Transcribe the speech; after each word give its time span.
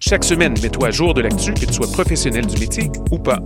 Chaque 0.00 0.24
semaine, 0.24 0.54
mets-toi 0.62 0.88
à 0.88 0.90
jour 0.90 1.14
de 1.14 1.22
l'actu, 1.22 1.54
que 1.54 1.64
tu 1.64 1.72
sois 1.72 1.90
professionnel 1.90 2.46
du 2.46 2.58
métier 2.58 2.90
ou 3.10 3.18
pas. 3.18 3.38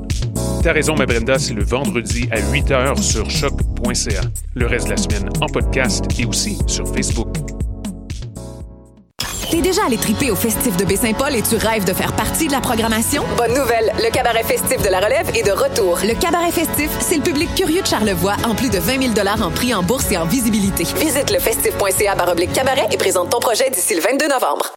T'as 0.62 0.72
raison, 0.72 0.94
ma 0.94 1.06
Brenda, 1.06 1.38
c'est 1.38 1.54
le 1.54 1.64
vendredi 1.64 2.28
à 2.30 2.40
8 2.40 2.70
h 2.70 3.02
sur 3.02 3.30
choc.ca. 3.30 4.20
Le 4.54 4.66
reste 4.66 4.86
de 4.86 4.90
la 4.90 4.96
semaine 4.96 5.28
en 5.40 5.46
podcast 5.46 6.04
et 6.18 6.26
aussi 6.26 6.58
sur 6.66 6.86
Facebook. 6.92 7.28
T'es 9.50 9.62
déjà 9.62 9.84
allé 9.86 9.96
triper 9.96 10.30
au 10.30 10.36
festif 10.36 10.76
de 10.76 10.84
Baie-Saint-Paul 10.84 11.34
et 11.34 11.42
tu 11.42 11.56
rêves 11.56 11.84
de 11.84 11.92
faire 11.92 12.12
partie 12.12 12.46
de 12.46 12.52
la 12.52 12.60
programmation? 12.60 13.24
Bonne 13.36 13.54
nouvelle! 13.54 13.92
Le 13.96 14.10
cabaret 14.12 14.44
festif 14.44 14.80
de 14.80 14.88
la 14.88 15.00
relève 15.00 15.28
est 15.34 15.44
de 15.44 15.50
retour. 15.50 15.98
Le 16.04 16.14
cabaret 16.14 16.52
festif, 16.52 16.88
c'est 17.00 17.16
le 17.16 17.22
public 17.22 17.52
curieux 17.56 17.82
de 17.82 17.86
Charlevoix 17.86 18.36
en 18.44 18.54
plus 18.54 18.70
de 18.70 18.78
20 18.78 19.14
000 19.14 19.28
en 19.42 19.50
prix 19.50 19.74
en 19.74 19.82
bourse 19.82 20.10
et 20.12 20.16
en 20.16 20.24
visibilité. 20.24 20.84
Visite 20.84 21.32
le 21.32 21.40
festif.ca 21.40 22.14
baroblique 22.14 22.52
cabaret 22.52 22.86
et 22.92 22.96
présente 22.96 23.30
ton 23.30 23.40
projet 23.40 23.70
d'ici 23.70 23.96
le 23.96 24.02
22 24.02 24.28
novembre. 24.28 24.72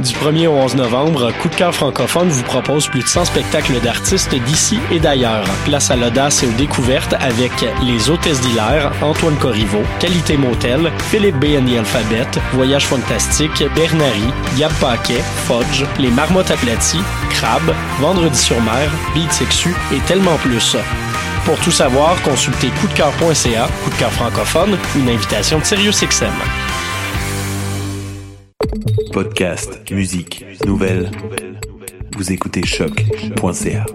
Du 0.00 0.14
1er 0.14 0.46
au 0.46 0.52
11 0.52 0.76
novembre, 0.76 1.30
Coup 1.42 1.48
de 1.48 1.54
cœur 1.54 1.74
francophone 1.74 2.28
vous 2.28 2.42
propose 2.44 2.86
plus 2.86 3.02
de 3.02 3.06
100 3.06 3.26
spectacles 3.26 3.80
d'artistes 3.80 4.34
d'ici 4.34 4.78
et 4.90 4.98
d'ailleurs. 4.98 5.44
Place 5.66 5.90
à 5.90 5.96
l'audace 5.96 6.42
et 6.42 6.46
aux 6.46 6.52
découvertes 6.52 7.14
avec 7.20 7.52
Les 7.84 8.08
Hôtesses 8.08 8.40
d'Hilaire, 8.40 8.92
Antoine 9.02 9.36
Corriveau, 9.36 9.82
Qualité 9.98 10.38
Motel, 10.38 10.90
Philippe 11.10 11.36
B. 11.36 11.56
Alphabet, 11.78 12.26
Voyage 12.54 12.86
Fantastique, 12.86 13.62
Bernary, 13.74 14.24
Gab 14.56 14.72
Paquet, 14.80 15.22
Fudge, 15.46 15.84
Les 15.98 16.10
Marmottes 16.10 16.50
aplaties, 16.50 17.02
Crabe, 17.30 17.74
Vendredi 18.00 18.38
sur 18.38 18.60
mer, 18.62 18.90
Beat 19.14 19.42
et 19.92 20.00
tellement 20.06 20.36
plus. 20.36 20.76
Pour 21.44 21.58
tout 21.58 21.72
savoir, 21.72 22.20
consultez 22.22 22.68
coupdecoeur.ca, 22.80 23.68
coup 23.84 23.90
de 23.90 23.96
cœur 23.96 24.12
francophone, 24.12 24.78
une 24.96 25.10
invitation 25.10 25.58
de 25.58 25.64
SiriusXM. 25.64 26.32
Podcast, 29.12 29.90
musique, 29.90 30.44
nouvelles. 30.64 31.10
Vous 32.16 32.32
écoutez 32.32 32.64
choc.ca. 32.64 33.86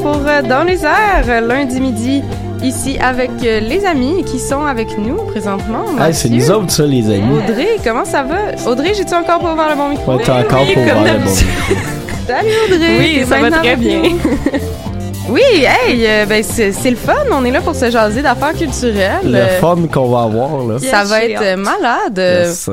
pour 0.00 0.16
euh, 0.26 0.42
Dans 0.42 0.64
les 0.64 0.84
airs, 0.84 1.24
euh, 1.28 1.40
lundi 1.40 1.80
midi, 1.80 2.22
ici 2.62 2.96
avec 3.00 3.30
euh, 3.44 3.60
les 3.60 3.84
amis 3.84 4.24
qui 4.24 4.38
sont 4.38 4.64
avec 4.64 4.96
nous 4.98 5.16
présentement. 5.24 5.84
Ah, 5.98 6.12
c'est 6.12 6.28
nous 6.28 6.50
autres, 6.50 6.70
ça, 6.70 6.84
les 6.86 7.06
amis. 7.06 7.38
Audrey, 7.38 7.76
comment 7.84 8.04
ça 8.04 8.22
va? 8.22 8.70
Audrey, 8.70 8.92
j'ai-tu 8.94 9.14
encore 9.14 9.40
pas 9.40 9.52
ouvert 9.52 9.68
le 9.70 9.76
bon 9.76 9.88
micro? 9.90 10.14
Ouais, 10.14 10.22
t'as 10.24 10.40
encore 10.40 10.62
Oui, 10.66 10.74
pour 10.74 10.84
comme 10.84 10.92
voir 10.92 11.04
le 11.04 11.10
bon 11.12 11.24
d'habitude. 11.24 11.46
Salut 12.26 12.48
Audrey! 12.74 12.98
Oui, 12.98 13.24
ça 13.28 13.38
va 13.38 13.50
très 13.50 13.76
bien. 13.76 14.00
oui, 15.28 15.42
hey, 15.52 16.06
euh, 16.06 16.24
ben 16.26 16.42
c'est 16.42 16.72
c'est 16.72 16.88
le 16.90 16.96
fun. 16.96 17.12
On 17.30 17.44
est 17.44 17.50
là 17.50 17.60
pour 17.60 17.74
se 17.74 17.90
jaser 17.90 18.22
d'affaires 18.22 18.54
culturelles. 18.54 19.20
Le 19.26 19.36
Euh, 19.36 19.60
fun 19.60 19.76
qu'on 19.92 20.08
va 20.08 20.22
avoir, 20.22 20.64
là. 20.66 20.78
Ça 20.78 21.00
Yes, 21.00 21.08
va 21.10 21.24
être 21.24 21.42
euh, 21.42 21.56
malade. 21.56 22.18
Euh, 22.18 22.44
Yes. 22.46 22.70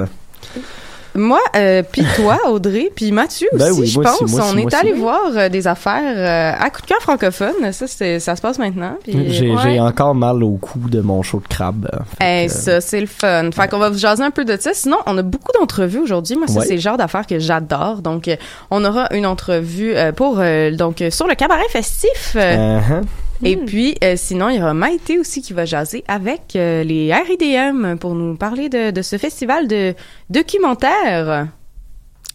Moi, 1.14 1.40
euh, 1.56 1.84
puis 1.90 2.04
toi, 2.16 2.38
Audrey, 2.50 2.90
puis 2.96 3.12
Mathieu 3.12 3.48
aussi, 3.52 3.64
Ben 3.64 3.72
oui, 3.74 3.86
je 3.88 4.00
aussi, 4.00 4.20
pense. 4.20 4.32
moi 4.32 4.42
on 4.46 4.54
aussi, 4.56 4.60
est 4.66 4.74
allé 4.74 4.92
aussi. 4.94 5.02
voir 5.02 5.20
euh, 5.36 5.50
des 5.50 5.68
affaires 5.68 6.02
euh, 6.16 6.64
à 6.64 6.70
coup 6.70 6.82
de 6.82 6.86
cœur 6.88 7.00
francophone. 7.02 7.72
Ça, 7.74 7.86
c'est- 7.88 8.20
ça 8.20 8.36
se 8.36 8.42
passe 8.42 8.58
maintenant. 8.60 8.96
J'ai 9.06 9.52
ouais. 9.52 9.80
encore 9.80 10.16
mal 10.16 10.42
au 10.44 10.52
cou 10.58 10.80
de 10.88 11.02
mon 11.02 11.22
show 11.22 11.42
de 11.42 11.48
crabe. 11.54 11.90
Hey, 12.20 12.50
ça, 12.50 12.80
c'est 12.82 13.02
le 13.02 13.08
fun. 13.08 13.50
Fait 13.52 13.68
qu'on 13.68 13.80
va 13.80 13.90
vous 13.90 13.98
jaser 13.98 14.24
un 14.24 14.32
peu 14.32 14.46
de 14.46 14.56
ça. 14.60 14.72
Sinon, 14.74 14.98
on 15.06 15.18
a 15.18 15.22
beaucoup 15.22 15.52
d'entrevues 15.60 16.00
aujourd'hui. 16.00 16.38
Moi, 16.38 16.48
ça, 16.48 16.60
Ouais. 16.60 16.66
c'est 16.66 16.76
le 16.76 16.82
genre 16.82 16.98
d'affaires 16.98 17.28
que 17.28 17.40
j'adore. 17.40 17.98
Donc, 18.02 18.28
euh, 18.28 18.36
on 18.70 18.86
aura 18.86 19.08
une 19.14 19.26
entrevue 19.26 19.94
euh, 19.96 20.12
pour 20.14 20.38
euh, 20.40 20.72
donc 20.72 21.04
sur 21.10 21.28
le 21.28 21.36
cabaret 21.36 21.68
festif. 21.70 22.36
Euh, 22.38 22.80
Uh-huh. 22.80 23.04
Et 23.44 23.57
puis, 23.57 23.96
euh, 24.03 24.13
sinon, 24.18 24.50
il 24.50 24.57
y 24.57 24.62
aura 24.62 24.74
Maïté 24.74 25.19
aussi 25.19 25.41
qui 25.41 25.53
va 25.53 25.66
jaser 25.66 26.03
avec 26.07 26.56
euh, 26.56 26.84
les 26.84 27.13
RIDM 27.13 27.96
pour 27.97 28.13
nous 28.16 28.35
parler 28.35 28.69
de, 28.69 28.91
de 28.91 29.02
ce 29.02 29.18
festival 29.18 29.68
de 29.68 29.94
documentaires. 30.29 31.47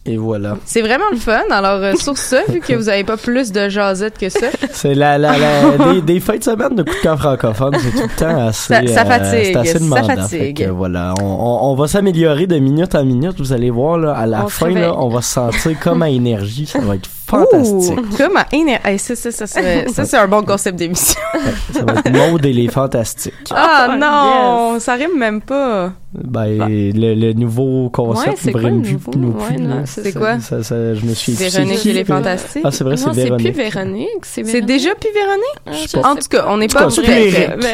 Et 0.05 0.15
voilà. 0.15 0.57
C'est 0.65 0.81
vraiment 0.81 1.09
le 1.11 1.17
fun. 1.17 1.41
Alors, 1.51 1.83
euh, 1.83 1.93
sur 1.95 2.17
ça, 2.17 2.39
vu 2.47 2.61
que 2.61 2.73
vous 2.73 2.87
avez 2.87 3.03
pas 3.03 3.17
plus 3.17 3.51
de 3.51 3.67
jasette 3.67 4.17
que 4.17 4.29
ça, 4.29 4.47
C'est 4.71 4.95
la, 4.95 5.17
la, 5.17 5.37
la, 5.37 5.77
des, 5.93 6.01
des 6.01 6.19
fins 6.21 6.37
de 6.37 6.43
semaine 6.43 6.75
de 6.75 6.83
coup 6.83 6.93
de 6.95 7.01
cœur 7.01 7.19
francophone, 7.19 7.75
c'est 7.77 7.91
tout 7.91 8.07
le 8.07 8.17
temps 8.17 8.47
assez, 8.47 8.73
Ça- 8.73 8.87
ça 8.87 9.01
euh, 9.01 9.05
fatigue, 9.05 9.43
c'est 9.51 9.55
assez 9.57 9.73
ça 9.73 9.79
demandant. 9.79 10.07
fatigue. 10.07 10.39
Fait 10.39 10.53
que 10.53 10.69
voilà, 10.69 11.13
on, 11.21 11.25
on, 11.25 11.71
on 11.71 11.75
va 11.75 11.87
s'améliorer 11.87 12.47
de 12.47 12.57
minute 12.57 12.95
en 12.95 13.03
minute. 13.03 13.35
Vous 13.39 13.51
allez 13.51 13.69
voir, 13.69 13.97
là, 13.97 14.13
à 14.13 14.25
la 14.25 14.45
On 14.45 14.47
fin, 14.47 14.69
là, 14.69 14.93
on 14.97 15.09
va 15.09 15.21
se 15.21 15.33
sentir 15.33 15.77
comme 15.81 16.01
à 16.01 16.09
énergie. 16.09 16.67
Ça 16.67 16.79
va 16.79 16.95
être 16.95 17.09
fantastique. 17.27 17.97
Ouh, 17.99 18.17
comme 18.17 18.37
à 18.37 18.45
éner- 18.53 18.79
hey, 18.85 18.97
ça, 18.97 19.15
ça, 19.15 19.31
ça, 19.31 19.45
ça, 19.47 20.05
c'est 20.05 20.17
un 20.17 20.27
bon 20.27 20.43
concept 20.43 20.77
d'émission. 20.77 21.19
Ça 21.73 21.83
va 21.83 21.99
être 21.99 22.09
Maud 22.11 22.45
et 22.45 22.53
les 22.53 22.67
fantastiques. 22.69 23.33
Ah 23.51 23.89
Oh, 23.89 23.95
non, 23.97 24.79
ça 24.79 24.93
rime 24.93 25.17
même 25.17 25.41
pas. 25.41 25.91
Ben, 26.13 26.57
le, 26.67 27.13
le 27.13 27.33
nouveau 27.33 27.85
Ouais, 27.85 27.89
concept 27.91 28.37
c'est 28.39 28.47
ne 28.47 28.51
quoi 28.59 28.69
le 28.69 28.81
plus, 28.81 28.93
nouveau? 28.93 29.11
nous 29.15 29.31
Ouais, 29.33 29.55
plus, 29.55 29.67
là. 29.67 29.75
c'est 29.85 30.13
quoi? 30.13 30.39
Ça, 30.39 30.63
ça, 30.63 30.95
je 30.95 31.05
me 31.05 31.13
suis 31.13 31.33
Véronique 31.33 31.85
et 31.85 31.93
les 31.93 32.05
Fantastiques? 32.05 32.63
Ah, 32.65 32.71
c'est 32.71 32.83
vrai, 32.83 32.97
c'est 32.97 33.05
non, 33.07 33.13
c'est 33.13 33.23
Véronique. 33.25 33.53
plus 33.53 33.63
Véronique, 33.63 34.07
c'est 34.23 34.41
Véronique. 34.41 34.65
déjà 34.65 34.95
plus 34.95 35.09
Véronique? 35.13 35.95
Ah, 36.03 36.09
En 36.11 36.15
tout 36.15 36.27
cas, 36.29 36.45
on 36.47 36.57
n'est 36.57 36.67
pas 36.67 36.89
c'est 36.89 37.01
bref, 37.01 37.33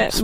c'est 0.10 0.24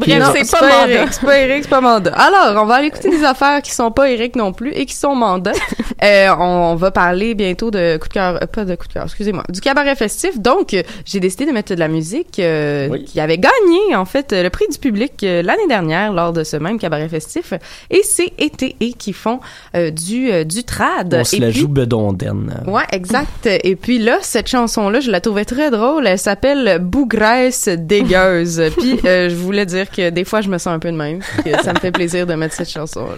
pas, 0.59 0.87
Eric, 0.87 1.13
c'est 1.13 1.25
pas 1.25 1.37
Eric, 1.39 1.63
c'est 1.63 1.69
pas 1.69 1.81
Manda. 1.81 2.11
Alors, 2.13 2.61
on 2.63 2.65
va 2.65 2.75
aller 2.75 2.87
écouter 2.87 3.09
des 3.09 3.23
affaires 3.23 3.61
qui 3.61 3.71
sont 3.71 3.91
pas 3.91 4.09
Eric 4.09 4.35
non 4.35 4.51
plus 4.53 4.71
et 4.71 4.85
qui 4.85 4.95
sont 4.95 5.15
Manda. 5.15 5.51
Euh, 6.01 6.29
on, 6.39 6.43
on 6.71 6.75
va 6.75 6.91
parler 6.91 7.35
bientôt 7.35 7.71
de 7.71 7.97
coup 7.97 8.07
de 8.07 8.13
cœur, 8.13 8.35
euh, 8.41 8.45
pas 8.45 8.63
de 8.63 8.73
coup 8.75 8.87
de 8.87 8.93
cœur, 8.93 9.09
excusez-moi, 9.19 9.43
du 9.49 9.59
cabaret 9.59 9.95
festif. 9.97 10.39
Donc, 10.39 10.73
euh, 10.73 10.81
j'ai 11.03 11.19
décidé 11.19 11.45
de 11.45 11.51
mettre 11.51 11.75
de 11.75 11.79
la 11.79 11.89
musique 11.89 12.39
euh, 12.39 12.87
Oui. 12.89 13.03
qui 13.03 13.19
avait 13.19 13.37
gagné 13.37 13.95
en 13.95 14.05
fait 14.05 14.31
euh, 14.31 14.43
le 14.43 14.49
prix 14.49 14.65
du 14.71 14.77
public 14.77 15.21
euh, 15.23 15.41
l'année 15.41 15.67
dernière 15.67 16.13
lors 16.13 16.31
de 16.31 16.45
ce 16.45 16.55
même 16.55 16.79
cabaret 16.79 17.09
festif. 17.09 17.53
Et 17.89 18.01
c'est 18.03 18.31
été 18.37 18.77
et 18.79 18.93
qui 18.93 19.11
font 19.11 19.41
euh, 19.75 19.91
du 19.91 20.45
du 20.45 20.63
trad. 20.63 21.13
On 21.13 21.23
se 21.25 21.35
Et 21.35 21.39
la 21.39 21.49
puis- 21.49 21.59
joue 21.59 21.67
bedondaine. 21.67 22.63
Ouais, 22.65 22.83
exact. 22.93 23.45
Et 23.45 23.75
puis 23.75 23.99
là, 23.99 24.19
cette 24.21 24.47
chanson-là, 24.47 25.01
je 25.01 25.11
la 25.11 25.19
trouvais 25.19 25.43
très 25.45 25.69
drôle. 25.69 26.07
Elle 26.07 26.17
s'appelle 26.17 26.79
Bougresse 26.79 27.67
dégueuse. 27.67 28.61
puis 28.77 28.99
je 29.03 29.35
voulais 29.35 29.65
dire 29.65 29.89
que 29.89 30.09
des 30.11 30.23
fois, 30.23 30.39
je 30.39 30.47
me 30.49 30.57
sens 30.57 30.67
un 30.73 30.79
peu 30.79 30.91
de 30.91 30.97
même. 30.97 31.19
Que 31.43 31.61
ça 31.61 31.73
me 31.73 31.79
fait 31.79 31.91
plaisir 31.91 32.25
de 32.25 32.35
mettre 32.35 32.55
cette 32.55 32.69
chanson-là. 32.69 33.17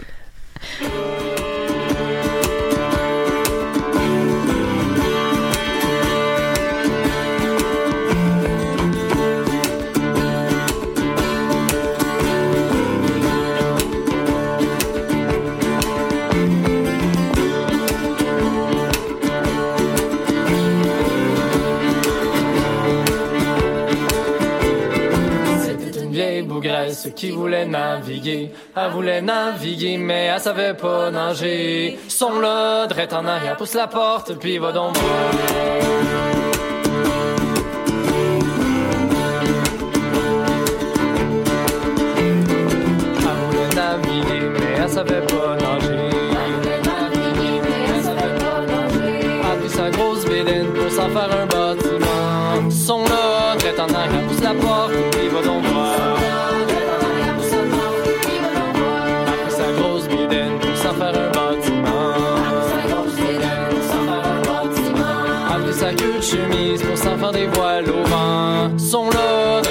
Qui 27.15 27.31
voulaient 27.31 27.65
naviguer. 27.65 28.51
Elle 28.75 28.91
voulait 28.91 29.21
naviguer, 29.21 29.97
mais 29.97 30.25
elle 30.25 30.39
savait 30.39 30.73
pas 30.73 31.11
nager. 31.11 31.99
Son 32.07 32.39
là, 32.39 32.87
drette 32.87 33.13
en 33.13 33.25
arrière, 33.25 33.57
pousse 33.57 33.73
la 33.73 33.87
porte, 33.87 34.33
puis 34.39 34.57
va 34.57 34.71
donc 34.71 34.95
voulait 34.97 35.81
savait 44.91 45.21
pas 45.21 45.55
nager. 45.55 46.09
A 49.43 49.55
pris 49.55 49.69
sa 49.69 49.89
grosse 49.89 50.25
bédaine 50.25 50.67
pour 50.73 50.91
s'en 50.91 51.09
faire 51.09 51.29
un 51.41 51.45
bâtiment. 51.45 52.69
Son 52.69 53.03
là, 53.05 53.55
drette 53.57 53.79
en 53.79 53.93
arrière, 53.93 54.27
pousse 54.27 54.41
la 54.41 54.53
porte, 54.53 54.93
puis 55.11 55.27
va 55.29 55.41
donc 55.41 55.70
chemise 66.31 66.81
pour 66.81 66.97
s'en 66.97 67.17
faire 67.17 67.31
des 67.31 67.47
voiles 67.47 67.89
au 67.89 68.03
vent. 68.07 68.77
Son 68.77 69.09
là, 69.09 69.61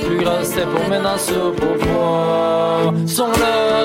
plus 0.00 0.18
gros, 0.18 0.42
c'est 0.42 0.66
pour 0.66 0.88
mettre 0.88 1.02
dans 1.02 1.18
soupe 1.18 1.62
au 1.62 1.78
poids. 1.78 2.94
Son 3.06 3.26
là, 3.28 3.84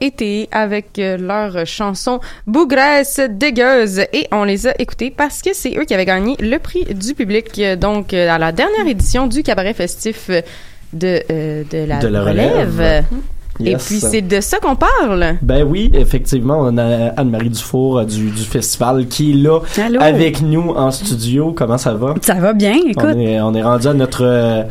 Été 0.00 0.48
avec 0.52 0.98
euh, 0.98 1.16
leur 1.16 1.66
chanson 1.66 2.20
Bougresse 2.46 3.20
dégueuse 3.30 4.00
et 4.12 4.26
on 4.32 4.44
les 4.44 4.66
a 4.66 4.74
écoutés 4.80 5.12
parce 5.16 5.42
que 5.42 5.50
c'est 5.54 5.76
eux 5.78 5.84
qui 5.84 5.94
avaient 5.94 6.04
gagné 6.04 6.36
le 6.40 6.58
prix 6.58 6.84
du 6.84 7.14
public 7.14 7.60
donc 7.78 8.14
euh, 8.14 8.28
à 8.30 8.38
la 8.38 8.52
dernière 8.52 8.86
édition 8.86 9.26
du 9.26 9.42
cabaret 9.42 9.74
festif 9.74 10.30
de 10.92 11.22
euh, 11.30 11.62
de 11.70 11.84
la, 11.86 11.98
De 11.98 12.08
la 12.08 12.22
relève. 12.24 13.04
Et 13.58 13.70
Yes. 13.70 13.86
puis 13.86 14.00
c'est 14.00 14.20
de 14.20 14.38
ça 14.42 14.58
qu'on 14.58 14.76
parle. 14.76 15.36
Ben 15.40 15.62
oui, 15.66 15.90
effectivement, 15.94 16.58
on 16.60 16.76
a 16.76 17.06
Anne-Marie 17.16 17.48
Dufour 17.48 18.00
euh, 18.00 18.04
du, 18.04 18.30
du 18.30 18.42
festival 18.42 19.06
qui 19.06 19.30
est 19.30 19.34
là 19.34 19.60
Allô? 19.82 19.98
avec 20.02 20.42
nous 20.42 20.72
en 20.76 20.90
studio. 20.90 21.54
Comment 21.56 21.78
ça 21.78 21.94
va? 21.94 22.16
Ça 22.20 22.34
va 22.34 22.52
bien, 22.52 22.74
écoute. 22.74 23.02
On 23.02 23.18
est, 23.18 23.40
on 23.40 23.54
est 23.54 23.62
rendu 23.62 23.86
à 23.86 23.94
notre... 23.94 24.24
euh, 24.26 24.62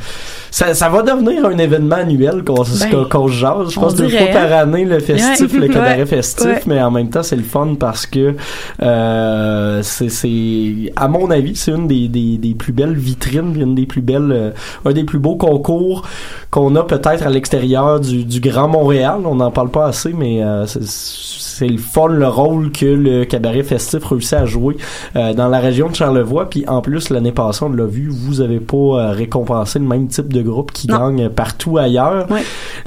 ça, 0.57 0.73
ça 0.73 0.87
va 0.87 1.01
devenir 1.01 1.45
un 1.45 1.57
événement 1.57 1.97
annuel 1.97 2.41
qu'on 2.45 2.63
se- 2.63 2.89
Ben, 2.89 3.05
qu'on 3.09 3.27
se 3.27 3.33
jase. 3.33 3.71
Je 3.71 3.79
pense 3.79 3.93
deux 3.95 4.07
fois 4.07 4.27
par 4.31 4.53
année 4.53 4.85
le 4.85 4.99
festif, 4.99 5.51
Ouais. 5.53 5.59
le 5.59 5.67
cabaret 5.67 5.99
Ouais. 5.99 6.05
festif, 6.05 6.45
Ouais. 6.45 6.61
mais 6.67 6.81
en 6.81 6.91
même 6.91 7.09
temps 7.09 7.23
c'est 7.23 7.35
le 7.35 7.43
fun 7.43 7.75
parce 7.77 8.05
que 8.05 8.35
euh, 8.81 9.81
c'est, 9.83 10.93
à 10.95 11.07
mon 11.09 11.29
avis 11.29 11.55
c'est 11.57 11.71
une 11.71 11.87
des, 11.87 12.07
des, 12.07 12.37
des 12.37 12.53
plus 12.53 12.71
belles 12.71 12.93
vitrines, 12.95 13.53
une 13.59 13.75
des 13.75 13.85
plus 13.85 14.01
belles, 14.01 14.31
euh, 14.31 14.51
un 14.85 14.93
des 14.93 15.03
plus 15.03 15.19
beaux 15.19 15.35
concours 15.35 16.03
qu'on 16.51 16.73
a 16.77 16.83
peut-être 16.83 17.25
à 17.27 17.29
l'extérieur 17.29 17.99
du, 17.99 18.23
du 18.23 18.39
Grand 18.39 18.69
Montréal. 18.69 19.19
On 19.25 19.35
n'en 19.35 19.51
parle 19.51 19.71
pas 19.71 19.87
assez, 19.87 20.13
mais 20.13 20.41
euh, 20.41 20.65
c'est, 20.67 20.83
c'est 20.83 21.67
le 21.67 21.77
fun 21.77 22.07
le 22.07 22.27
rôle 22.27 22.71
que 22.71 22.85
le 22.85 23.25
cabaret 23.25 23.63
festif 23.63 24.03
réussit 24.05 24.33
à 24.33 24.45
jouer 24.45 24.77
euh, 25.15 25.33
dans 25.33 25.47
la 25.49 25.59
région 25.59 25.89
de 25.89 25.95
Charlevoix. 25.95 26.49
Puis 26.49 26.63
en 26.67 26.81
plus 26.81 27.09
l'année 27.09 27.31
passée 27.31 27.63
on 27.63 27.69
l'a 27.71 27.85
vu, 27.85 28.09
vous 28.09 28.39
avez 28.41 28.59
pas 28.59 28.75
euh, 28.77 29.11
récompensé 29.11 29.79
le 29.79 29.85
même 29.85 30.07
type 30.07 30.31
de 30.31 30.44
groupe 30.45 30.71
qui 30.71 30.87
Non. 30.87 31.11
gagne 31.11 31.29
partout 31.29 31.77
ailleurs. 31.77 32.27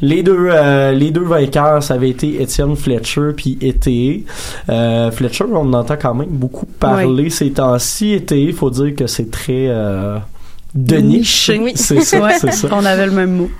Les 0.00 0.22
deux 0.22 0.48
euh, 0.50 0.92
les 0.92 1.10
deux 1.10 1.24
vainqueurs, 1.24 1.82
ça 1.82 1.94
avait 1.94 2.10
été 2.10 2.40
Étienne 2.42 2.74
Fletcher 2.76 3.32
puis 3.36 3.58
Été. 3.60 4.24
Euh, 4.70 5.10
Fletcher, 5.10 5.44
on 5.52 5.56
en 5.58 5.72
entend 5.74 5.96
quand 6.00 6.14
même 6.14 6.28
beaucoup 6.30 6.66
parler 6.66 7.28
ces 7.30 7.50
temps-ci. 7.50 8.12
Été, 8.14 8.40
il 8.40 8.52
faut 8.54 8.70
dire 8.70 8.94
que 8.94 9.06
c'est 9.06 9.30
très 9.30 9.66
euh, 9.68 10.18
de 10.74 10.96
niche. 10.96 11.50
Oui. 11.60 11.72
C'est 11.74 12.00
ça, 12.00 12.20
Ouais. 12.20 12.38
ça. 12.38 12.68
On 12.72 12.84
avait 12.84 13.06
le 13.06 13.12
même 13.12 13.32
mot. 13.36 13.50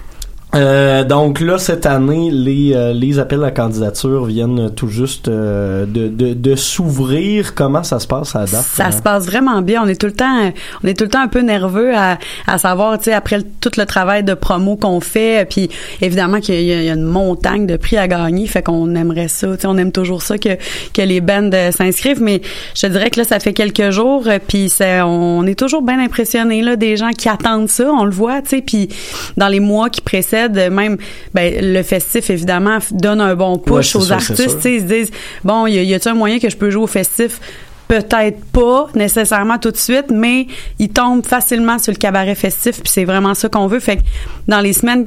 Euh, 0.55 1.05
donc 1.05 1.41
là 1.41 1.59
cette 1.59 1.85
année 1.85 2.31
les 2.31 2.73
euh, 2.75 2.95
les 2.95 3.19
appels 3.19 3.45
à 3.45 3.51
candidature 3.51 4.25
viennent 4.25 4.71
tout 4.75 4.89
juste 4.89 5.29
euh, 5.29 5.85
de 5.85 6.09
de, 6.09 6.33
de 6.33 6.57
s'ouvrir 6.57 7.55
comment 7.55 7.83
ça 7.83 7.99
se 7.99 8.07
passe 8.07 8.35
à 8.35 8.41
la 8.41 8.47
date 8.47 8.65
Ça 8.65 8.87
euh? 8.87 8.91
se 8.91 9.03
passe 9.03 9.27
vraiment 9.27 9.61
bien. 9.61 9.83
On 9.85 9.89
est 9.89 10.01
tout 10.01 10.07
le 10.07 10.15
temps, 10.15 10.51
on 10.83 10.89
est 10.89 10.95
tout 10.97 11.05
le 11.05 11.11
temps 11.11 11.21
un 11.21 11.29
peu 11.29 11.41
nerveux 11.41 11.95
à, 11.95 12.17
à 12.47 12.57
savoir, 12.57 12.97
tu 12.97 13.05
sais, 13.05 13.13
après 13.13 13.37
le- 13.37 13.45
tout 13.61 13.73
le 13.77 13.85
travail 13.85 14.25
de 14.25 14.33
promo 14.33 14.77
qu'on 14.77 15.01
fait, 15.01 15.47
puis 15.51 15.69
évidemment 16.01 16.41
qu'il 16.41 16.55
y, 16.63 16.73
a- 16.73 16.79
il 16.81 16.85
y 16.85 16.91
a 16.91 16.95
une 16.95 17.03
montagne 17.05 17.67
de 17.67 17.77
prix 17.77 17.99
à 17.99 18.09
gagner, 18.09 18.47
fait 18.47 18.63
qu'on 18.63 18.95
aimerait 18.95 19.29
ça, 19.29 19.49
tu 19.49 19.61
sais, 19.61 19.67
on 19.67 19.77
aime 19.77 19.93
toujours 19.93 20.23
ça 20.23 20.39
que 20.39 20.57
que 20.95 21.03
les 21.03 21.21
bands 21.21 21.51
euh, 21.53 21.73
s'inscrivent, 21.73 22.23
mais 22.23 22.41
je 22.75 22.87
te 22.87 22.87
dirais 22.87 23.11
que 23.11 23.21
là, 23.21 23.25
ça 23.25 23.39
fait 23.39 23.53
quelques 23.53 23.91
jours, 23.91 24.25
euh, 24.27 24.39
puis 24.49 24.71
c'est- 24.71 25.03
on 25.03 25.45
est 25.47 25.59
toujours 25.59 25.83
bien 25.83 26.01
impressionnés 26.01 26.63
là, 26.63 26.77
des 26.77 26.97
gens 26.97 27.11
qui 27.11 27.29
attendent 27.29 27.69
ça, 27.69 27.85
on 27.93 28.05
le 28.07 28.13
voit, 28.13 28.41
tu 28.41 28.49
sais, 28.57 28.63
puis 28.63 28.89
dans 29.37 29.49
les 29.49 29.61
mois 29.61 29.91
qui 29.91 30.01
précèdent, 30.01 30.39
même, 30.49 30.97
ben 31.35 31.55
le 31.61 31.83
festif 31.83 32.31
évidemment 32.31 32.79
donne 32.91 33.21
un 33.21 33.35
bon 33.35 33.59
push 33.59 33.97
aux 33.97 34.01
sûr, 34.01 34.15
artistes, 34.15 34.65
ils 34.65 34.81
se 34.81 34.85
disent 34.85 35.11
bon, 35.45 35.67
y 35.67 35.75
y 35.75 35.95
a-t-il 35.95 36.13
un 36.13 36.15
moyen 36.15 36.39
que 36.39 36.51
je 36.51 36.57
peux 36.57 36.71
jouer 36.71 36.83
au 36.83 36.89
festif? 36.89 37.41
Peut-être 37.89 38.45
pas 38.53 38.89
nécessairement 38.95 39.59
tout 39.59 39.71
de 39.71 39.77
suite, 39.77 40.11
mais 40.11 40.47
ils 40.79 40.91
tombent 40.91 41.25
facilement 41.25 41.79
sur 41.79 41.93
le 41.93 41.99
cabaret 41.99 42.35
festif, 42.35 42.83
puis 42.83 42.93
c'est 42.93 43.05
vraiment 43.05 43.35
ça 43.35 43.49
qu'on 43.49 43.67
veut. 43.67 43.81
Fait 43.81 43.97
que 43.97 44.03
dans 44.47 44.61
les 44.61 44.75
semaines 44.75 45.07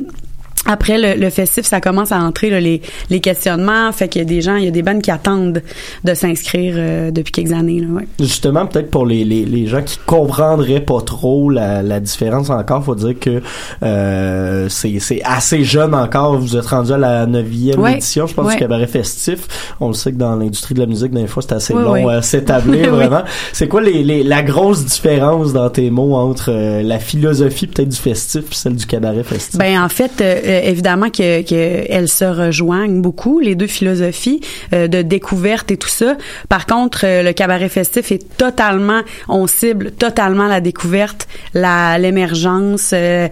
après 0.68 0.98
le, 1.00 1.20
le 1.20 1.30
festif, 1.32 1.66
ça 1.66 1.82
commence 1.82 2.12
à 2.12 2.20
entrer 2.20 2.50
là, 2.50 2.60
les, 2.60 2.82
les 3.10 3.20
questionnements. 3.20 3.92
Fait 3.92 4.08
qu'il 4.08 4.22
y 4.22 4.26
a 4.26 4.26
des 4.26 4.42
gens, 4.42 4.56
il 4.58 4.66
y 4.66 4.68
a 4.68 4.72
des 4.72 4.84
bandes 4.84 5.02
qui 5.02 5.10
attendent 5.12 5.62
de 6.04 6.14
s'inscrire 6.14 6.76
euh, 6.78 7.10
depuis 7.12 7.32
quelques 7.32 7.52
années. 7.52 7.80
Là, 7.80 7.88
ouais. 7.88 8.08
Justement, 8.20 8.66
peut-être 8.68 8.92
pour 8.92 9.06
les, 9.06 9.24
les, 9.26 9.44
les 9.46 9.66
gens 9.68 9.82
qui 9.82 9.98
comprendraient 10.06 10.80
pas 10.82 11.02
trop 11.02 11.50
la, 11.50 11.82
la 11.82 12.00
différence 12.00 12.50
encore, 12.52 12.84
faut 12.84 12.96
dire 12.96 13.18
que 13.20 13.42
euh, 13.84 14.68
c'est 14.70 15.22
assez 15.24 15.64
jeune 15.64 15.96
encore. 15.96 16.38
Vous 16.38 16.56
êtes 16.56 16.66
rendu 16.68 16.94
à 16.94 16.98
la 16.98 17.26
neuvième 17.26 17.80
Ouais. 17.80 17.94
édition, 17.94 18.28
je 18.28 18.34
pense, 18.34 18.46
Ouais. 18.48 18.54
du 18.54 18.60
cabaret 18.60 18.88
festif. 18.88 19.48
On 19.80 19.88
le 19.88 19.94
sait 19.94 20.12
que 20.12 20.18
dans 20.18 20.36
l'industrie 20.36 20.76
de 20.76 20.80
la 20.80 20.86
musique, 20.86 21.12
des 21.12 21.28
fois, 21.28 21.42
c'est 21.42 21.54
assez 21.56 21.74
long 21.74 22.08
à 22.08 22.22
s'établir 22.22 22.92
vraiment. 22.96 23.24
C'est 23.54 23.68
quoi 23.68 23.82
les, 23.82 24.04
les, 24.04 24.24
la 24.24 24.44
grosse 24.44 24.86
différence 24.86 25.54
dans 25.54 25.70
tes 25.70 25.90
mots 25.90 26.16
entre 26.16 26.52
euh, 26.52 26.82
la 26.84 27.00
philosophie 27.00 27.68
peut-être 27.68 27.90
du 27.90 27.98
festif 27.98 28.44
et 28.52 28.56
celle 28.56 28.76
du 28.76 28.86
cabaret 28.86 29.24
festif? 29.24 29.58
Ben 29.58 29.82
en 29.82 29.90
fait, 29.90 30.22
euh, 30.52 30.62
évidemment 30.70 31.10
que, 31.10 31.42
que 31.42 31.86
elles 31.90 32.10
se 32.10 32.26
rejoignent 32.26 33.02
beaucoup 33.02 33.40
les 33.40 33.56
deux 33.56 33.68
philosophies 33.68 34.42
euh, 34.74 34.88
de 34.88 35.02
découverte 35.02 35.72
et 35.72 35.78
tout 35.78 35.88
ça. 35.88 36.18
Par 36.50 36.66
contre, 36.66 37.06
euh, 37.06 37.24
le 37.24 37.34
cabaret 37.34 37.70
festif 37.70 38.12
est 38.12 38.38
totalement, 38.38 39.02
on 39.28 39.48
cible 39.48 39.92
totalement 39.92 40.48
la 40.48 40.62
découverte, 40.62 41.28
la 41.54 41.98
l'émergence. 41.98 42.92
euh, 42.94 43.28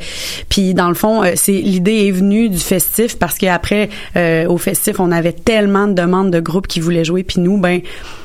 Puis 0.50 0.74
dans 0.74 0.90
le 0.90 0.96
fond, 0.96 1.24
euh, 1.24 1.32
c'est 1.36 1.52
l'idée 1.52 2.08
est 2.08 2.12
venue 2.12 2.50
du 2.50 2.60
festif 2.60 3.18
parce 3.18 3.38
qu'après 3.38 3.90
euh, 4.16 4.48
au 4.48 4.58
festif, 4.58 5.00
on 5.00 5.12
avait 5.12 5.34
tellement 5.34 5.88
de 5.88 5.94
demandes 5.94 6.32
de 6.32 6.40
groupes 6.40 6.68
qui 6.68 6.80
voulaient 6.80 7.06
jouer. 7.06 7.24
Puis 7.24 7.42
nous, 7.42 7.58
ben 7.58 7.82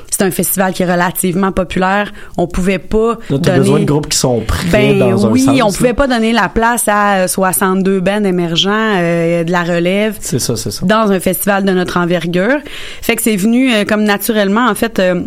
c'est 0.09 0.23
un 0.23 0.31
festival 0.31 0.73
qui 0.73 0.83
est 0.83 0.91
relativement 0.91 1.51
populaire. 1.51 2.11
On 2.37 2.47
pouvait 2.47 2.79
pas 2.79 3.17
Là, 3.29 3.37
donner 3.37 3.57
besoin 3.59 3.79
de 3.79 3.85
groupes 3.85 4.07
qui 4.09 4.17
sont 4.17 4.39
prêts 4.41 4.67
ben 4.71 4.99
dans 4.99 5.29
oui, 5.29 5.45
un 5.49 5.63
sens. 5.63 5.73
on 5.73 5.77
pouvait 5.77 5.93
pas 5.93 6.07
donner 6.07 6.31
la 6.33 6.49
place 6.49 6.83
à 6.87 7.15
euh, 7.23 7.27
62 7.27 7.99
bands 7.99 8.23
émergents 8.23 8.71
euh, 8.97 9.43
de 9.43 9.51
la 9.51 9.63
relève 9.63 10.15
C'est 10.21 10.39
ça, 10.39 10.55
c'est 10.55 10.71
ça. 10.71 10.85
dans 10.85 11.11
un 11.11 11.19
festival 11.19 11.65
de 11.65 11.71
notre 11.71 11.97
envergure. 11.97 12.57
Fait 13.01 13.15
que 13.15 13.21
c'est 13.21 13.35
venu 13.35 13.73
euh, 13.73 13.83
comme 13.85 14.03
naturellement 14.03 14.67
en 14.69 14.75
fait 14.75 14.99
euh, 14.99 15.21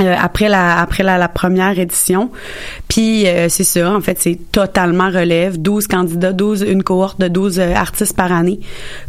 euh, 0.00 0.14
après 0.20 0.48
la 0.50 0.78
après 0.78 1.02
la, 1.02 1.16
la 1.16 1.28
première 1.28 1.78
édition. 1.78 2.30
Puis 2.88 3.26
euh, 3.26 3.48
c'est 3.48 3.64
ça 3.64 3.94
en 3.94 4.00
fait, 4.02 4.18
c'est 4.20 4.38
totalement 4.52 5.06
relève, 5.10 5.56
12 5.60 5.86
candidats, 5.86 6.32
12 6.34 6.62
une 6.68 6.82
cohorte 6.82 7.18
de 7.20 7.28
12 7.28 7.58
euh, 7.58 7.74
artistes 7.74 8.14
par 8.16 8.30
année 8.32 8.60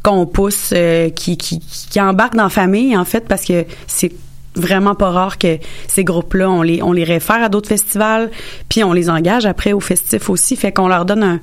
qu'on 0.03 0.25
pousse 0.25 0.71
euh, 0.73 1.09
qui, 1.09 1.35
qui 1.37 1.59
qui 1.59 1.99
embarquent 1.99 2.35
dans 2.37 2.43
la 2.43 2.49
famille 2.49 2.95
en 2.95 3.03
fait 3.05 3.25
parce 3.27 3.43
que 3.43 3.65
c'est 3.87 4.11
vraiment 4.57 4.95
pas 4.95 5.09
rare 5.11 5.37
que 5.37 5.57
ces 5.87 6.03
groupes-là, 6.03 6.49
on 6.49 6.61
les, 6.61 6.81
on 6.81 6.91
les 6.91 7.03
réfère 7.03 7.43
à 7.43 7.49
d'autres 7.49 7.69
festivals, 7.69 8.29
puis 8.69 8.83
on 8.83 8.93
les 8.93 9.09
engage 9.09 9.45
après 9.45 9.73
au 9.73 9.79
festif 9.79 10.29
aussi, 10.29 10.55
fait 10.55 10.71
qu'on 10.71 10.87
leur 10.87 11.05
donne 11.05 11.23
un- 11.23 11.39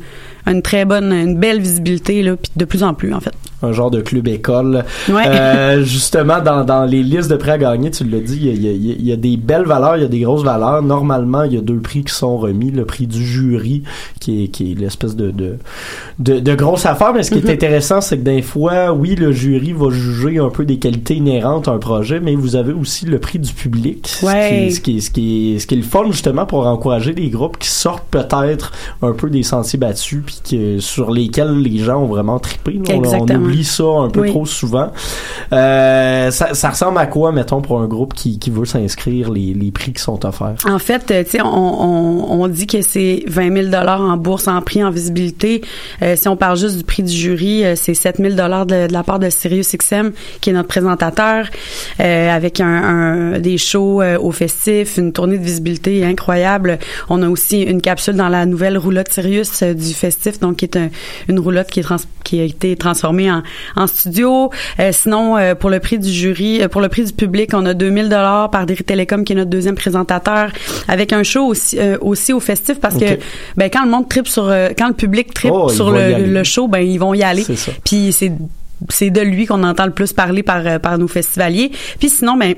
une 0.50 0.61
très 0.62 0.85
bonne, 0.85 1.12
une 1.12 1.38
belle 1.38 1.61
visibilité, 1.61 2.23
là, 2.23 2.37
puis 2.37 2.50
de 2.54 2.64
plus 2.64 2.83
en 2.83 2.92
plus, 2.94 3.14
en 3.14 3.21
fait. 3.21 3.33
Un 3.63 3.73
genre 3.73 3.91
de 3.91 4.01
club 4.01 4.29
école. 4.29 4.85
Ouais. 5.09 5.23
Euh, 5.27 5.83
justement, 5.85 6.41
dans, 6.41 6.65
dans 6.65 6.85
les 6.85 7.03
listes 7.03 7.31
de 7.31 7.37
prix 7.37 7.51
à 7.53 7.59
gagner, 7.59 7.91
tu 7.91 8.05
l'as 8.05 8.21
dit, 8.21 8.39
il 8.43 8.47
y, 8.47 8.51
a, 8.51 8.53
il 8.73 8.87
y 8.87 8.91
a- 8.91 8.95
il 8.99 9.07
y 9.07 9.13
a 9.13 9.17
des 9.17 9.37
belles 9.37 9.65
valeurs, 9.65 9.97
il 9.97 10.03
y 10.03 10.07
a 10.07 10.09
des 10.09 10.21
grosses 10.21 10.43
valeurs. 10.45 10.83
Normalement, 10.83 11.45
il 11.45 11.55
y 11.55 11.57
a 11.57 11.61
deux 11.61 11.79
prix 11.79 12.05
qui 12.05 12.13
sont 12.15 12.37
remis. 12.37 12.71
Le 12.71 12.85
prix 12.85 13.07
du 13.07 13.25
jury, 13.25 13.83
qui 14.21 14.45
est, 14.45 14.49
qui 14.49 14.73
est 14.73 14.75
l'espèce 14.75 15.17
de, 15.17 15.31
de, 15.31 15.57
de, 16.19 16.41
de 16.41 16.55
grosse 16.55 16.87
affaire. 16.87 17.13
Mais 17.15 17.23
ce 17.23 17.31
qui 17.31 17.39
Mm-hmm. 17.41 17.49
est 17.49 17.53
intéressant, 17.53 18.01
c'est 18.01 18.19
que 18.19 18.23
des 18.23 18.43
fois, 18.43 18.93
oui, 18.93 19.15
le 19.17 19.33
jury 19.33 19.73
va 19.73 19.91
juger 19.91 20.39
un 20.39 20.49
peu 20.51 20.65
des 20.65 20.79
qualités 20.79 21.15
inhérentes 21.17 21.69
à 21.69 21.73
un 21.73 21.79
projet, 21.79 22.21
mais 22.21 22.35
vous 22.35 22.57
avez 22.57 22.73
aussi 22.73 23.05
le 23.07 23.19
prix 23.19 23.39
du 23.39 23.53
public. 23.53 24.07
ce 24.09 24.25
Ouais. 24.27 24.67
qui- 24.69 24.73
Ce 24.75 24.81
qui, 24.81 24.97
est, 24.97 25.01
ce, 25.01 25.11
qui 25.11 25.55
est, 25.55 25.59
ce 25.59 25.67
qui 25.67 25.75
est 25.75 25.79
le 25.79 25.83
fun, 25.83 26.05
justement, 26.11 26.47
pour 26.47 26.67
encourager 26.67 27.13
des 27.13 27.29
groupes 27.29 27.59
qui 27.59 27.69
sortent 27.69 28.07
peut-être 28.11 28.73
un 29.03 29.13
peu 29.13 29.29
des 29.31 29.43
sentiers 29.43 29.79
battus, 29.79 30.23
puis 30.25 30.39
que, 30.51 30.79
sur 30.79 31.11
lesquels 31.11 31.59
les 31.61 31.79
gens 31.79 32.03
ont 32.03 32.07
vraiment 32.07 32.39
trippé. 32.39 32.75
là. 32.75 32.95
On- 32.95 33.03
On, 33.25 33.27
Ça 33.63 33.85
un 33.85 34.09
peu 34.11 34.21
Oui. 34.23 34.31
trop 34.31 34.47
souvent. 34.47 34.91
Euh, 35.53 36.31
ça, 36.31 36.55
ça 36.55 36.71
ressemble 36.71 36.99
à 36.99 37.07
quoi, 37.07 37.33
mettons, 37.33 37.61
pour 37.61 37.81
un 37.81 37.87
groupe 37.87 38.15
qui, 38.15 38.39
qui 38.39 38.51
veut 38.51 38.65
s'inscrire, 38.65 39.31
les, 39.31 39.55
les 39.55 39.71
prix 39.71 39.93
qui 39.93 40.03
sont 40.03 40.25
offerts? 40.27 40.57
En 40.69 40.79
fait, 40.79 41.11
euh, 41.11 41.23
tu 41.25 41.31
sais, 41.33 41.43
on, 41.43 41.47
on, 41.47 42.43
on 42.43 42.49
dit 42.49 42.67
que 42.67 42.83
c'est 42.83 43.23
20 43.27 43.53
000 43.53 43.67
dollars 43.69 44.01
en 44.01 44.17
bourse, 44.17 44.49
en 44.49 44.61
prix, 44.63 44.83
en 44.83 44.91
visibilité. 44.91 45.63
Euh, 46.03 46.17
si 46.17 46.29
on 46.29 46.37
parle 46.37 46.57
juste 46.57 46.77
du 46.79 46.85
prix 46.85 47.03
du 47.03 47.13
jury, 47.13 47.65
c'est 47.77 47.95
7 47.95 48.17
000 48.19 48.35
dollars 48.35 48.67
de, 48.67 48.87
de 48.87 48.93
la 48.93 49.03
part 49.03 49.19
de 49.19 49.29
SiriusXM, 49.31 50.11
qui 50.41 50.51
est 50.51 50.53
notre 50.53 50.69
présentateur, 50.69 51.47
euh, 52.01 52.31
avec 52.35 52.61
un, 52.61 52.67
un- 53.35 53.39
des 53.39 53.59
shows 53.59 54.03
au 54.03 54.33
festif, 54.33 54.97
une 54.97 55.13
tournée 55.13 55.39
de 55.39 55.45
visibilité 55.45 56.05
incroyable. 56.05 56.79
On 57.09 57.23
a 57.23 57.29
aussi 57.29 57.63
une 57.63 57.81
capsule 57.81 58.15
dans 58.15 58.29
la 58.29 58.47
nouvelle 58.47 58.79
roulotte 58.79 59.11
Sirius 59.13 59.63
du 59.63 59.93
festif, 59.95 60.41
donc 60.41 60.57
qui 60.57 60.65
est 60.65 60.77
un- 60.77 60.89
une 61.29 61.39
roulotte 61.39 61.69
qui 61.71 61.81
est 61.81 61.83
trans- 61.85 61.97
qui 62.23 62.41
a 62.41 62.45
été 62.45 62.75
transformée 62.77 63.31
en, 63.31 63.34
en 63.76 63.87
studio. 63.87 64.50
Euh, 64.81 64.91
sinon, 64.93 65.37
euh, 65.37 65.55
pour 65.55 65.71
le 65.71 65.81
prix 65.81 65.99
du 65.99 66.11
jury, 66.11 66.62
euh, 66.62 66.69
pour 66.69 66.81
le 66.81 66.88
prix 66.88 67.05
du 67.05 67.12
public, 67.12 67.50
on 67.55 67.64
a 67.67 67.75
2000 67.75 68.09
dollars 68.09 68.50
par 68.50 68.67
Derry 68.67 68.85
Télécom, 68.85 69.25
qui 69.25 69.33
est 69.33 69.37
notre 69.37 69.50
deuxième 69.50 69.75
présentateur, 69.75 70.50
avec 70.88 71.12
un 71.12 71.23
show 71.23 71.45
aussi, 71.47 71.79
aussi 72.00 72.33
au 72.33 72.41
festif, 72.41 72.81
parce 72.81 72.97
que 72.97 73.19
ben 73.57 73.71
quand 73.71 73.85
le 73.85 73.91
monde 73.91 74.09
tripe 74.09 74.29
sur, 74.29 74.45
quand 74.79 74.88
le 74.88 74.95
public 74.95 75.33
tripe 75.33 75.53
Oh, 75.55 75.69
sur 75.69 75.91
le, 75.91 76.25
le 76.25 76.45
show, 76.45 76.69
ben 76.69 76.81
ils 76.81 76.99
vont 76.99 77.14
y 77.14 77.23
aller. 77.23 77.45
Puis 77.85 78.12
c'est 78.12 78.33
c'est 78.91 79.11
de 79.11 79.21
lui 79.21 79.47
qu'on 79.47 79.62
entend 79.62 79.87
le 79.87 79.93
plus 79.93 80.12
parler 80.12 80.43
par 80.43 80.81
par 80.81 80.99
nos 80.99 81.09
festivaliers. 81.09 81.71
Puis 81.99 82.11
sinon, 82.11 82.37
ben 82.37 82.55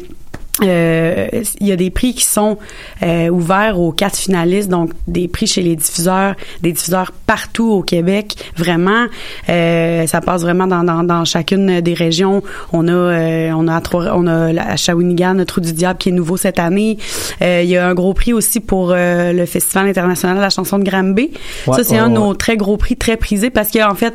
euh, 0.62 1.28
il 1.60 1.66
y 1.66 1.72
a 1.72 1.76
des 1.76 1.90
prix 1.90 2.14
qui 2.14 2.24
sont 2.24 2.58
euh, 3.02 3.28
ouverts 3.28 3.78
aux 3.78 3.92
quatre 3.92 4.16
finalistes, 4.16 4.68
donc 4.68 4.90
des 5.06 5.28
prix 5.28 5.46
chez 5.46 5.62
les 5.62 5.76
diffuseurs, 5.76 6.34
des 6.62 6.72
diffuseurs 6.72 7.12
partout 7.26 7.70
au 7.70 7.82
Québec. 7.82 8.36
Vraiment, 8.56 9.06
euh, 9.48 10.06
ça 10.06 10.20
passe 10.20 10.42
vraiment 10.42 10.66
dans, 10.66 10.82
dans, 10.84 11.02
dans 11.02 11.24
chacune 11.24 11.80
des 11.80 11.94
régions. 11.94 12.42
On 12.72 12.88
a 12.88 12.92
euh, 12.92 13.50
on 13.54 13.68
a 13.68 13.76
à 13.76 13.80
Trois- 13.80 14.12
on 14.14 14.26
a 14.26 14.52
la- 14.52 14.70
à 14.70 14.76
Shawinigan, 14.76 15.34
le 15.34 15.44
Trou 15.44 15.60
du 15.60 15.72
Diable 15.72 15.98
qui 15.98 16.08
est 16.08 16.12
nouveau 16.12 16.36
cette 16.36 16.58
année. 16.58 16.98
Euh, 17.42 17.60
il 17.62 17.68
y 17.68 17.76
a 17.76 17.86
un 17.86 17.94
gros 17.94 18.14
prix 18.14 18.32
aussi 18.32 18.60
pour 18.60 18.92
euh, 18.92 19.32
le 19.32 19.46
Festival 19.46 19.88
international 19.88 20.36
de 20.36 20.42
la 20.42 20.50
chanson 20.50 20.78
de 20.78 20.84
Granby. 20.84 21.30
Ouais, 21.66 21.76
ça 21.76 21.84
c'est 21.84 21.92
ouais, 21.92 21.98
un 21.98 22.08
de 22.08 22.14
nos 22.14 22.34
très 22.34 22.56
gros 22.56 22.76
prix, 22.76 22.96
très 22.96 23.16
prisé 23.16 23.50
parce 23.50 23.70
que 23.70 23.86
en 23.88 23.94
fait 23.94 24.14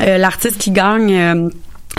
euh, 0.00 0.18
l'artiste 0.18 0.58
qui 0.58 0.70
gagne 0.70 1.14
euh, 1.14 1.48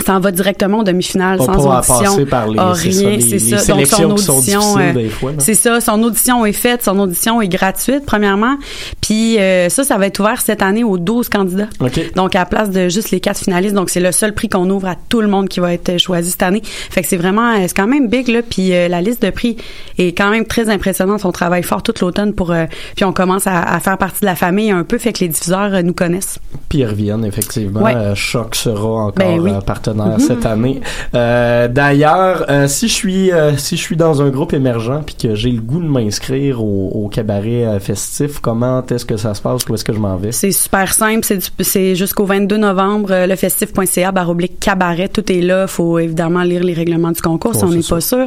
s'en 0.06 0.20
va 0.20 0.30
directement 0.32 0.78
aux 0.80 0.84
demi-finales 0.84 1.38
Pas 1.38 1.44
sans 1.44 1.76
audition. 1.78 1.94
passer 2.04 2.26
par 2.26 2.48
les, 2.48 2.58
c'est 2.74 2.90
ça, 2.92 3.00
rien, 3.08 3.16
les- 3.16 3.20
c'est 3.20 3.28
les 3.50 3.58
ça. 3.58 3.72
Donc 3.74 3.86
son 3.86 4.32
audition, 4.34 4.78
euh, 4.78 5.08
c'est 5.38 5.54
ça, 5.54 5.80
son 5.80 6.02
audition 6.02 6.44
est 6.44 6.52
faite, 6.52 6.82
son 6.84 6.98
audition 6.98 7.40
est 7.40 7.48
gratuite 7.48 8.04
premièrement. 8.06 8.56
Puis 9.00 9.38
euh, 9.38 9.68
ça, 9.68 9.84
ça 9.84 9.96
va 9.98 10.06
être 10.06 10.18
ouvert 10.20 10.40
cette 10.40 10.62
année 10.62 10.84
aux 10.84 10.98
12 10.98 11.28
candidats. 11.28 11.68
Donc 12.16 12.34
à 12.34 12.40
la 12.40 12.46
place 12.46 12.70
de 12.70 12.88
juste 12.88 13.10
les 13.12 13.20
quatre 13.20 13.38
finalistes, 13.38 13.74
donc 13.74 13.88
c'est 13.90 14.00
le 14.00 14.12
seul 14.12 14.34
prix 14.34 14.48
qu'on 14.48 14.68
ouvre 14.70 14.88
à 14.88 14.94
tout 15.08 15.20
le 15.20 15.28
monde 15.28 15.48
qui 15.48 15.60
va 15.60 15.72
être 15.72 15.98
choisi 15.98 16.30
cette 16.32 16.42
année. 16.42 16.62
Fait 16.64 17.02
que 17.02 17.08
c'est 17.08 17.16
vraiment, 17.16 17.52
euh, 17.54 17.58
c'est 17.66 17.76
quand 17.76 17.86
même 17.86 18.08
big 18.08 18.28
là. 18.28 18.40
Puis 18.48 18.74
euh, 18.74 18.88
la 18.88 19.00
liste 19.00 19.22
de 19.22 19.30
prix 19.30 19.56
est 19.98 20.08
quand 20.16 20.30
même 20.30 20.44
très 20.44 20.68
impressionnante. 20.68 21.24
On 21.24 21.32
travaille 21.32 21.62
fort 21.62 21.82
toute 21.82 22.00
l'automne 22.00 22.34
pour, 22.34 22.50
euh, 22.50 22.64
puis 22.96 23.04
on 23.04 23.12
commence 23.12 23.46
à, 23.46 23.62
à 23.62 23.80
faire 23.80 23.96
partie 23.98 24.20
de 24.20 24.26
la 24.26 24.34
famille 24.34 24.70
un 24.70 24.82
peu, 24.84 24.98
fait 24.98 25.12
que 25.12 25.20
les 25.20 25.28
diffuseurs 25.28 25.82
nous 25.82 25.94
connaissent. 25.94 26.38
Puis 26.68 26.78
ils 26.80 26.86
reviennent, 26.86 27.24
effectivement. 27.24 27.82
Ouais. 27.82 27.94
Choc 28.14 28.54
sera 28.56 28.88
encore 28.88 29.12
Ben 29.16 29.38
oui. 29.40 29.50
Cette 30.18 30.46
année. 30.46 30.80
Euh, 31.14 31.68
D'ailleurs, 31.68 32.46
euh, 32.48 32.66
si 32.68 32.88
je 32.88 32.92
suis 32.94 33.30
euh, 33.32 33.56
si 33.56 33.76
je 33.76 33.82
suis 33.82 33.96
dans 33.96 34.22
un 34.22 34.28
groupe 34.30 34.52
émergent 34.52 35.02
puis 35.04 35.14
que 35.14 35.34
j'ai 35.34 35.50
le 35.50 35.60
goût 35.60 35.80
de 35.80 35.86
m'inscrire 35.88 36.62
au, 36.62 36.90
au 36.94 37.08
cabaret 37.08 37.64
euh, 37.64 37.78
festif, 37.80 38.38
comment 38.40 38.84
est-ce 38.86 39.04
que 39.04 39.16
ça 39.16 39.34
se 39.34 39.42
passe? 39.42 39.62
Où 39.68 39.74
est-ce 39.74 39.84
que 39.84 39.92
je 39.92 39.98
m'en 39.98 40.16
vais? 40.16 40.32
C'est 40.32 40.52
super 40.52 40.92
simple, 40.92 41.26
c'est 41.60 41.94
jusqu'au 41.94 42.24
22 42.24 42.56
novembre, 42.56 43.26
le 43.26 43.36
festif.ca 43.36 44.12
baroblique 44.12 44.58
cabaret, 44.60 45.08
tout 45.08 45.30
est 45.32 45.40
là, 45.40 45.66
faut 45.66 45.98
évidemment 45.98 46.42
lire 46.42 46.62
les 46.64 46.74
règlements 46.74 47.12
du 47.12 47.20
concours 47.20 47.54
si 47.54 47.64
on 47.64 47.70
n'est 47.70 47.80
pas 47.88 48.00
sûr. 48.00 48.26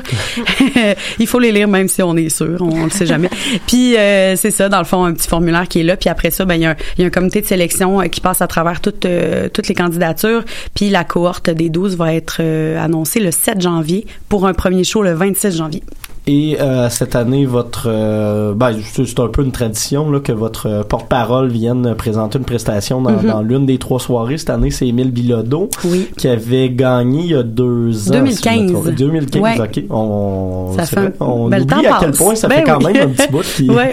Il 1.19 1.27
faut 1.27 1.39
les 1.39 1.51
lire 1.51 1.67
même 1.67 1.87
si 1.87 2.01
on 2.03 2.15
est 2.15 2.29
sûr, 2.29 2.57
on, 2.61 2.69
on 2.81 2.83
le 2.85 2.89
sait 2.89 3.05
jamais. 3.05 3.29
Puis 3.67 3.95
euh, 3.97 4.35
c'est 4.35 4.51
ça 4.51 4.69
dans 4.69 4.79
le 4.79 4.85
fond 4.85 5.03
un 5.05 5.13
petit 5.13 5.27
formulaire 5.27 5.67
qui 5.67 5.79
est 5.81 5.83
là, 5.83 5.97
puis 5.97 6.09
après 6.09 6.31
ça 6.31 6.45
ben 6.45 6.55
il 6.55 6.61
y, 6.61 6.65
a 6.65 6.71
un- 6.71 6.75
il 6.97 7.01
y 7.01 7.03
a 7.03 7.07
un 7.07 7.11
comité 7.11 7.41
de 7.41 7.45
sélection 7.45 7.99
qui 8.09 8.21
passe 8.21 8.41
à 8.41 8.47
travers 8.47 8.81
toutes 8.81 9.05
toutes 9.53 9.67
les 9.67 9.75
candidatures, 9.75 10.43
puis 10.73 10.89
la 10.89 11.03
cohorte 11.03 11.46
des 11.49 11.69
12 11.69 11.97
va 11.97 12.13
être 12.13 12.37
euh, 12.39 12.79
annoncée 12.79 13.19
le 13.19 13.31
7 13.31 13.61
janvier 13.61 14.05
pour 14.29 14.47
un 14.47 14.53
premier 14.53 14.83
show 14.83 15.01
le 15.01 15.13
26 15.13 15.57
janvier. 15.57 15.83
Et 16.29 16.57
euh, 16.59 16.89
cette 16.89 17.15
année, 17.15 17.45
votre 17.45 17.85
euh, 17.87 18.53
ben, 18.53 18.71
c'est 18.93 19.19
un 19.19 19.27
peu 19.29 19.43
une 19.43 19.53
tradition 19.53 20.11
là, 20.11 20.19
que 20.19 20.33
votre 20.33 20.67
euh, 20.67 20.83
porte-parole 20.83 21.47
vienne 21.47 21.95
présenter 21.97 22.37
une 22.37 22.43
prestation 22.43 23.01
dans, 23.01 23.11
Mhm. 23.11 23.27
dans 23.31 23.41
l'une 23.41 23.65
des 23.65 23.77
trois 23.77 23.99
soirées. 23.99 24.37
Cette 24.37 24.49
année, 24.49 24.69
c'est 24.69 24.85
Émile 24.87 25.11
Bilodeau 25.11 25.69
Oui. 25.85 26.09
qui 26.17 26.27
avait 26.27 26.69
gagné 26.69 27.19
il 27.21 27.31
y 27.31 27.35
a 27.35 27.43
deux 27.43 28.09
ans. 28.09 28.11
2015. 28.11 28.37
si 28.37 28.67
je 28.67 28.73
me 28.73 28.73
trompe. 28.73 28.95
2015, 28.95 29.41
Ouais. 29.41 29.59
ok. 29.61 29.83
On, 29.89 30.73
Ça 30.77 30.85
fait 30.85 30.95
vrai, 30.99 31.13
on 31.21 31.47
ben, 31.47 31.57
le 31.59 31.63
oublie 31.63 31.87
à 31.87 31.97
quel 32.01 32.11
point 32.11 32.35
ça 32.35 32.47
Ben 32.49 32.55
fait 32.57 32.63
quand 32.63 32.83
oui. 32.85 32.91
même 32.93 33.09
un 33.09 33.11
petit 33.13 33.31
bout 33.31 33.43
qui, 33.55 33.69
Ouais, 33.69 33.75
ouais, 33.75 33.91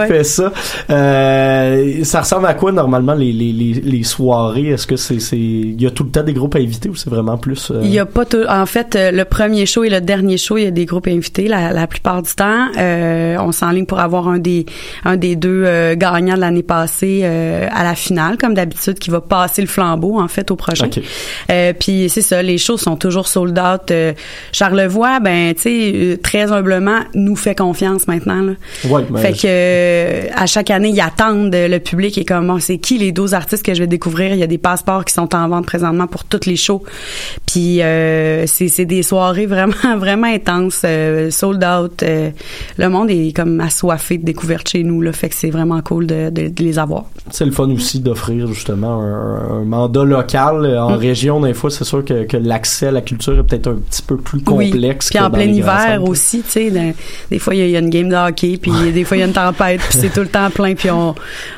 qui 0.00 0.06
fait 0.08 0.24
ça. 0.24 0.52
Euh, 0.90 2.04
ça 2.04 2.20
ressemble 2.20 2.46
à 2.46 2.54
quoi 2.54 2.72
normalement 2.72 3.14
les, 3.14 3.32
les, 3.32 3.52
les, 3.52 3.72
les 3.74 4.02
soirées? 4.02 4.68
Est-ce 4.68 4.86
que 4.86 4.96
c'est 4.96 5.16
il 5.36 5.80
y 5.80 5.86
a 5.86 5.90
tout 5.90 6.04
le 6.04 6.10
temps 6.10 6.22
des 6.22 6.32
groupes 6.32 6.56
invités 6.56 6.88
ou 6.88 6.94
c'est 6.94 7.10
vraiment 7.10 7.36
plus 7.36 7.70
euh, 7.70 7.80
Il 7.82 7.90
y 7.92 7.98
a 7.98 8.06
pas 8.06 8.24
tout, 8.24 8.44
en 8.48 8.64
fait 8.66 8.96
euh, 8.96 9.10
le 9.10 9.24
premier 9.24 9.66
show 9.66 9.84
et 9.84 9.90
le 9.90 10.00
dernier 10.00 10.38
show, 10.38 10.56
il 10.56 10.64
y 10.64 10.66
a 10.66 10.70
des 10.70 10.86
groupes 10.86 11.06
invités. 11.08 11.48
La, 11.48 11.65
la, 11.66 11.80
la 11.80 11.86
plupart 11.86 12.22
du 12.22 12.34
temps. 12.34 12.68
Euh, 12.76 13.36
on 13.38 13.52
s'enligne 13.52 13.86
pour 13.86 14.00
avoir 14.00 14.28
un 14.28 14.38
des 14.38 14.66
un 15.04 15.16
des 15.16 15.36
deux 15.36 15.64
euh, 15.66 15.94
gagnants 15.96 16.34
de 16.34 16.40
l'année 16.40 16.62
passée 16.62 17.20
euh, 17.24 17.68
à 17.72 17.84
la 17.84 17.94
finale, 17.94 18.38
comme 18.38 18.54
d'habitude, 18.54 18.98
qui 18.98 19.10
va 19.10 19.20
passer 19.20 19.62
le 19.62 19.68
flambeau 19.68 20.20
en 20.20 20.28
fait 20.28 20.50
au 20.50 20.56
prochain. 20.56 20.88
Puis 21.78 22.08
c'est 22.08 22.22
ça, 22.22 22.42
les 22.42 22.58
shows 22.58 22.78
sont 22.78 22.96
toujours 22.96 23.28
sold 23.28 23.58
out. 23.58 23.92
Charlevoix, 24.52 25.20
ben 25.20 25.54
tu 25.54 25.62
sais, 25.62 26.18
très 26.22 26.52
humblement, 26.52 27.00
nous 27.14 27.36
fait 27.36 27.54
confiance 27.54 28.08
maintenant. 28.08 28.42
Là. 28.42 28.52
Ouais, 28.88 29.02
ben, 29.08 29.20
fait 29.20 29.32
que 29.32 30.40
à 30.40 30.46
chaque 30.46 30.70
année, 30.70 30.90
ils 30.90 31.00
attendent 31.00 31.54
le 31.54 31.78
public 31.78 32.18
et 32.18 32.24
comme 32.24 32.46
bon, 32.46 32.58
c'est 32.58 32.78
qui 32.78 32.98
les 32.98 33.12
12 33.12 33.34
artistes 33.34 33.64
que 33.64 33.74
je 33.74 33.80
vais 33.80 33.86
découvrir? 33.86 34.32
Il 34.32 34.38
y 34.38 34.42
a 34.42 34.48
des 34.48 34.58
passeports 34.58 35.04
qui 35.04 35.12
sont 35.12 35.34
en 35.34 35.48
vente 35.48 35.66
présentement 35.66 36.06
pour 36.06 36.24
toutes 36.24 36.46
les 36.46 36.56
shows. 36.56 36.82
Puis 37.46 37.80
c'est 38.46 38.84
des 38.84 39.02
soirées 39.02 39.46
vraiment 39.46 39.74
vraiment 39.98 40.26
intenses, 40.26 40.82
euh, 40.84 41.30
sold 41.60 41.64
out. 41.64 42.02
euh, 42.02 42.30
le 42.78 42.88
monde 42.88 43.10
est 43.10 43.34
comme 43.34 43.60
assoiffé 43.60 44.18
de 44.18 44.24
découvertes 44.24 44.68
chez 44.68 44.82
nous 44.82 45.00
là, 45.02 45.12
fait 45.12 45.28
que 45.28 45.34
c'est 45.34 45.50
vraiment 45.50 45.80
cool 45.82 46.06
de, 46.06 46.30
de- 46.30 46.48
de 46.48 46.62
les 46.62 46.78
avoir. 46.78 47.04
C'est 47.30 47.44
le 47.44 47.50
fun 47.52 47.68
aussi 47.70 48.00
d'offrir 48.00 48.46
justement 48.48 49.00
un, 49.02 49.60
un 49.60 49.64
mandat 49.64 50.04
local. 50.04 50.64
Euh, 50.64 50.80
En 50.82 50.90
Mm. 50.96 51.00
région, 51.00 51.40
des 51.40 51.54
fois, 51.54 51.70
c'est 51.70 51.84
sûr 51.84 52.04
que, 52.04 52.24
que 52.24 52.36
l'accès 52.36 52.88
à 52.88 52.90
la 52.90 53.00
culture 53.00 53.38
est 53.38 53.42
peut-être 53.42 53.68
un 53.68 53.74
petit 53.76 54.02
peu 54.02 54.16
plus 54.16 54.40
complexe. 54.40 55.08
Puis 55.10 55.18
que 55.18 55.24
en 55.24 55.28
dans 55.28 55.34
plein 55.34 55.44
hiver 55.46 56.02
aussi, 56.04 56.42
tu 56.42 56.50
sais, 56.50 56.70
dans- 56.70 56.94
des 57.30 57.38
fois 57.38 57.54
il 57.54 57.58
y, 57.58 57.62
a- 57.62 57.66
il 57.66 57.70
y 57.72 57.76
a 57.76 57.80
une 57.80 57.90
game 57.90 58.08
de 58.08 58.14
hockey, 58.14 58.58
puis 58.60 58.70
des 58.92 59.04
fois 59.04 59.16
il 59.16 59.20
y 59.20 59.22
a 59.22 59.26
une 59.26 59.32
tempête, 59.32 59.80
puis 59.80 59.98
c'est 59.98 60.12
tout 60.12 60.20
le 60.20 60.28
temps 60.28 60.50
plein, 60.50 60.74
puis 60.74 60.90
on, 60.90 61.14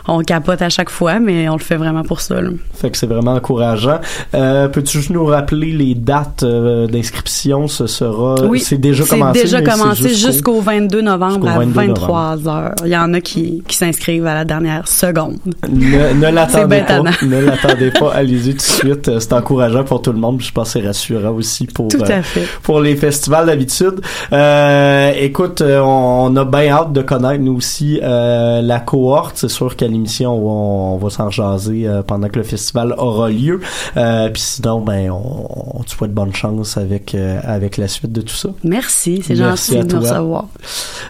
on 0.07 0.21
capote 0.21 0.63
à 0.63 0.69
chaque 0.69 0.91
fois, 0.91 1.19
mais 1.21 1.49
on 1.49 1.55
le 1.55 1.59
fait 1.63 1.77
vraiment 1.77 2.03
pour 2.03 2.21
ça. 2.21 2.41
là. 2.41 2.51
Fait 2.75 2.91
que 2.91 2.97
c'est 2.97 3.07
vraiment 3.07 3.35
encourageant. 3.35 4.01
Euh, 4.35 4.69
Peux-tu 4.69 4.99
juste 4.99 5.11
nous 5.11 5.25
rappeler 5.27 5.73
les 5.73 5.95
dates 5.95 6.43
euh, 6.43 6.87
d'inscription? 6.87 7.69
Ce 7.69 7.87
sera, 7.87 8.45
Oui, 8.47 8.61
c'est 8.61 8.79
déjà 8.79 9.05
commencé. 9.05 9.43
déjà 9.43 9.59
mais 9.59 9.65
c'est 9.95 10.03
commencé 10.03 10.15
jusqu'au 10.15 10.61
22 10.61 11.01
novembre 11.03 11.47
jusqu'au 11.47 11.61
à 11.61 11.65
22 11.65 11.73
23 11.75 12.49
heures. 12.49 12.75
Il 12.85 12.91
y 12.91 12.97
en 12.97 13.13
a 13.15 13.21
qui, 13.21 13.63
qui 13.67 13.77
s'inscrivent 13.77 14.27
à 14.27 14.35
la 14.35 14.45
dernière 14.45 14.87
seconde. 14.89 15.39
Ne, 15.71 16.15
ne 16.15 16.29
l'attendez 16.35 16.81
pas. 16.83 17.01
Ne 17.23 17.41
l'attendez 17.41 17.91
pas. 17.91 18.13
Allez-y 18.15 18.51
tout 18.53 18.57
de 18.57 18.63
suite. 18.63 19.09
Euh, 19.09 19.21
C'est 19.21 19.33
encourageant 19.33 19.85
pour 19.85 20.03
tout 20.03 20.13
le 20.13 20.19
monde. 20.19 20.41
Je 20.41 20.53
pense 20.53 20.73
que 20.73 20.81
c'est 20.81 20.87
rassurant 20.87 21.33
aussi 21.33 21.67
pour, 21.67 21.89
Tout 21.89 22.03
euh, 22.03 22.19
à 22.19 22.23
fait. 22.23 22.47
pour 22.63 22.81
les 22.81 22.97
festivals 22.97 23.47
d'habitude. 23.47 24.01
Euh, 24.33 25.13
écoute, 25.19 25.61
euh, 25.61 25.81
on, 25.81 26.27
on 26.33 26.37
a 26.37 26.45
bien 26.45 26.69
hâte 26.73 26.93
de 26.93 27.03
connaître 27.03 27.43
nous 27.43 27.57
aussi 27.57 28.01
euh, 28.03 28.61
la 28.63 28.81
cohorte. 28.81 29.37
C'est 29.37 29.49
sûr 29.49 29.77
qu'à 29.77 29.87
l'émission, 29.87 30.35
on, 30.35 30.95
on 30.95 30.97
va 30.99 31.11
s'en 31.11 31.31
jaser 31.31 31.87
euh, 31.87 32.03
pendant 32.03 32.29
que 32.29 32.39
le 32.39 32.45
festival 32.45 32.95
aura 32.99 33.31
lieu. 33.31 33.61
Euh, 33.97 34.29
Puis 34.31 34.43
sinon, 34.43 34.81
ben, 34.81 35.11
on, 35.11 35.79
on 35.79 35.83
te 35.83 35.91
souhaite 35.91 36.13
bonne 36.13 36.35
chance 36.35 36.77
avec 36.77 37.15
euh, 37.15 37.39
avec 37.45 37.77
la 37.77 37.89
suite 37.89 38.13
de 38.13 38.21
tout 38.21 38.35
ça. 38.35 38.51
Merci, 38.65 39.23
c'est 39.27 39.37
gentil 39.37 39.78
à 39.81 39.83
de 39.85 39.95
nous 39.95 40.01
toi. 40.01 40.11
recevoir. 40.13 40.45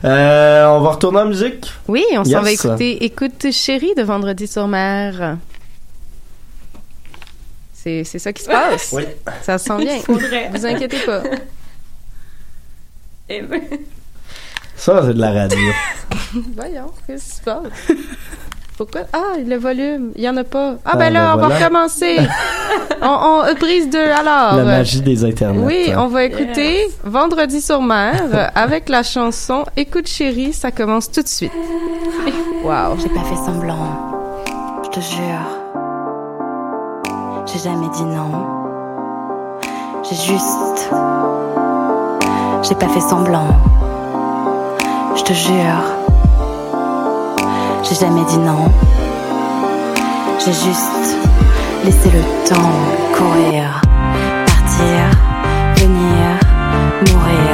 Euh, 0.04 0.66
on 0.66 0.80
va 0.80 0.90
retourner 0.90 1.18
en 1.20 1.26
musique. 1.26 1.72
Oui, 1.88 2.04
on 2.12 2.24
s'en 2.24 2.42
va 2.42 2.50
écouter 2.52 3.04
Écoute 3.04 3.46
chérie 3.50 3.94
de 3.96 4.02
Vendredi 4.02 4.46
sur 4.46 4.68
mer. 4.68 5.36
C'est 7.74 8.04
c'est 8.04 8.18
ça 8.18 8.32
qui 8.32 8.42
se 8.42 8.48
passe? 8.48 8.90
Oui. 8.92 9.04
Ça 9.42 9.56
se 9.58 9.64
sent 9.66 9.78
bien. 9.78 9.98
Vous 10.52 10.66
inquiétez 10.66 10.98
pas. 10.98 11.22
Ça, 14.76 15.02
c'est 15.06 15.14
de 15.14 15.20
la 15.20 15.32
radio. 15.32 15.58
Voyons, 16.56 16.92
qu'est-ce 17.06 17.24
qui 17.30 17.36
se 17.36 17.42
passe? 17.42 17.62
Pourquoi? 18.76 19.02
Ah, 19.12 19.34
le 19.44 19.56
volume, 19.56 20.12
il 20.14 20.22
y 20.22 20.28
en 20.28 20.36
a 20.36 20.44
pas. 20.44 20.76
Ah, 20.84 20.90
Ah, 20.92 20.96
ben 20.96 21.10
là, 21.12 21.36
ben 21.36 21.44
on 21.44 21.48
va 21.48 21.58
recommencer. 21.58 22.18
on, 23.02 23.06
on, 23.06 23.44
euh, 23.44 23.54
prise 23.54 23.88
2, 23.90 23.98
alors. 23.98 24.56
la 24.56 24.64
magie 24.64 25.00
des 25.00 25.24
internets. 25.24 25.64
Oui, 25.64 25.92
on 25.96 26.06
va 26.08 26.24
écouter 26.24 26.86
Vendredi 27.04 27.60
sur 27.60 27.82
mer 27.82 28.50
avec 28.54 28.88
la 28.88 29.02
chanson 29.02 29.64
Écoute 29.76 30.06
chérie, 30.06 30.52
ça 30.52 30.70
commence 30.70 31.10
tout 31.10 31.22
de 31.22 31.28
suite. 31.28 31.52
Wow. 32.64 32.96
J'ai 33.00 33.08
pas 33.08 33.22
fait 33.22 33.36
semblant, 33.36 34.44
je 34.84 34.88
te 34.90 35.00
jure. 35.00 35.58
J'ai 37.46 37.58
jamais 37.60 37.88
dit 37.94 38.04
non. 38.04 38.46
J'ai 40.02 40.16
juste. 40.16 40.90
J'ai 42.62 42.74
pas 42.74 42.88
fait 42.88 43.00
semblant, 43.00 43.48
je 45.16 45.22
te 45.22 45.32
jure. 45.32 45.82
J'ai 47.84 47.94
jamais 47.94 48.24
dit 48.24 48.38
non. 48.38 48.70
J'ai 50.44 50.52
juste 50.52 51.16
laissé 51.84 52.10
le 52.10 52.22
temps 52.48 52.72
courir, 53.16 53.80
partir, 54.46 55.10
venir, 55.76 56.38
mourir, 57.06 57.47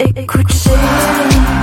écouter. 0.00 1.57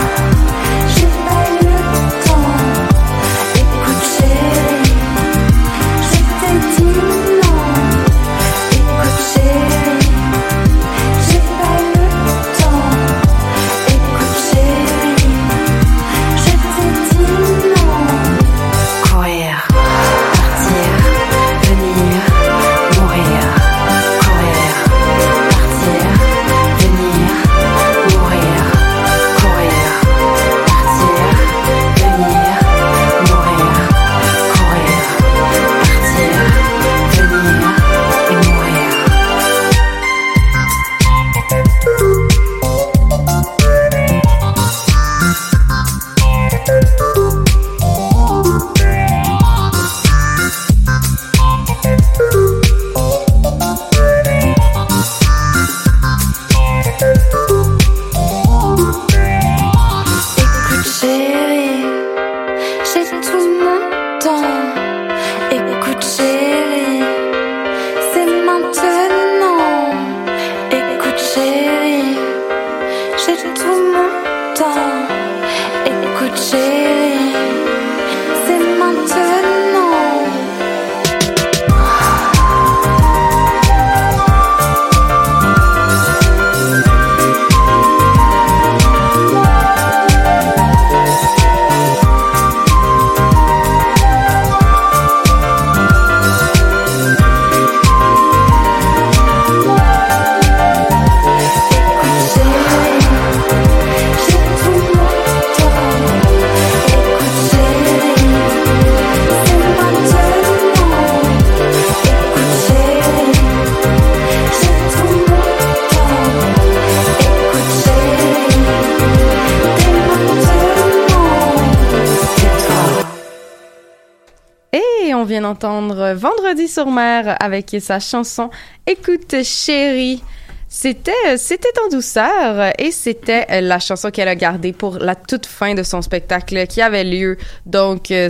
Vient 125.45 125.53
d'entendre 125.53 126.13
Vendredi 126.13 126.67
sur 126.67 126.87
mer 126.87 127.37
avec 127.39 127.75
sa 127.79 127.99
chanson 127.99 128.49
Écoute 128.87 129.43
chérie. 129.43 130.23
C'était 130.67 131.37
c'était 131.37 131.79
en 131.85 131.89
douceur 131.89 132.73
et 132.79 132.91
c'était 132.91 133.61
la 133.61 133.79
chanson 133.79 134.09
qu'elle 134.09 134.27
a 134.27 134.35
gardée 134.35 134.73
pour 134.73 134.97
la 134.97 135.15
toute 135.15 135.45
fin 135.45 135.73
de 135.75 135.83
son 135.83 136.01
spectacle 136.01 136.65
qui 136.67 136.81
avait 136.81 137.03
lieu. 137.03 137.37
Donc 137.65 138.11
euh, 138.11 138.29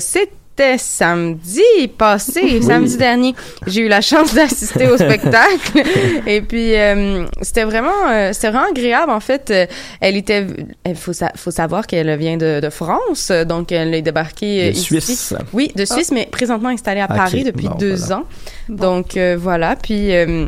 c'était 0.57 0.77
samedi 0.77 1.59
passé, 1.97 2.61
samedi 2.61 2.95
dernier. 2.97 3.35
J'ai 3.67 3.81
eu 3.81 3.87
la 3.89 3.99
chance 3.99 4.33
d'assister 4.33 4.87
au 4.87 4.95
spectacle 4.95 5.83
et 6.27 6.41
puis 6.41 6.75
euh, 6.77 7.25
c'était 7.41 7.65
vraiment 7.65 7.91
euh, 8.09 8.31
c'était 8.31 8.51
vraiment 8.51 8.69
agréable 8.69 9.11
en 9.11 9.19
fait. 9.19 9.51
Euh, 9.51 9.65
Elle 9.99 10.15
était 10.15 10.47
il 10.85 10.95
faut 10.95 11.11
sa- 11.11 11.33
faut 11.35 11.51
savoir 11.51 11.87
qu'elle 11.87 12.15
vient 12.17 12.37
de, 12.37 12.61
de 12.61 12.69
France 12.69 13.31
donc 13.45 13.71
elle 13.73 13.93
est 13.93 14.01
débarquée 14.01 14.67
De 14.67 14.71
ici. 14.71 14.85
Suisse. 15.01 15.33
Oui, 15.51 15.71
de 15.75 15.83
Suisse 15.83 16.11
mais 16.13 16.25
présentement 16.31 16.69
installée 16.69 17.01
à 17.01 17.05
Ok, 17.09 17.17
Paris 17.17 17.43
depuis 17.43 17.67
bon, 17.67 17.75
deux 17.75 17.95
voilà. 17.95 18.17
ans. 18.19 18.23
Donc 18.69 19.17
euh, 19.17 19.35
voilà, 19.37 19.75
puis 19.75 20.15
euh, 20.15 20.45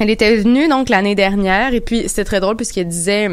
elle 0.00 0.10
était 0.10 0.38
venue 0.38 0.66
donc 0.68 0.88
l'année 0.88 1.14
dernière 1.14 1.72
et 1.72 1.80
puis 1.80 2.08
c'était 2.08 2.24
très 2.24 2.40
drôle 2.40 2.56
puisqu'elle 2.56 2.88
disait 2.88 3.28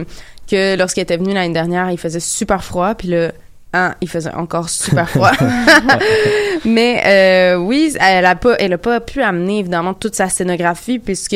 que 0.49 0.77
lorsqu'elle 0.77 1.03
était 1.03 1.17
venue 1.17 1.33
l'année 1.33 1.53
dernière, 1.53 1.89
il 1.89 1.97
faisait 1.97 2.19
super 2.19 2.63
froid 2.63 2.93
puis 2.93 3.07
le 3.07 3.31
hein, 3.73 3.95
il 4.01 4.09
faisait 4.09 4.33
encore 4.33 4.69
super 4.69 5.09
froid. 5.09 5.31
Mais 6.65 7.01
euh, 7.05 7.55
oui, 7.57 7.93
elle 7.99 8.25
a 8.25 8.35
pas 8.35 8.55
elle 8.59 8.73
a 8.73 8.77
pas 8.77 8.99
pu 8.99 9.21
amener 9.21 9.59
évidemment 9.59 9.93
toute 9.93 10.15
sa 10.15 10.29
scénographie 10.29 10.99
puisque 10.99 11.35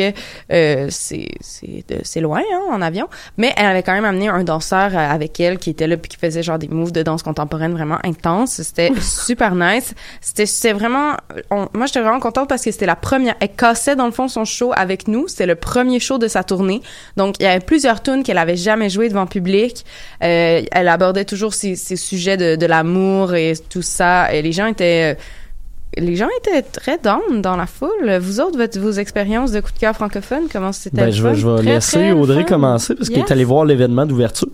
euh, 0.52 0.88
c'est 0.90 1.28
c'est 1.40 1.84
c'est 2.04 2.22
loin 2.22 2.42
hein, 2.42 2.62
en 2.72 2.82
avion, 2.82 3.08
mais 3.38 3.54
elle 3.56 3.66
avait 3.68 3.84
quand 3.84 3.94
même 3.94 4.06
amené 4.06 4.28
un 4.30 4.44
danseur 4.44 4.92
euh, 4.94 4.98
avec 4.98 5.40
elle 5.40 5.58
qui 5.58 5.70
était 5.70 5.88
là 5.88 5.98
puis 5.98 6.10
qui 6.10 6.18
faisait 6.18 6.44
genre 6.44 6.58
des 6.60 6.68
moves 6.68 6.92
de 6.92 7.04
danse 7.04 7.24
contemporaine 7.24 7.74
vraiment 7.74 8.00
intenses. 8.04 8.62
C'était 8.64 8.92
super 9.00 9.56
nice. 9.56 9.94
C'était 10.22 10.46
c'était 10.46 10.74
vraiment 10.74 11.14
on- 11.50 11.68
moi 11.74 11.86
j'étais 11.86 12.02
vraiment 12.02 12.20
contente 12.20 12.50
parce 12.50 12.64
que 12.64 12.72
c'était 12.72 12.86
la 12.88 12.96
première 12.96 13.36
elle 13.40 13.54
cassait 13.56 13.96
dans 13.96 14.06
le 14.06 14.12
fond 14.12 14.28
son 14.28 14.46
show 14.46 14.72
avec 14.76 15.08
nous, 15.08 15.28
c'était 15.28 15.46
le 15.46 15.56
premier 15.56 16.00
show 16.00 16.18
de 16.18 16.28
sa 16.28 16.44
tournée. 16.44 16.82
Donc 17.18 17.36
il 17.40 17.44
y 17.44 17.46
avait 17.48 17.64
plusieurs 17.64 18.02
tunes 18.02 18.24
qu'elle 18.24 18.38
avait 18.40 18.58
jamais 18.58 18.90
jouées 18.90 19.10
devant 19.10 19.28
public. 19.28 19.86
Euh, 20.24 20.62
elle 20.72 20.88
abordait 20.88 21.26
toujours 21.26 21.54
ces, 21.54 21.76
ces 21.76 21.96
sujets 21.96 22.21
de, 22.38 22.56
de 22.56 22.66
l'amour 22.66 23.34
et 23.36 23.54
tout 23.70 23.82
ça 23.82 24.34
et 24.34 24.42
les 24.42 24.52
gens 24.52 24.68
étaient 24.68 25.18
les 25.98 26.16
gens 26.16 26.30
étaient 26.40 26.62
très 26.62 26.98
down 26.98 27.42
dans 27.42 27.58
la 27.58 27.66
foule. 27.66 28.18
Vous 28.22 28.40
autres, 28.40 28.58
votre, 28.58 28.80
vos 28.80 28.92
expériences 28.92 29.52
de 29.52 29.60
coup 29.60 29.74
de 29.74 29.78
cœur 29.80 29.94
francophone, 29.94 30.44
comment 30.52 30.72
c'était 30.72 30.96
Ben, 30.96 31.12
je 31.12 31.22
vais, 31.22 31.36
je 31.36 31.46
vais 31.46 31.56
Très, 31.58 31.66
laisser 31.66 31.98
très 31.98 32.12
Audrey 32.12 32.42
fun. 32.44 32.48
commencer 32.48 32.96
parce 32.96 33.10
qu'elle 33.10 33.20
est 33.20 33.32
allée 33.32 33.44
voir 33.44 33.66
l'événement 33.66 34.06
d'ouverture. 34.06 34.48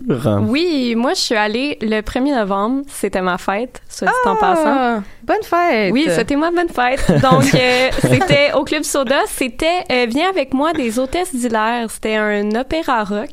Oui, 0.48 0.94
moi, 0.96 1.14
je 1.14 1.20
suis 1.20 1.36
allée 1.36 1.78
le 1.80 2.00
1er 2.00 2.34
novembre. 2.34 2.82
C'était 2.88 3.22
ma 3.22 3.38
fête, 3.38 3.80
soit 3.88 4.08
dit 4.08 4.28
en 4.28 4.34
passant. 4.34 4.62
Ah, 4.66 5.02
bonne 5.22 5.42
fête! 5.44 5.92
Oui, 5.92 6.08
souhaitez-moi 6.12 6.50
bonne 6.50 6.70
fête. 6.70 7.06
Donc, 7.22 7.44
euh, 7.54 7.88
c'était 8.00 8.52
au 8.54 8.64
Club 8.64 8.82
Soda. 8.82 9.20
C'était 9.28 9.84
euh, 9.92 10.06
Viens 10.08 10.28
avec 10.30 10.52
moi 10.52 10.72
des 10.72 10.98
hôtesses 10.98 11.32
d'hilaire. 11.34 11.88
C'était 11.88 12.16
un 12.16 12.50
opéra 12.56 13.04
rock. 13.04 13.30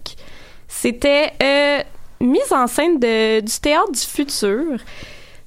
C'était 0.68 1.32
euh, 1.42 1.80
mise 2.20 2.52
en 2.52 2.68
scène 2.68 3.00
du 3.00 3.60
théâtre 3.62 3.92
du 3.92 4.00
futur. 4.00 4.78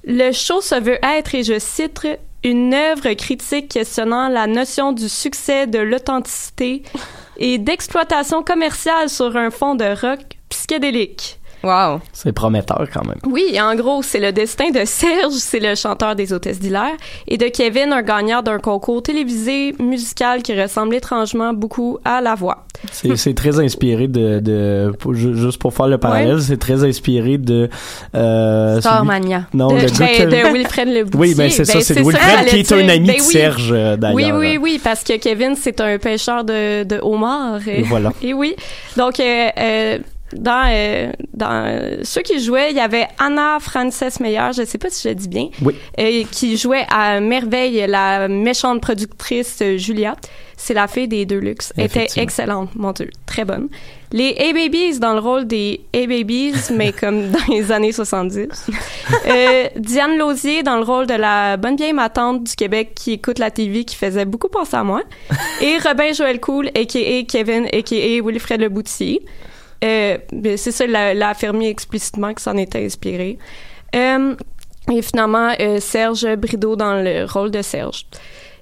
Le 0.03 0.31
show 0.31 0.61
se 0.61 0.75
veut 0.75 0.99
être, 1.03 1.35
et 1.35 1.43
je 1.43 1.59
cite, 1.59 2.07
une 2.43 2.73
œuvre 2.73 3.13
critique 3.13 3.69
questionnant 3.69 4.29
la 4.29 4.47
notion 4.47 4.91
du 4.91 5.09
succès, 5.09 5.67
de 5.67 5.79
l'authenticité 5.79 6.83
et 7.37 7.57
d'exploitation 7.57 8.43
commerciale 8.43 9.09
sur 9.09 9.35
un 9.35 9.49
fond 9.49 9.75
de 9.75 9.85
rock 9.85 10.19
psychédélique. 10.49 11.38
Wow. 11.63 11.99
C'est 12.13 12.31
prometteur 12.31 12.87
quand 12.93 13.05
même. 13.05 13.17
Oui, 13.27 13.57
en 13.61 13.75
gros, 13.75 14.01
c'est 14.01 14.19
le 14.19 14.31
destin 14.31 14.69
de 14.71 14.85
Serge, 14.85 15.33
c'est 15.33 15.59
le 15.59 15.75
chanteur 15.75 16.15
des 16.15 16.31
hôtesses 16.33 16.59
d'hilaire, 16.59 16.95
et 17.27 17.37
de 17.37 17.47
Kevin, 17.47 17.91
un 17.91 18.01
gagnant 18.01 18.41
d'un 18.41 18.59
concours 18.59 19.03
télévisé 19.03 19.75
musical 19.79 20.41
qui 20.41 20.59
ressemble 20.59 20.95
étrangement 20.95 21.53
beaucoup 21.53 21.97
à 22.05 22.21
La 22.21 22.35
Voix. 22.35 22.65
C'est, 22.91 23.33
très 23.35 23.59
inspiré 23.59 24.07
de, 24.07 24.39
de 24.39 24.93
juste 25.13 25.59
pour 25.59 25.73
faire 25.73 25.87
le 25.87 25.97
parallèle, 25.97 26.35
Ouais. 26.35 26.41
c'est 26.41 26.57
très 26.57 26.83
inspiré 26.85 27.37
de 27.37 27.69
euh, 28.15 28.69
celui- 28.75 28.81
Starmania. 28.81 29.47
Non, 29.53 29.67
de, 29.67 29.75
le 29.81 29.81
gars 29.87 29.91
ben, 29.99 30.17
que- 30.17 30.23
de 30.49 30.53
Wilfred. 30.53 31.15
Oui, 31.15 31.35
ben 31.35 31.49
c'est 31.49 31.65
ça, 31.65 31.73
Ben, 31.73 31.81
c'est 31.81 31.99
Wilfred 31.99 32.45
qui 32.47 32.55
est 32.57 32.71
un 32.71 32.87
ami 32.89 33.07
Ben 33.07 33.15
de 33.17 33.21
oui. 33.21 33.33
Serge 33.33 33.69
euh, 33.73 33.97
d'ailleurs. 33.97 34.15
Oui, 34.15 34.31
oui, 34.31 34.57
oui, 34.61 34.81
parce 34.81 35.03
que 35.03 35.17
Kevin, 35.17 35.55
c'est 35.57 35.81
un 35.81 35.97
pêcheur 35.97 36.43
de, 36.45 36.83
de 36.83 36.99
homards. 37.01 37.67
Et 37.67 37.81
voilà. 37.83 38.13
Et 38.21 38.33
oui. 38.33 38.55
Donc, 38.95 39.19
euh, 39.19 39.49
euh, 39.57 39.97
dans, 40.33 40.69
euh, 40.71 41.11
dans 41.33 41.65
euh, 41.65 41.97
ceux 42.03 42.21
qui 42.21 42.39
jouaient, 42.43 42.71
il 42.71 42.77
y 42.77 42.81
avait 42.81 43.07
Anna 43.17 43.57
Frances 43.59 44.19
Meyer, 44.19 44.49
je 44.55 44.63
sais 44.65 44.77
pas 44.77 44.89
si 44.89 45.03
je 45.03 45.09
le 45.09 45.15
dis 45.15 45.27
bien, 45.27 45.49
Oui. 45.63 45.75
euh, 45.99 46.23
qui 46.31 46.57
jouait 46.57 46.85
à 46.89 47.19
merveille 47.19 47.85
la 47.87 48.27
méchante 48.27 48.81
productrice 48.81 49.61
Julia. 49.77 50.15
C'est 50.61 50.73
la 50.73 50.87
fille 50.89 51.07
des 51.07 51.25
deux 51.25 51.37
luxe. 51.39 51.71
Elle 51.77 51.85
était 51.85 52.07
excellente, 52.17 52.75
mon 52.75 52.91
Dieu, 52.91 53.09
très 53.25 53.45
bonne. 53.45 53.69
Les 54.11 54.35
A-Babies 54.37 54.99
dans 54.99 55.13
le 55.13 55.19
rôle 55.19 55.47
des 55.47 55.79
A-Babies, 55.95 56.53
mais 56.75 56.91
comme 56.91 57.29
dans 57.31 57.39
les 57.47 57.71
années 57.71 57.93
70. 57.93 58.67
Euh, 59.27 59.67
Diane 59.77 60.17
Lausier 60.17 60.61
dans 60.63 60.75
le 60.75 60.83
rôle 60.83 61.07
de 61.07 61.13
la 61.13 61.55
bonne 61.55 61.77
vieille 61.77 61.93
matante 61.93 62.43
du 62.43 62.55
Québec 62.55 62.91
qui 62.93 63.13
écoute 63.13 63.39
la 63.39 63.51
TV, 63.51 63.85
qui 63.85 63.95
faisait 63.95 64.25
beaucoup 64.25 64.49
penser 64.49 64.75
à 64.75 64.83
moi. 64.83 65.01
Et 65.61 65.77
Robin 65.77 66.11
Joël 66.11 66.41
Cool, 66.41 66.67
a.k.a. 66.75 67.23
Kevin, 67.23 67.65
a.k.a. 67.71 68.21
Wilfred 68.21 68.59
Le 68.59 68.67
Boutier. 68.67 69.21
Euh, 69.83 70.17
ben, 70.31 70.57
c'est 70.57 70.71
ça, 70.71 70.85
l'a, 70.87 71.13
l'a 71.13 71.29
affirmé 71.29 71.69
explicitement 71.69 72.33
que 72.33 72.41
s'en 72.41 72.57
était 72.57 72.83
inspiré. 72.83 73.37
Euh, 73.95 74.35
et 74.91 75.01
finalement, 75.01 75.53
euh, 75.59 75.79
Serge 75.79 76.35
Brideau 76.35 76.75
dans 76.75 76.95
le 76.95 77.25
rôle 77.25 77.51
de 77.51 77.61
Serge. 77.61 78.05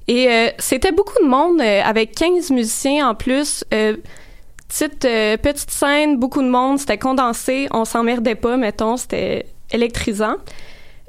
Et 0.10 0.30
c'était 0.58 0.94
beaucoup 0.94 1.22
de 1.22 1.28
monde, 1.28 1.60
avec 1.60 2.16
15 2.16 2.52
musiciens 2.52 3.10
en 3.10 3.14
plus. 3.14 3.66
Petite, 3.70 5.02
petite 5.02 5.70
scène, 5.70 6.18
beaucoup 6.18 6.42
de 6.42 6.48
monde, 6.48 6.80
c'était 6.80 6.98
condensé, 6.98 7.68
on 7.72 7.84
s'emmerdait 7.84 8.36
pas, 8.36 8.56
mettons, 8.56 8.96
c'était 8.96 9.48
électrisant. 9.70 10.36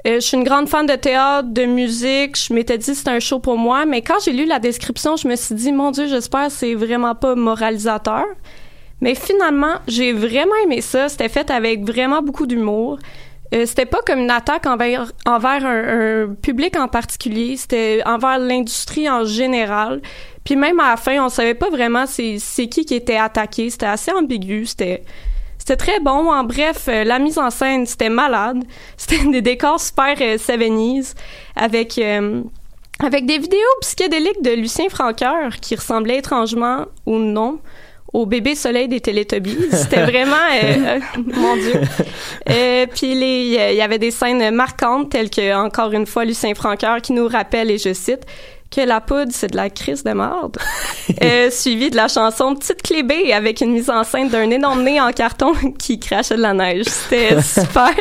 Je 0.03 0.19
suis 0.19 0.35
une 0.35 0.43
grande 0.43 0.67
fan 0.67 0.85
de 0.85 0.95
théâtre, 0.95 1.47
de 1.47 1.63
musique. 1.63 2.37
Je 2.37 2.53
m'étais 2.53 2.77
dit 2.77 2.93
c'était 2.93 3.11
un 3.11 3.21
show 3.21 3.39
pour 3.39 3.57
moi, 3.57 3.85
mais 3.85 4.01
quand 4.01 4.19
j'ai 4.21 4.33
lu 4.33 4.43
la 4.43 4.59
description, 4.59 5.15
je 5.15 5.29
me 5.29 5.37
suis 5.37 5.55
dit 5.55 5.71
mon 5.71 5.91
Dieu, 5.91 6.07
j'espère 6.07 6.47
que 6.47 6.51
c'est 6.51 6.73
vraiment 6.73 7.15
pas 7.15 7.35
moralisateur. 7.35 8.25
Mais 9.01 9.15
finalement, 9.15 9.75
j'ai 9.87 10.13
vraiment 10.13 10.55
aimé 10.63 10.81
ça. 10.81 11.09
C'était 11.09 11.29
fait 11.29 11.49
avec 11.51 11.85
vraiment 11.85 12.21
beaucoup 12.21 12.45
d'humour. 12.45 12.99
Euh, 13.53 13.65
c'était 13.65 13.85
pas 13.85 13.99
comme 14.05 14.19
une 14.19 14.29
attaque 14.29 14.67
envers, 14.67 15.11
un, 15.25 16.35
public 16.41 16.77
en 16.77 16.87
particulier. 16.87 17.57
C'était 17.57 18.01
envers 18.05 18.39
l'industrie 18.39 19.09
en 19.09 19.25
général. 19.25 20.01
Puis 20.43 20.55
même 20.55 20.79
à 20.79 20.91
la 20.91 20.97
fin, 20.97 21.23
on 21.23 21.29
savait 21.29 21.55
pas 21.55 21.69
vraiment 21.69 22.05
c'est 22.05 22.67
qui 22.67 22.85
qui 22.85 22.95
était 22.95 23.17
attaqué. 23.17 23.69
C'était 23.69 23.85
assez 23.87 24.11
ambigu. 24.11 24.65
C'était 24.65 25.03
c'était 25.69 25.75
très 25.75 25.99
bon. 25.99 26.31
En 26.31 26.43
bref, 26.45 26.87
euh, 26.87 27.03
la 27.03 27.19
mise 27.19 27.37
en 27.37 27.51
scène, 27.51 27.85
c'était 27.85 28.09
malade. 28.09 28.63
C'était 28.97 29.23
des 29.29 29.41
décors 29.41 29.79
super 29.79 30.15
euh, 30.19 30.37
70s 30.37 31.13
avec 31.55 31.99
euh, 31.99 32.41
avec 32.99 33.27
des 33.27 33.37
vidéos 33.37 33.59
psychédéliques 33.81 34.41
de 34.41 34.51
Lucien 34.51 34.89
Francoeur 34.89 35.57
qui 35.61 35.75
ressemblaient 35.75 36.17
étrangement 36.17 36.85
ou 37.05 37.17
non 37.17 37.59
au 38.13 38.25
bébé 38.25 38.55
soleil 38.55 38.87
des 38.87 38.99
Teletubbies. 38.99 39.57
C'était 39.71 40.03
vraiment, 40.03 40.35
euh, 40.35 40.97
euh, 40.97 40.99
mon 41.35 41.55
Dieu. 41.55 41.73
Euh, 42.49 42.85
puis 42.93 43.13
les- 43.15 43.69
il 43.71 43.75
y 43.75 43.81
avait 43.81 43.99
des 43.99 44.11
scènes 44.11 44.53
marquantes 44.53 45.11
telles 45.11 45.29
que, 45.29 45.53
encore 45.55 45.91
une 45.93 46.05
fois, 46.05 46.25
Lucien 46.25 46.53
Francoeur 46.55 47.01
qui 47.01 47.13
nous 47.13 47.27
rappelle, 47.27 47.69
et 47.71 47.77
je 47.77 47.93
cite, 47.93 48.23
que 48.71 48.81
la 48.81 49.01
poudre, 49.01 49.31
c'est 49.31 49.51
de 49.51 49.55
la 49.55 49.69
crise 49.69 50.03
de 50.03 50.11
marde. 50.11 50.57
euh, 51.23 51.49
suivi 51.49 51.89
de 51.89 51.95
la 51.95 52.07
chanson 52.07 52.55
Petite 52.55 52.81
clé 52.83 53.03
B 53.03 53.31
avec 53.33 53.61
une 53.61 53.71
mise 53.71 53.89
en 53.89 54.03
scène 54.03 54.29
d'un 54.29 54.49
énorme 54.49 54.83
nez 54.83 55.01
en 55.01 55.11
carton 55.11 55.53
qui 55.79 55.99
crachait 55.99 56.35
de 56.35 56.41
la 56.41 56.53
neige. 56.53 56.85
C'était 56.85 57.41
super. 57.41 57.91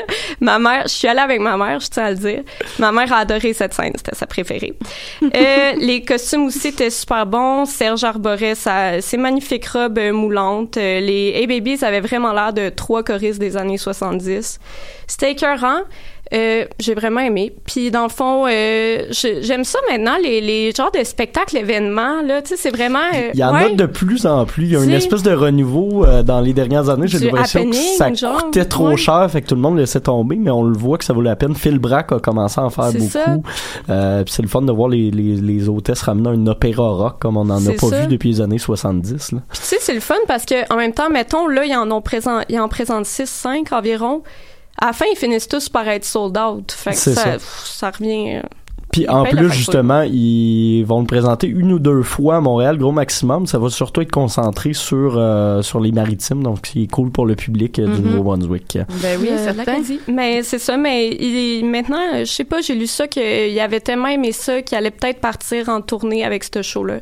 ma 0.41 0.59
mère, 0.59 0.83
je 0.85 0.93
suis 0.93 1.09
allée 1.09 1.21
avec 1.21 1.41
ma 1.41 1.57
mère, 1.57 1.81
je 1.81 1.89
tiens 1.89 2.05
à 2.05 2.11
le 2.11 2.17
dire. 2.17 2.43
Ma 2.79 2.93
mère 2.93 3.13
a 3.13 3.19
adoré 3.19 3.53
cette 3.53 3.75
scène, 3.75 3.93
c'était 3.97 4.15
sa 4.15 4.27
préférée. 4.27 4.75
Euh, 5.23 5.73
les 5.79 6.05
costumes 6.05 6.47
aussi 6.47 6.69
étaient 6.69 6.91
super 6.91 7.27
bons. 7.27 7.65
Serge 7.65 8.05
arborait 8.05 8.55
sa, 8.55 9.01
ses 9.01 9.17
magnifiques 9.17 9.67
robes 9.67 9.99
euh, 9.99 10.13
moulantes. 10.13 10.77
Euh, 10.77 11.01
les 11.01 11.33
Hey 11.35 11.47
Babies 11.47 11.85
avaient 11.85 12.01
vraiment 12.01 12.33
l'air 12.33 12.53
de 12.53 12.69
trois 12.69 13.03
choristes 13.03 13.39
des 13.39 13.57
années 13.57 13.79
70. 13.79 14.59
C'était 15.07 15.33
écœurant. 15.33 15.81
Euh, 16.35 16.67
j'ai 16.79 16.95
vraiment 16.95 17.21
aimé. 17.21 17.55
Puis 17.65 17.91
dans 17.91 18.03
le 18.03 18.09
fond, 18.11 18.47
euh, 18.47 19.07
j'aime 19.11 19.65
ça 19.65 19.79
maintenant 19.91 20.17
les, 20.23 20.41
les 20.41 20.73
genres 20.73 20.91
de 20.91 21.03
spectacles 21.03 21.57
événements 21.57 22.23
là. 22.23 22.43
Tu 22.43 22.51
sais, 22.51 22.57
c'est 22.57 22.71
vraiment. 22.71 22.99
euh, 23.15 23.31
Il 23.35 23.41
y 23.41 23.45
en 23.45 23.55
ouais. 23.55 23.65
a 23.65 23.75
de 23.75 23.87
plus 23.87 24.27
en 24.27 24.45
plus. 24.45 24.65
Il 24.65 24.73
y 24.73 24.77
a 24.77 24.85
une 24.85 24.91
espèce 24.91 25.23
de 25.23 25.33
renouveau 25.33 26.05
euh, 26.05 26.23
dans 26.23 26.41
les 26.41 26.53
dernières 26.53 26.91
années. 26.91 27.07
J'ai 27.09 27.19
l'impression 27.21 27.69
que 27.71 27.77
ça 27.77 28.13
genre, 28.13 28.45
coûtait 28.45 28.65
trop 28.67 28.89
ouais. 28.89 28.97
cher, 28.97 29.27
fait 29.31 29.41
que 29.43 29.47
tout 29.47 29.55
le 29.55 29.61
monde 29.63 29.79
laissait 29.79 30.01
tomber, 30.01 30.37
mais 30.37 30.51
on 30.51 30.65
le 30.65 30.77
voit 30.77 30.99
que 30.99 31.05
ça 31.05 31.13
vaut 31.15 31.23
la 31.23 31.37
peine. 31.37 31.55
Phil 31.55 31.79
Brack 31.79 32.13
a 32.13 32.19
commencé 32.19 32.61
à 32.61 32.65
en 32.65 32.71
faire 32.71 32.93
beaucoup. 32.93 33.43
Euh, 33.89 34.23
puis 34.25 34.33
c'est 34.35 34.43
le 34.43 34.49
fun 34.49 34.63
de 34.63 34.73
voir 34.73 34.89
les, 34.89 35.11
les, 35.11 35.37
les 35.37 35.69
hôtesses 35.69 36.03
ramener 36.03 36.29
un 36.31 36.47
opéra 36.47 36.91
rock 36.91 37.19
comme 37.21 37.37
on 37.37 37.47
n'en 37.47 37.65
a 37.67 37.73
pas 37.73 37.87
ça. 37.89 38.01
vu 38.03 38.07
depuis 38.09 38.31
les 38.31 38.41
années 38.41 38.59
70. 38.59 39.33
Là. 39.33 39.39
Puis 39.51 39.59
tu 39.61 39.65
sais, 39.67 39.77
c'est 39.81 39.95
le 39.95 40.01
fun 40.01 40.15
parce 40.27 40.45
que 40.45 40.71
en 40.73 40.77
même 40.77 40.93
temps, 40.93 41.09
mettons, 41.11 41.47
là, 41.47 41.65
ils 41.65 41.75
en 41.75 41.91
ont 41.91 42.03
présent, 42.03 42.41
ils 42.49 42.61
en 42.61 42.69
présentent 42.69 43.07
6, 43.07 43.27
5 43.29 43.73
environ. 43.73 44.23
À 44.81 44.87
la 44.87 44.93
fin, 44.93 45.07
ils 45.13 45.17
finissent 45.19 45.49
tous 45.49 45.69
par 45.69 45.87
être 45.89 46.05
sold 46.05 46.39
out. 46.39 46.73
Fait 46.73 46.91
que 46.91 46.97
ça, 46.97 47.15
ça. 47.15 47.33
pff, 47.33 47.63
ça 47.65 47.91
revient. 47.91 48.43
Puis 48.93 49.07
en 49.09 49.25
plus, 49.25 49.51
justement, 49.51 50.03
ils 50.03 50.83
vont 50.85 51.01
le 51.01 51.07
présenter 51.07 51.47
une 51.47 51.73
ou 51.73 51.79
deux 51.79 52.03
fois 52.03 52.37
à 52.37 52.41
Montréal, 52.41 52.79
gros 52.79 52.91
maximum. 52.93 53.47
Ça 53.47 53.59
va 53.59 53.69
surtout 53.69 54.01
être 54.01 54.11
concentré 54.11 54.73
sur 54.73 55.15
euh, 55.17 55.61
sur 55.63 55.79
les 55.81 55.93
maritimes, 55.93 56.43
donc 56.43 56.59
c'est 56.73 56.87
cool 56.87 57.11
pour 57.11 57.27
le 57.27 57.35
public 57.35 57.79
euh, 57.79 57.87
du 57.87 58.01
Mhm. 58.03 58.11
Nouveau-Brunswick. 58.17 58.79
Ben 59.03 59.19
oui, 59.21 59.29
Euh, 59.31 59.45
certain. 59.45 59.77
Mais 60.09 60.43
c'est 60.43 60.59
ça, 60.59 60.77
mais 60.77 61.09
il, 61.09 61.65
maintenant, 61.67 61.99
je 62.21 62.25
sais 62.25 62.45
pas, 62.45 62.61
j'ai 62.61 62.75
lu 62.75 62.87
ça 62.87 63.07
qu'il 63.07 63.59
avait 63.61 63.81
tellement 63.81 64.09
aimé 64.09 64.33
ça 64.33 64.63
qu'il 64.63 64.77
allait 64.79 64.91
peut-être 64.91 65.21
partir 65.21 65.69
en 65.69 65.81
tournée 65.81 66.25
avec 66.25 66.45
ce 66.45 66.63
show-là. 66.63 66.95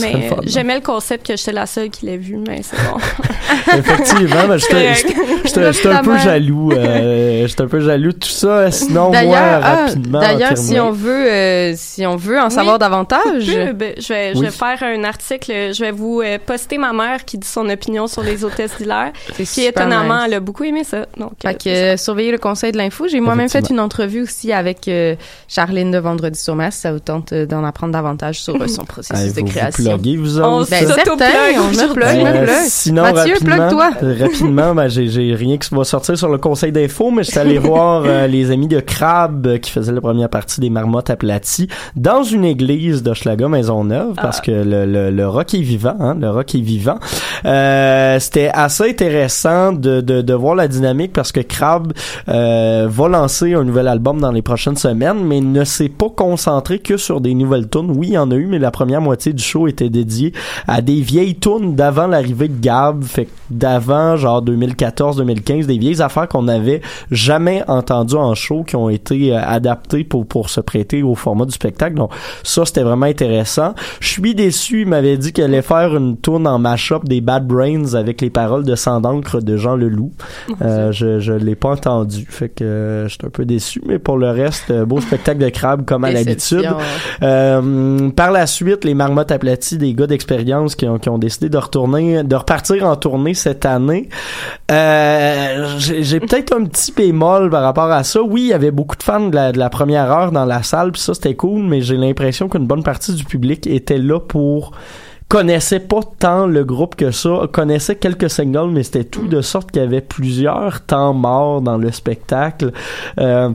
Mais 0.00 0.30
j'aimais 0.44 0.74
le 0.76 0.80
concept 0.82 1.26
que 1.26 1.36
j'étais 1.36 1.52
la 1.52 1.66
seule 1.66 1.90
qui 1.90 2.06
l'ait 2.06 2.16
vu, 2.16 2.36
mais 2.36 2.62
c'est 2.62 2.76
bon. 2.76 2.98
Effectivement, 3.78 4.48
ben, 4.48 4.58
j'étais 4.58 5.88
un 5.88 6.02
peu 6.02 6.18
jaloux. 6.18 6.72
euh, 6.72 7.46
j'étais 7.46 7.62
un 7.62 7.66
peu 7.68 7.80
jaloux 7.80 8.12
de 8.12 8.18
tout 8.18 8.28
ça. 8.28 8.70
Sinon, 8.70 9.04
moi, 9.04 9.12
D'ailleurs, 9.12 9.60
ah, 9.62 9.76
rapidement. 9.86 10.20
d'ailleurs, 10.20 10.56
si 10.58 10.78
on 10.80 10.90
veut, 10.90 11.27
euh, 11.28 11.72
si 11.76 12.06
on 12.06 12.16
veut 12.16 12.38
en 12.40 12.46
Oui. 12.46 12.50
savoir 12.52 12.78
davantage, 12.78 13.20
Pub, 13.46 13.82
je 13.98 14.12
vais, 14.12 14.32
je 14.32 14.38
Oui. 14.38 14.44
vais 14.46 14.50
faire 14.50 14.82
un 14.82 15.04
article, 15.04 15.50
je 15.72 15.84
vais 15.84 15.90
vous 15.90 16.20
euh, 16.20 16.38
poster 16.44 16.78
ma 16.78 16.92
mère 16.92 17.24
qui 17.24 17.38
dit 17.38 17.46
son 17.46 17.68
opinion 17.68 18.06
sur 18.06 18.22
les 18.22 18.44
hôtesses 18.44 18.76
d'hilaire. 18.78 19.12
super 19.44 19.68
étonnamment, 19.68 20.14
nice. 20.16 20.22
elle 20.26 20.34
a 20.34 20.40
beaucoup 20.40 20.64
aimé 20.64 20.84
ça. 20.84 21.06
Donc, 21.18 21.32
euh, 21.44 21.48
Fait 21.50 21.54
que 21.62 21.68
euh, 21.68 21.96
surveillez 21.96 22.32
le 22.32 22.38
conseil 22.38 22.72
de 22.72 22.78
l'info. 22.78 23.06
J'ai 23.08 23.20
moi-même 23.20 23.48
fait 23.48 23.68
une 23.70 23.80
entrevue 23.80 24.22
aussi 24.22 24.52
avec 24.52 24.88
euh, 24.88 25.14
Charline 25.48 25.90
de 25.90 25.98
Vendredi 25.98 26.38
sur 26.40 26.54
Masse. 26.54 26.76
Ça 26.76 26.92
vous 26.92 27.00
tente 27.00 27.32
euh, 27.32 27.46
d'en 27.46 27.64
apprendre 27.64 27.92
davantage 27.92 28.40
sur 28.40 28.60
euh, 28.60 28.66
son 28.66 28.84
processus 28.86 29.16
Allez, 29.16 29.32
de 29.32 29.40
vous 29.40 29.46
vous 29.46 29.52
création. 29.52 29.98
pluguez, 29.98 30.16
vous 30.16 30.40
On. 30.40 30.64
Ben, 30.64 30.86
s'auto-plug 30.86 31.18
certain, 31.18 31.60
on 31.60 31.68
me 31.68 31.92
plug, 31.94 32.06
me 32.18 32.44
plug. 32.44 32.48
sinon, 32.66 33.02
Mathieu, 33.02 33.32
rapidement, 33.34 33.56
plug-toi. 33.56 33.90
euh, 34.02 34.16
rapidement, 34.20 34.74
ben, 34.74 34.88
j'ai, 34.88 35.34
rien 35.34 35.58
qui 35.58 35.74
va 35.74 35.84
sortir 35.84 36.16
sur 36.18 36.28
le 36.28 36.38
conseil 36.38 36.72
d'info, 36.72 37.10
mais 37.10 37.22
je 37.22 37.30
suis 37.30 37.38
allé 37.38 37.58
voir 37.58 38.02
les 38.28 38.50
amis 38.50 38.68
de 38.68 38.80
Crab 38.80 39.46
euh, 39.46 39.58
qui 39.58 39.70
faisaient 39.70 39.92
la 39.92 40.00
première 40.00 40.28
partie 40.28 40.60
des 40.60 40.70
marmottes 40.70 41.10
aplaties 41.18 41.68
dans 41.96 42.22
une 42.22 42.44
église 42.44 43.02
d'Hochelaga 43.02 43.48
Maisonneuve 43.48 44.14
parce 44.14 44.40
que 44.40 44.50
le, 44.50 44.86
le, 44.86 45.10
le 45.10 45.28
rock 45.28 45.54
est 45.54 45.60
vivant, 45.60 45.96
hein, 45.98 46.14
le 46.20 46.30
rock 46.30 46.54
est 46.54 46.60
vivant. 46.60 46.98
Euh, 47.44 48.18
c'était 48.20 48.50
assez 48.52 48.88
intéressant 48.90 49.72
de, 49.72 50.00
de, 50.00 50.22
de 50.22 50.34
voir 50.34 50.54
la 50.54 50.68
dynamique 50.68 51.12
parce 51.12 51.32
que 51.32 51.40
Crab 51.40 51.92
euh, 52.28 52.86
va 52.88 53.08
lancer 53.08 53.54
un 53.54 53.64
nouvel 53.64 53.88
album 53.88 54.20
dans 54.20 54.30
les 54.30 54.42
prochaines 54.42 54.76
semaines, 54.76 55.24
mais 55.24 55.40
ne 55.40 55.64
s'est 55.64 55.88
pas 55.88 56.08
concentré 56.08 56.78
que 56.78 56.96
sur 56.96 57.20
des 57.20 57.34
nouvelles 57.34 57.68
tunes. 57.68 57.90
Oui, 57.96 58.08
il 58.08 58.12
y 58.14 58.18
en 58.18 58.30
a 58.30 58.34
eu, 58.34 58.46
mais 58.46 58.58
la 58.58 58.70
première 58.70 59.00
moitié 59.00 59.32
du 59.32 59.42
show 59.42 59.66
était 59.66 59.90
dédiée 59.90 60.32
à 60.68 60.82
des 60.82 61.00
vieilles 61.00 61.36
tunes 61.36 61.74
d'avant 61.74 62.06
l'arrivée 62.06 62.48
de 62.48 62.60
Gab, 62.60 63.02
fait 63.02 63.28
d'avant 63.50 64.16
genre 64.16 64.44
2014-2015, 64.44 65.66
des 65.66 65.78
vieilles 65.78 66.02
affaires 66.02 66.28
qu'on 66.28 66.42
n'avait 66.42 66.80
jamais 67.10 67.64
entendues 67.66 68.16
en 68.16 68.34
show 68.34 68.62
qui 68.62 68.76
ont 68.76 68.88
été 68.88 69.34
euh, 69.34 69.40
adaptées 69.42 70.04
pour 70.04 70.26
pour 70.26 70.50
se 70.50 70.60
prêter 70.60 71.02
au 71.08 71.14
format 71.14 71.44
du 71.44 71.52
spectacle. 71.52 71.94
Donc 71.96 72.12
ça 72.42 72.64
c'était 72.64 72.82
vraiment 72.82 73.06
intéressant. 73.06 73.74
Je 74.00 74.08
suis 74.08 74.34
déçu, 74.34 74.82
il 74.82 74.88
m'avait 74.88 75.16
dit 75.16 75.32
qu'elle 75.32 75.46
allait 75.46 75.62
faire 75.62 75.96
une 75.96 76.16
tourne 76.16 76.46
en 76.46 76.58
mashup 76.58 77.04
des 77.04 77.20
Bad 77.20 77.46
Brains 77.46 77.94
avec 77.94 78.20
les 78.20 78.30
paroles 78.30 78.64
de 78.64 78.74
Sang 78.74 79.00
d'encre 79.00 79.40
de 79.40 79.56
Jean 79.56 79.76
Leloup. 79.76 80.12
Euh, 80.62 80.92
je 80.92 81.18
je 81.18 81.32
l'ai 81.32 81.54
pas 81.54 81.70
entendu, 81.70 82.26
fait 82.28 82.48
que 82.48 82.64
euh, 82.64 83.08
j'étais 83.08 83.26
un 83.26 83.30
peu 83.30 83.44
déçu, 83.44 83.82
mais 83.86 83.98
pour 83.98 84.16
le 84.18 84.30
reste, 84.30 84.70
euh, 84.70 84.84
beau 84.84 85.00
spectacle 85.00 85.40
de 85.40 85.48
crabe 85.48 85.84
comme 85.84 86.04
à 86.04 86.10
l'habitude. 86.10 86.68
Euh, 87.22 88.10
par 88.10 88.30
la 88.30 88.46
suite, 88.46 88.84
les 88.84 88.94
marmottes 88.94 89.32
aplaties, 89.32 89.78
des 89.78 89.94
gars 89.94 90.06
d'expérience 90.06 90.74
qui 90.74 90.86
ont, 90.86 90.98
qui 90.98 91.08
ont 91.08 91.18
décidé 91.18 91.48
de 91.48 91.58
retourner, 91.58 92.22
de 92.22 92.36
repartir 92.36 92.84
en 92.84 92.96
tournée 92.96 93.34
cette 93.34 93.66
année. 93.66 94.08
Euh, 94.70 95.74
j'ai 95.78 96.02
j'ai 96.02 96.20
peut-être 96.20 96.56
un 96.56 96.64
petit 96.64 96.92
bémol 96.92 97.50
par 97.50 97.62
rapport 97.62 97.90
à 97.90 98.04
ça. 98.04 98.22
Oui, 98.22 98.42
il 98.42 98.48
y 98.48 98.52
avait 98.52 98.70
beaucoup 98.70 98.96
de 98.96 99.02
fans 99.02 99.28
de 99.28 99.34
la, 99.34 99.52
de 99.52 99.58
la 99.58 99.70
première 99.70 100.10
heure 100.10 100.32
dans 100.32 100.44
la 100.44 100.62
salle, 100.62 100.92
puis 100.98 101.04
ça 101.04 101.14
c'était 101.14 101.36
cool, 101.36 101.62
mais 101.62 101.80
j'ai 101.80 101.96
l'impression 101.96 102.48
qu'une 102.48 102.66
bonne 102.66 102.82
partie 102.82 103.14
du 103.14 103.24
public 103.24 103.68
était 103.68 103.98
là 103.98 104.18
pour 104.18 104.72
connaissait 105.28 105.78
pas 105.78 106.00
tant 106.18 106.46
le 106.46 106.64
groupe 106.64 106.96
que 106.96 107.12
ça, 107.12 107.48
connaissait 107.52 107.94
quelques 107.94 108.28
singles, 108.28 108.70
mais 108.72 108.82
c'était 108.82 109.04
tout 109.04 109.28
de 109.28 109.42
sorte 109.42 109.70
qu'il 109.70 109.82
y 109.82 109.84
avait 109.84 110.00
plusieurs 110.00 110.84
temps 110.84 111.12
morts 111.12 111.60
dans 111.60 111.76
le 111.76 111.92
spectacle. 111.92 112.72
Euh, 113.20 113.50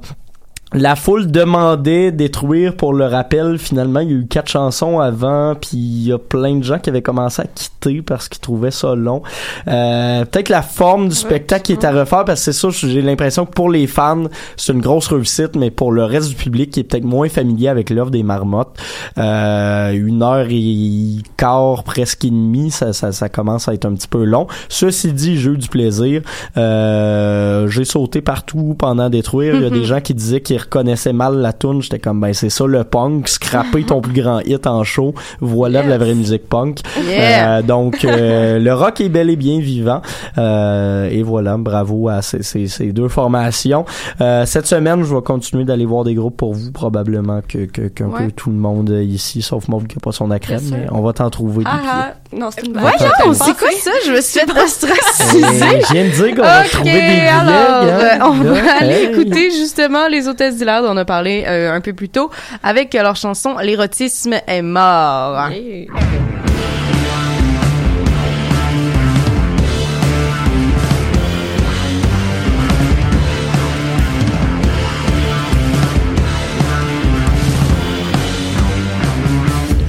la 0.74 0.96
foule 0.96 1.28
demandait 1.28 2.12
détruire 2.12 2.76
pour 2.76 2.94
le 2.94 3.06
rappel. 3.06 3.58
Finalement, 3.58 4.00
il 4.00 4.10
y 4.10 4.14
a 4.14 4.18
eu 4.18 4.26
quatre 4.26 4.50
chansons 4.50 5.00
avant, 5.00 5.56
puis 5.56 5.72
il 5.78 6.08
y 6.08 6.12
a 6.12 6.18
plein 6.18 6.56
de 6.56 6.64
gens 6.64 6.80
qui 6.80 6.90
avaient 6.90 7.02
commencé 7.02 7.42
à 7.42 7.46
quitter 7.46 8.02
parce 8.02 8.28
qu'ils 8.28 8.42
trouvaient 8.42 8.72
ça 8.72 8.96
long. 8.96 9.22
Euh, 9.68 10.26
Peut-être 10.26 10.50
la 10.50 10.62
forme 10.62 11.10
du 11.10 11.16
spectacle 11.16 11.64
qui 11.64 11.74
est 11.74 11.86
à 11.86 11.92
refaire, 11.92 12.26
parce 12.26 12.44
que 12.44 12.52
c'est 12.52 12.60
ça, 12.60 12.70
j'ai 12.88 13.02
l'impression 13.02 13.46
que 13.46 13.52
pour 13.52 13.70
les 13.70 13.88
fans, 13.88 14.26
c'est 14.58 14.74
une 14.74 14.82
grosse 14.82 15.08
réussite, 15.08 15.56
mais 15.56 15.70
pour 15.70 15.92
le 15.92 16.06
reste 16.06 16.30
du 16.30 16.36
public 16.36 16.72
qui 16.72 16.80
est 16.80 16.84
peut-être 16.84 17.04
moins 17.04 17.30
familier 17.30 17.68
avec 17.68 17.90
l'œuvre 17.90 18.12
des 18.12 18.24
marmottes, 18.24 18.76
euh, 19.18 19.92
une 19.92 20.24
heure 20.24 20.48
et 20.50 21.18
quart, 21.38 21.84
presque 21.84 22.26
et 22.26 22.30
demie, 22.30 22.72
ça, 22.72 22.94
ça, 22.94 23.12
ça 23.12 23.30
commence 23.30 23.68
à 23.68 23.74
être 23.74 23.86
un 23.86 23.94
petit 23.94 24.08
peu 24.08 24.24
long. 24.24 24.48
Ceci 24.70 25.14
dit, 25.14 25.38
j'ai 25.38 25.52
eu 25.52 25.58
du 25.58 25.68
plaisir. 25.68 26.22
Euh, 26.58 27.68
j'ai 27.68 27.86
sauté 27.86 28.22
partout 28.22 28.76
pendant 28.78 29.10
détruire. 29.10 29.56
Il 29.56 29.62
y 29.62 29.66
a 29.66 29.70
des 29.70 29.86
gens 29.86 30.02
qui 30.02 30.14
disaient 30.14 30.42
qu'ils 30.42 30.63
reconnaissaient 30.64 31.14
mal 31.14 31.38
la 31.38 31.54
tune. 31.54 31.82
J'étais 31.82 32.00
comme 32.00 32.20
ben 32.20 32.34
c'est 32.34 32.50
ça 32.50 32.66
le 32.66 32.84
punk, 32.84 33.28
scraper 33.28 33.84
ton 33.84 34.02
plus 34.02 34.14
grand 34.22 34.40
hit 34.42 34.68
en 34.68 34.84
show. 34.84 35.14
Voilà 35.40 35.84
de 35.84 35.90
la 35.90 35.98
vraie 35.98 36.16
musique 36.16 36.48
punk. 36.50 36.80
Yeah. 37.08 37.58
Euh, 37.58 37.62
donc 37.62 38.04
euh, 38.06 38.60
le 38.68 38.74
rock 38.74 39.02
est 39.02 39.10
bel 39.10 39.30
et 39.30 39.36
bien 39.36 39.60
vivant. 39.60 40.02
Euh, 40.38 41.10
et 41.10 41.24
voilà, 41.24 41.58
bravo 41.58 42.10
à 42.10 42.22
ces, 42.22 42.44
ces, 42.44 42.68
ces 42.68 42.92
deux 42.92 43.08
formations. 43.08 43.86
Euh, 44.22 44.46
cette 44.46 44.68
semaine, 44.68 45.04
je 45.04 45.14
vais 45.16 45.22
continuer 45.22 45.64
d'aller 45.66 45.86
voir 45.86 46.04
des 46.04 46.14
groupes 46.16 46.38
pour 46.38 46.54
vous, 46.54 46.72
probablement 46.72 47.42
que 47.48 47.66
que- 47.66 47.88
qu'un 47.88 48.08
Ouais. 48.08 48.26
peu 48.26 48.32
tout 48.32 48.50
le 48.50 48.58
monde 48.58 48.90
ici, 48.90 49.42
sauf 49.42 49.68
Mauve 49.68 49.86
qui 49.88 49.96
a 49.98 50.00
pas 50.00 50.12
son 50.12 50.30
accrème, 50.32 50.62
mais 50.72 50.88
on 50.92 51.02
va 51.02 51.14
t'en 51.14 51.30
trouver. 51.30 51.64
des 51.64 51.70
Ah 51.72 51.80
ah, 51.86 52.14
non, 52.38 52.50
c'est 52.52 52.66
une. 52.66 52.74
Voyons, 52.74 52.98
c'est 53.34 53.58
quoi 53.58 53.70
ça? 53.72 53.92
Je 54.06 54.12
me 54.12 54.22
suis 54.22 54.40
fait 54.40 54.62
ostraciser. 54.62 55.44
Euh, 55.44 55.82
je 55.88 55.94
viens 55.94 56.04
de 56.06 56.10
dire 56.10 56.36
qu'on 56.36 56.42
va 56.42 56.62
Ok, 56.62 56.70
trouver 56.72 56.92
des 56.92 57.00
billets. 57.00 57.28
alors, 57.28 57.86
gang. 57.86 57.90
euh, 57.90 58.26
on 58.26 58.32
va 58.54 58.74
aller 58.80 58.94
hey. 58.94 59.06
écouter 59.12 59.52
justement 59.52 60.08
les 60.08 60.28
dont 60.82 60.92
on 60.92 60.98
a 60.98 61.06
parlé 61.06 61.44
euh, 61.48 61.74
un 61.74 61.82
peu 61.82 61.94
plus 61.94 62.10
tôt 62.10 62.30
avec 62.64 62.96
euh, 62.96 63.04
leur 63.04 63.16
chanson 63.16 63.58
L'érotisme 63.62 64.36
est 64.48 64.62
mort. 64.62 65.50
Yeah. 65.50 65.88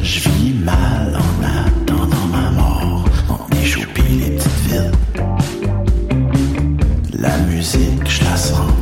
Je 0.03 0.29
vis 0.29 0.55
mal 0.65 1.17
en 1.17 1.45
attendant 1.45 2.27
ma 2.31 2.51
mort, 2.51 3.05
en 3.29 3.57
échoupé 3.57 4.03
les 4.11 4.31
petites 4.37 4.51
villes. 4.69 4.91
La 7.19 7.37
musique, 7.39 8.07
je 8.07 8.25
la 8.25 8.37
sens 8.37 8.74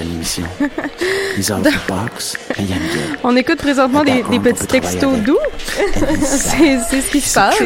à 0.00 0.04
l'émission. 0.04 0.44
The 1.62 1.72
box. 1.88 2.36
On 3.22 3.36
écoute 3.36 3.58
présentement 3.58 4.04
des, 4.04 4.22
des 4.22 4.40
petits 4.40 4.66
textos 4.66 5.18
doux. 5.18 5.38
c'est 6.20 6.78
c'est 6.88 7.00
ce 7.00 7.10
qui 7.10 7.20
se 7.20 7.34
passe. 7.34 7.58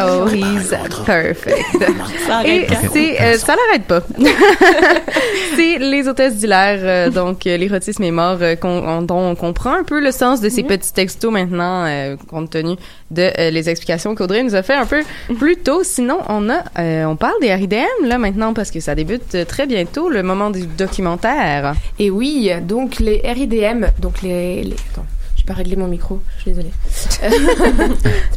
Oh, 0.00 0.26
he's 0.26 0.74
perfect. 1.06 1.64
Ça 2.26 2.46
Et 2.46 2.66
c'est, 2.92 3.20
euh, 3.20 3.36
ça 3.38 3.54
l'arrête 3.54 3.84
pas. 3.86 4.02
c'est 5.56 5.78
les 5.78 6.08
hôtesses 6.08 6.36
d'hilaire, 6.36 6.78
euh, 6.82 7.10
donc 7.10 7.46
euh, 7.46 7.56
l'érotisme 7.56 8.02
est 8.02 8.10
mort, 8.10 8.38
euh, 8.40 8.56
on- 8.62 9.02
dont 9.02 9.18
on 9.30 9.34
comprend 9.34 9.72
un 9.74 9.84
peu 9.84 10.00
le 10.00 10.10
sens 10.10 10.40
de 10.40 10.48
ces 10.48 10.62
petits 10.62 10.92
textos 10.92 11.32
maintenant, 11.32 11.84
euh, 11.86 12.16
compte 12.28 12.50
tenu 12.50 12.76
de 13.10 13.30
euh, 13.38 13.50
les 13.50 13.68
explications 13.68 14.14
qu'Audrey 14.14 14.42
nous 14.42 14.54
a 14.54 14.62
fait 14.62 14.74
un 14.74 14.86
peu 14.86 15.02
plus 15.38 15.56
tôt. 15.56 15.82
Sinon, 15.84 16.18
on 16.28 16.48
a, 16.50 16.62
on 17.06 17.16
parle 17.16 17.40
des 17.40 17.54
RIDM 17.54 18.06
là 18.06 18.18
maintenant 18.18 18.52
parce 18.54 18.70
que 18.70 18.80
ça 18.80 18.94
débute 18.94 19.46
très 19.46 19.66
bientôt, 19.66 20.08
le 20.08 20.22
moment 20.22 20.50
du 20.50 20.66
documentaire. 20.66 21.74
Et 21.98 22.10
oui, 22.10 22.50
donc 22.62 22.98
les 22.98 23.20
RIDM, 23.24 23.86
donc 24.00 24.22
les... 24.22 24.62
les... 24.64 24.74
Attends, 24.92 25.06
j'ai 25.44 25.52
pas 25.52 25.58
réglé 25.58 25.76
mon 25.76 25.88
micro, 25.88 26.20
je 26.36 26.42
suis 26.42 26.50
désolée. 26.52 26.70
C'est 26.88 27.28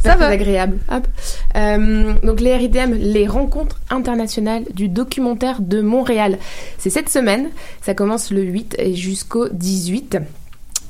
Ça 0.02 0.10
pas 0.12 0.16
va. 0.16 0.26
très 0.26 0.34
agréable. 0.34 0.78
Hop. 0.92 1.06
Euh, 1.56 2.12
donc 2.22 2.40
les 2.40 2.54
RIDM, 2.54 2.92
les 2.92 3.26
rencontres 3.26 3.80
internationales 3.88 4.64
du 4.74 4.88
documentaire 4.88 5.62
de 5.62 5.80
Montréal. 5.80 6.38
C'est 6.76 6.90
cette 6.90 7.08
semaine, 7.08 7.48
ça 7.80 7.94
commence 7.94 8.30
le 8.30 8.42
8 8.42 8.76
et 8.78 8.94
jusqu'au 8.94 9.48
18. 9.48 10.18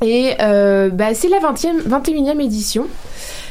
Et 0.03 0.33
euh, 0.41 0.91
bah, 0.91 1.15
c'est 1.15 1.29
la 1.29 1.39
20e, 1.39 1.83
21e 1.89 2.41
édition. 2.41 2.87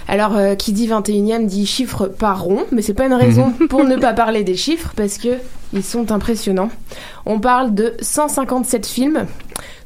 Alors, 0.09 0.35
euh, 0.37 0.55
qui 0.55 0.71
dit 0.71 0.87
21e 0.87 1.45
dit 1.45 1.65
chiffre 1.65 2.07
par 2.07 2.41
rond, 2.43 2.63
mais 2.71 2.81
c'est 2.81 2.93
pas 2.93 3.05
une 3.05 3.13
raison 3.13 3.51
pour 3.69 3.83
ne 3.85 3.95
pas 3.97 4.13
parler 4.13 4.43
des 4.43 4.55
chiffres 4.55 4.91
parce 4.95 5.17
que 5.17 5.29
ils 5.73 5.83
sont 5.83 6.11
impressionnants. 6.11 6.69
On 7.25 7.39
parle 7.39 7.73
de 7.73 7.93
157 8.01 8.85
films, 8.85 9.25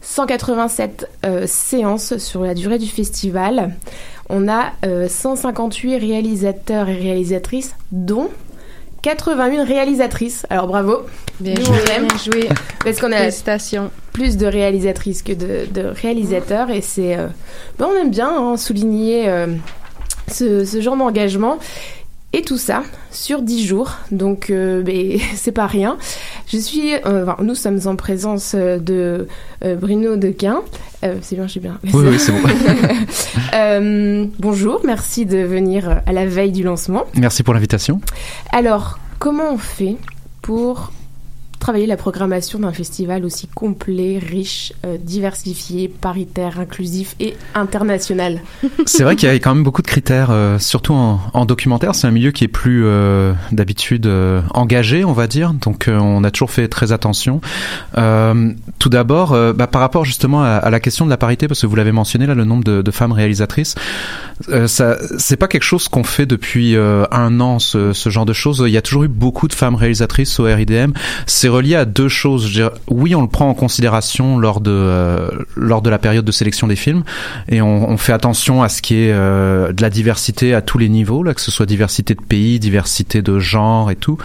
187 0.01 1.09
euh, 1.25 1.43
séances 1.47 2.17
sur 2.17 2.41
la 2.43 2.53
durée 2.53 2.77
du 2.79 2.87
festival. 2.87 3.75
On 4.29 4.47
a 4.47 4.71
euh, 4.85 5.07
158 5.07 5.97
réalisateurs 5.97 6.89
et 6.89 6.95
réalisatrices, 6.95 7.75
dont 7.91 8.29
81 9.01 9.63
réalisatrices. 9.65 10.45
Alors 10.49 10.67
bravo. 10.67 11.01
Bien 11.39 11.55
Nous, 11.55 11.65
joué, 11.65 11.75
on 11.75 11.91
aime. 11.91 12.07
bien 12.07 12.17
joué. 12.17 12.49
Parce 12.83 12.99
qu'on 12.99 13.11
a 13.11 13.29
plus 14.13 14.37
de 14.37 14.45
réalisatrices 14.45 15.23
que 15.23 15.33
de, 15.33 15.65
de 15.71 15.81
réalisateurs 15.87 16.69
et 16.69 16.81
c'est 16.81 17.17
euh, 17.17 17.27
ben, 17.79 17.87
on 17.91 17.95
aime 18.01 18.11
bien 18.11 18.29
hein, 18.29 18.57
souligner 18.57 19.29
euh, 19.29 19.47
ce, 20.27 20.65
ce 20.65 20.81
genre 20.81 20.97
d'engagement 20.97 21.57
et 22.33 22.41
tout 22.41 22.57
ça 22.57 22.83
sur 23.11 23.41
10 23.41 23.65
jours. 23.65 23.91
Donc 24.11 24.49
euh, 24.49 24.83
c'est 25.35 25.51
pas 25.51 25.67
rien. 25.67 25.97
Je 26.47 26.57
suis 26.57 26.93
euh, 27.05 27.23
enfin, 27.23 27.37
nous 27.43 27.55
sommes 27.55 27.79
en 27.85 27.95
présence 27.95 28.53
euh, 28.55 28.77
de 28.79 29.27
euh, 29.63 29.75
Bruno 29.75 30.15
Dequin. 30.15 30.61
Euh, 31.03 31.15
c'est 31.21 31.35
bien 31.35 31.47
j'ai 31.47 31.59
bien. 31.59 31.79
Oui, 31.93 32.05
oui, 32.07 32.19
c'est 32.19 32.31
bon. 32.31 32.39
Bonjour 34.39 34.81
merci 34.85 35.25
de 35.25 35.39
venir 35.39 36.01
à 36.05 36.11
la 36.11 36.25
veille 36.25 36.51
du 36.51 36.63
lancement. 36.63 37.05
Merci 37.15 37.43
pour 37.43 37.53
l'invitation. 37.53 38.01
alors, 38.51 38.99
comment 39.19 39.53
on 39.53 39.57
fait 39.57 39.97
pour 40.41 40.91
travailler 41.61 41.85
la 41.85 41.95
programmation 41.95 42.59
d'un 42.59 42.73
festival 42.73 43.23
aussi 43.23 43.47
complet, 43.47 44.19
riche, 44.19 44.73
euh, 44.83 44.97
diversifié, 44.99 45.87
paritaire, 45.87 46.59
inclusif 46.59 47.15
et 47.19 47.35
international 47.53 48.41
C'est 48.87 49.03
vrai 49.03 49.15
qu'il 49.15 49.29
y 49.29 49.31
a 49.31 49.35
quand 49.35 49.53
même 49.53 49.63
beaucoup 49.63 49.83
de 49.83 49.87
critères, 49.87 50.29
euh, 50.31 50.57
surtout 50.57 50.93
en, 50.93 51.21
en 51.33 51.45
documentaire. 51.45 51.93
C'est 51.93 52.07
un 52.07 52.11
milieu 52.11 52.31
qui 52.31 52.43
est 52.43 52.49
plus 52.49 52.83
euh, 52.85 53.33
d'habitude 53.51 54.09
engagé, 54.53 55.05
on 55.05 55.13
va 55.13 55.27
dire. 55.27 55.53
Donc 55.53 55.87
on 55.87 56.23
a 56.23 56.31
toujours 56.31 56.49
fait 56.49 56.67
très 56.67 56.91
attention. 56.91 57.41
Tout 57.93 58.89
d'abord, 58.89 59.37
bah, 59.53 59.67
par 59.67 59.81
rapport 59.81 60.03
justement 60.03 60.43
à, 60.43 60.69
la 60.69 60.79
question 60.79 61.05
de 61.05 61.11
la 61.11 61.17
parité, 61.17 61.47
parce 61.47 61.61
que 61.61 61.67
vous 61.67 61.75
l'avez 61.75 61.91
mentionné 61.91 62.25
là, 62.25 62.33
le 62.33 62.43
nombre 62.43 62.63
de, 62.63 62.91
femmes 62.91 63.11
réalisatrices, 63.11 63.75
ça, 64.65 64.97
c'est 65.19 65.37
pas 65.37 65.47
quelque 65.47 65.63
chose 65.63 65.87
qu'on 65.87 66.03
fait 66.03 66.25
depuis 66.25 66.75
un 66.75 67.39
an. 67.39 67.59
Ce, 67.59 68.09
genre 68.09 68.25
de 68.25 68.33
choses. 68.33 68.63
Il 68.65 68.71
y 68.71 68.77
a 68.77 68.81
toujours 68.81 69.03
eu 69.03 69.07
beaucoup 69.07 69.47
de 69.47 69.53
femmes 69.53 69.75
réalisatrices 69.75 70.39
au 70.39 70.45
RIDM. 70.45 70.93
Relié 71.51 71.75
à 71.75 71.85
deux 71.85 72.07
choses. 72.07 72.49
Oui, 72.89 73.13
on 73.15 73.21
le 73.21 73.27
prend 73.27 73.49
en 73.49 73.53
considération 73.53 74.37
lors 74.37 74.61
de 74.61 74.71
euh, 74.71 75.29
lors 75.55 75.81
de 75.81 75.89
la 75.89 75.99
période 75.99 76.25
de 76.25 76.31
sélection 76.31 76.67
des 76.67 76.75
films 76.75 77.03
et 77.49 77.61
on, 77.61 77.89
on 77.89 77.97
fait 77.97 78.13
attention 78.13 78.63
à 78.63 78.69
ce 78.69 78.81
qui 78.81 78.95
est 78.95 79.11
euh, 79.11 79.71
de 79.71 79.81
la 79.81 79.89
diversité 79.89 80.53
à 80.53 80.61
tous 80.61 80.77
les 80.77 80.89
niveaux, 80.89 81.23
là, 81.23 81.33
que 81.33 81.41
ce 81.41 81.51
soit 81.51 81.65
diversité 81.65 82.15
de 82.15 82.21
pays, 82.21 82.59
diversité 82.59 83.21
de 83.21 83.39
genre 83.39 83.91
et 83.91 83.95
tout. 83.95 84.17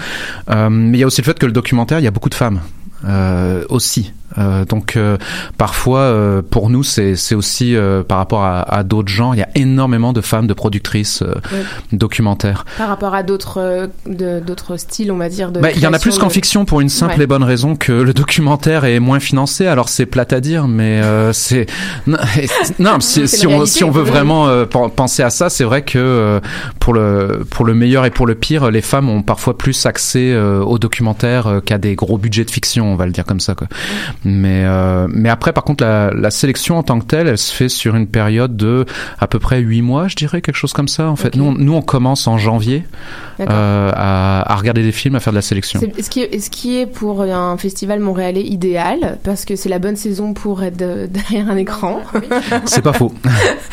Euh, 0.51 0.71
mais 0.71 0.99
il 0.99 1.01
y 1.01 1.05
a 1.05 1.07
aussi 1.07 1.21
le 1.21 1.27
fait 1.27 1.39
que 1.39 1.47
le 1.47 1.53
documentaire, 1.53 1.99
il 1.99 2.05
y 2.05 2.09
a 2.09 2.13
beaucoup 2.13 2.31
de 2.31 2.35
femmes. 2.35 2.61
Euh, 3.05 3.65
aussi. 3.69 4.13
Euh, 4.39 4.65
donc 4.65 4.97
euh, 4.97 5.17
parfois 5.59 6.01
euh, 6.01 6.43
pour 6.43 6.69
nous 6.71 6.83
c'est 6.83 7.17
c'est 7.17 7.35
aussi 7.35 7.75
euh, 7.75 8.03
par 8.03 8.19
rapport 8.19 8.43
à, 8.45 8.61
à 8.63 8.83
d'autres 8.83 9.09
genres 9.09 9.35
il 9.35 9.39
y 9.39 9.43
a 9.43 9.49
énormément 9.55 10.13
de 10.13 10.21
femmes 10.21 10.47
de 10.47 10.53
productrices 10.55 11.23
euh, 11.23 11.35
Ouais. 11.53 11.63
documentaires. 11.93 12.65
par 12.77 12.89
rapport 12.89 13.15
à 13.15 13.23
d'autres 13.23 13.89
d'autres 14.07 14.77
styles, 14.77 15.11
on 15.13 15.17
va 15.17 15.29
dire. 15.29 15.51
de 15.53 15.61
Bah, 15.61 15.71
il 15.75 15.81
y 15.81 15.87
en 15.87 15.93
a 15.93 15.99
plus 15.99 16.19
qu'en 16.19 16.29
fiction 16.31 16.65
pour 16.65 16.81
une 16.81 16.89
simple 16.89 17.17
Ouais. 17.19 17.25
et 17.25 17.27
bonne 17.27 17.43
raison 17.45 17.77
que 17.77 17.93
le 17.93 18.13
documentaire 18.13 18.85
est 18.85 19.01
moins 19.01 19.21
financé. 19.21 19.67
Alors 19.67 19.89
c'est 19.89 20.07
plate 20.07 20.33
à 20.33 20.41
dire, 20.41 20.67
mais 20.69 21.01
euh, 21.03 21.33
c'est 21.33 21.67
non, 22.79 23.01
si, 23.01 23.27
si 23.29 23.47
on 23.47 23.65
si 23.67 23.85
on 23.85 23.91
veut 23.91 24.03
vraiment 24.03 24.49
euh, 24.49 24.65
pen- 24.65 24.91
penser 24.95 25.23
à 25.23 25.31
ça, 25.31 25.49
c'est 25.51 25.65
vrai 25.65 25.83
que 25.83 25.99
euh, 25.99 26.41
pour 26.81 26.93
le 26.95 27.45
pour 27.51 27.65
le 27.65 27.75
meilleur 27.75 28.05
et 28.05 28.11
pour 28.11 28.27
le 28.27 28.35
pire, 28.35 28.71
les 28.71 28.83
femmes 28.83 29.09
ont 29.09 29.23
parfois 29.23 29.57
plus 29.57 29.87
accès 29.87 30.33
euh, 30.33 30.61
au 30.63 30.79
documentaire 30.79 31.47
euh, 31.47 31.61
qu'à 31.61 31.79
des 31.79 31.95
gros 31.95 32.19
budgets 32.19 32.45
de 32.45 32.51
fiction, 32.51 32.93
on 32.93 32.97
va 32.97 33.07
le 33.07 33.13
dire 33.13 33.25
comme 33.25 33.41
ça. 33.41 33.55
Quoi. 33.55 33.69
Mais 34.29 34.65
euh, 34.65 35.07
mais 35.09 35.29
après, 35.29 35.53
par 35.53 35.63
contre, 35.63 35.85
la, 35.85 36.11
la 36.13 36.31
sélection 36.33 36.79
en 36.79 36.83
tant 36.83 36.99
que 36.99 37.05
telle, 37.05 37.29
elle 37.29 37.39
se 37.39 37.55
fait 37.55 37.69
sur 37.69 37.95
une 37.95 38.09
période 38.09 38.57
de 38.57 38.85
à 39.21 39.29
peu 39.29 39.39
près 39.39 39.61
huit 39.61 39.83
mois, 39.83 40.09
je 40.09 40.17
dirais, 40.17 40.41
quelque 40.41 40.57
chose 40.57 40.73
comme 40.73 40.89
ça. 40.89 41.09
En 41.09 41.15
fait, 41.15 41.37
nous 41.37 41.45
on, 41.45 41.53
nous 41.53 41.75
on 41.75 41.81
commence 41.83 42.27
en 42.27 42.37
janvier 42.37 42.85
euh, 43.39 43.93
à, 43.95 44.53
à 44.53 44.57
regarder 44.57 44.83
des 44.83 44.91
films, 44.91 45.15
à 45.15 45.21
faire 45.21 45.33
de 45.33 45.37
la 45.39 45.43
sélection. 45.43 45.79
C'est 45.81 46.03
ce 46.03 46.11
qui, 46.11 46.23
est, 46.23 46.41
ce 46.41 46.51
qui 46.51 46.77
est 46.77 46.87
pour 46.87 47.23
un 47.23 47.57
festival 47.57 48.01
montréalais 48.01 48.43
idéal, 48.43 49.19
parce 49.23 49.45
que 49.45 49.55
c'est 49.55 49.69
la 49.69 49.79
bonne 49.79 49.95
saison 49.97 50.33
pour 50.35 50.65
être 50.65 50.77
de- 50.77 51.07
derrière 51.11 51.49
un 51.49 51.57
écran. 51.57 52.01
C'est 52.65 52.83
pas 52.83 52.93
faux. 52.93 53.13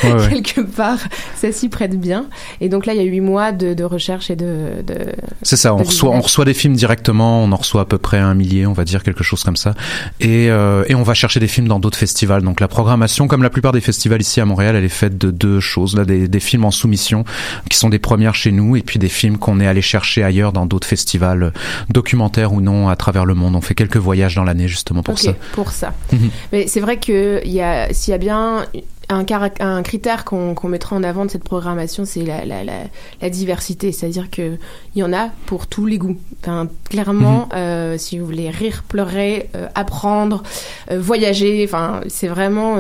Ouais, 0.04 0.12
ouais. 0.12 0.41
Quelque 0.41 0.60
part, 0.60 0.97
ça 1.38 1.54
s'y 1.54 1.70
prête 1.70 1.97
bien. 1.97 2.26
Et 2.60 2.68
donc 2.68 2.86
là, 2.86 2.93
il 2.93 2.97
y 2.97 2.99
a 2.99 3.04
huit 3.10 3.22
mois 3.22 3.54
de, 3.54 3.74
de 3.74 3.84
recherche 3.86 4.30
et 4.30 4.36
de. 4.36 4.84
de... 4.86 4.95
C'est 5.43 5.56
ça, 5.56 5.74
on 5.74 5.78
reçoit, 5.78 6.10
on 6.12 6.20
reçoit 6.20 6.43
des 6.43 6.54
films 6.54 6.74
directement, 6.74 7.41
on 7.41 7.49
en 7.54 7.56
reçoit 7.56 7.82
à 7.84 7.86
peu 7.86 7.97
près 7.97 8.18
un 8.20 8.34
millier, 8.34 8.66
on 8.66 8.74
va 8.74 8.84
dire 8.84 9.01
quelque 9.01 9.24
chose 9.24 9.45
comme 9.45 9.56
ça. 9.56 9.76
Et 10.20 10.42
Et, 10.43 10.49
euh, 10.49 10.83
et 10.87 10.95
on 10.95 11.03
va 11.03 11.13
chercher 11.13 11.39
des 11.39 11.47
films 11.47 11.67
dans 11.67 11.79
d'autres 11.79 11.97
festivals. 11.97 12.41
Donc 12.41 12.59
la 12.59 12.67
programmation, 12.67 13.27
comme 13.27 13.43
la 13.43 13.49
plupart 13.49 13.71
des 13.71 13.81
festivals 13.81 14.21
ici 14.21 14.41
à 14.41 14.45
Montréal, 14.45 14.75
elle 14.75 14.83
est 14.83 14.89
faite 14.89 15.17
de 15.17 15.31
deux 15.31 15.59
choses. 15.59 15.95
Là, 15.95 16.03
des, 16.05 16.27
des 16.27 16.39
films 16.39 16.65
en 16.65 16.71
soumission 16.71 17.23
qui 17.69 17.77
sont 17.77 17.89
des 17.89 17.99
premières 17.99 18.35
chez 18.35 18.51
nous, 18.51 18.75
et 18.75 18.81
puis 18.81 18.99
des 18.99 19.09
films 19.09 19.37
qu'on 19.37 19.59
est 19.59 19.67
allé 19.67 19.81
chercher 19.81 20.23
ailleurs 20.23 20.51
dans 20.51 20.65
d'autres 20.65 20.87
festivals, 20.87 21.43
euh, 21.43 21.51
documentaires 21.89 22.53
ou 22.53 22.61
non, 22.61 22.89
à 22.89 22.95
travers 22.95 23.25
le 23.25 23.35
monde. 23.35 23.55
On 23.55 23.61
fait 23.61 23.75
quelques 23.75 23.97
voyages 23.97 24.35
dans 24.35 24.43
l'année 24.43 24.67
justement 24.67 25.03
pour 25.03 25.13
Ok, 25.13 25.19
ça. 25.21 25.33
Pour 25.53 25.71
ça. 25.71 25.93
Mhm. 26.11 26.29
Mais 26.51 26.67
c'est 26.67 26.81
vrai 26.81 26.97
que 26.97 27.41
il 27.45 27.51
y 27.53 27.61
a, 27.61 27.93
s'il 27.93 28.11
y 28.11 28.15
a 28.15 28.17
bien 28.17 28.65
un, 29.10 29.84
critère 29.84 30.26
qu'on 30.26 30.68
mettra 30.68 30.95
en 30.95 31.04
avant 31.04 31.26
de 31.26 31.32
cette 31.32 31.43
programmation, 31.43 32.06
c'est 32.06 32.24
la, 32.24 32.45
la, 32.45 32.64
la, 32.64 32.84
la 33.22 33.30
diversité. 33.30 33.91
C'est-à-dire 33.91 34.30
que 34.30 34.58
il 34.95 34.99
y 34.99 35.04
en 35.04 35.14
a 35.14 35.30
pour 35.45 35.68
tous 35.68 35.86
les 35.86 35.97
goûts. 35.97 36.18
Enfin, 36.41 36.68
clairement, 36.89 37.49
euh, 37.54 37.97
si 37.97 38.20
vous 38.20 38.26
voulez 38.26 38.49
rire, 38.49 38.84
pleurer, 38.88 39.49
euh, 39.56 39.68
apprendre, 39.76 40.43
euh, 40.91 40.99
voyager, 40.99 41.64
enfin, 41.68 42.01
c'est 42.08 42.28
vraiment 42.28 42.78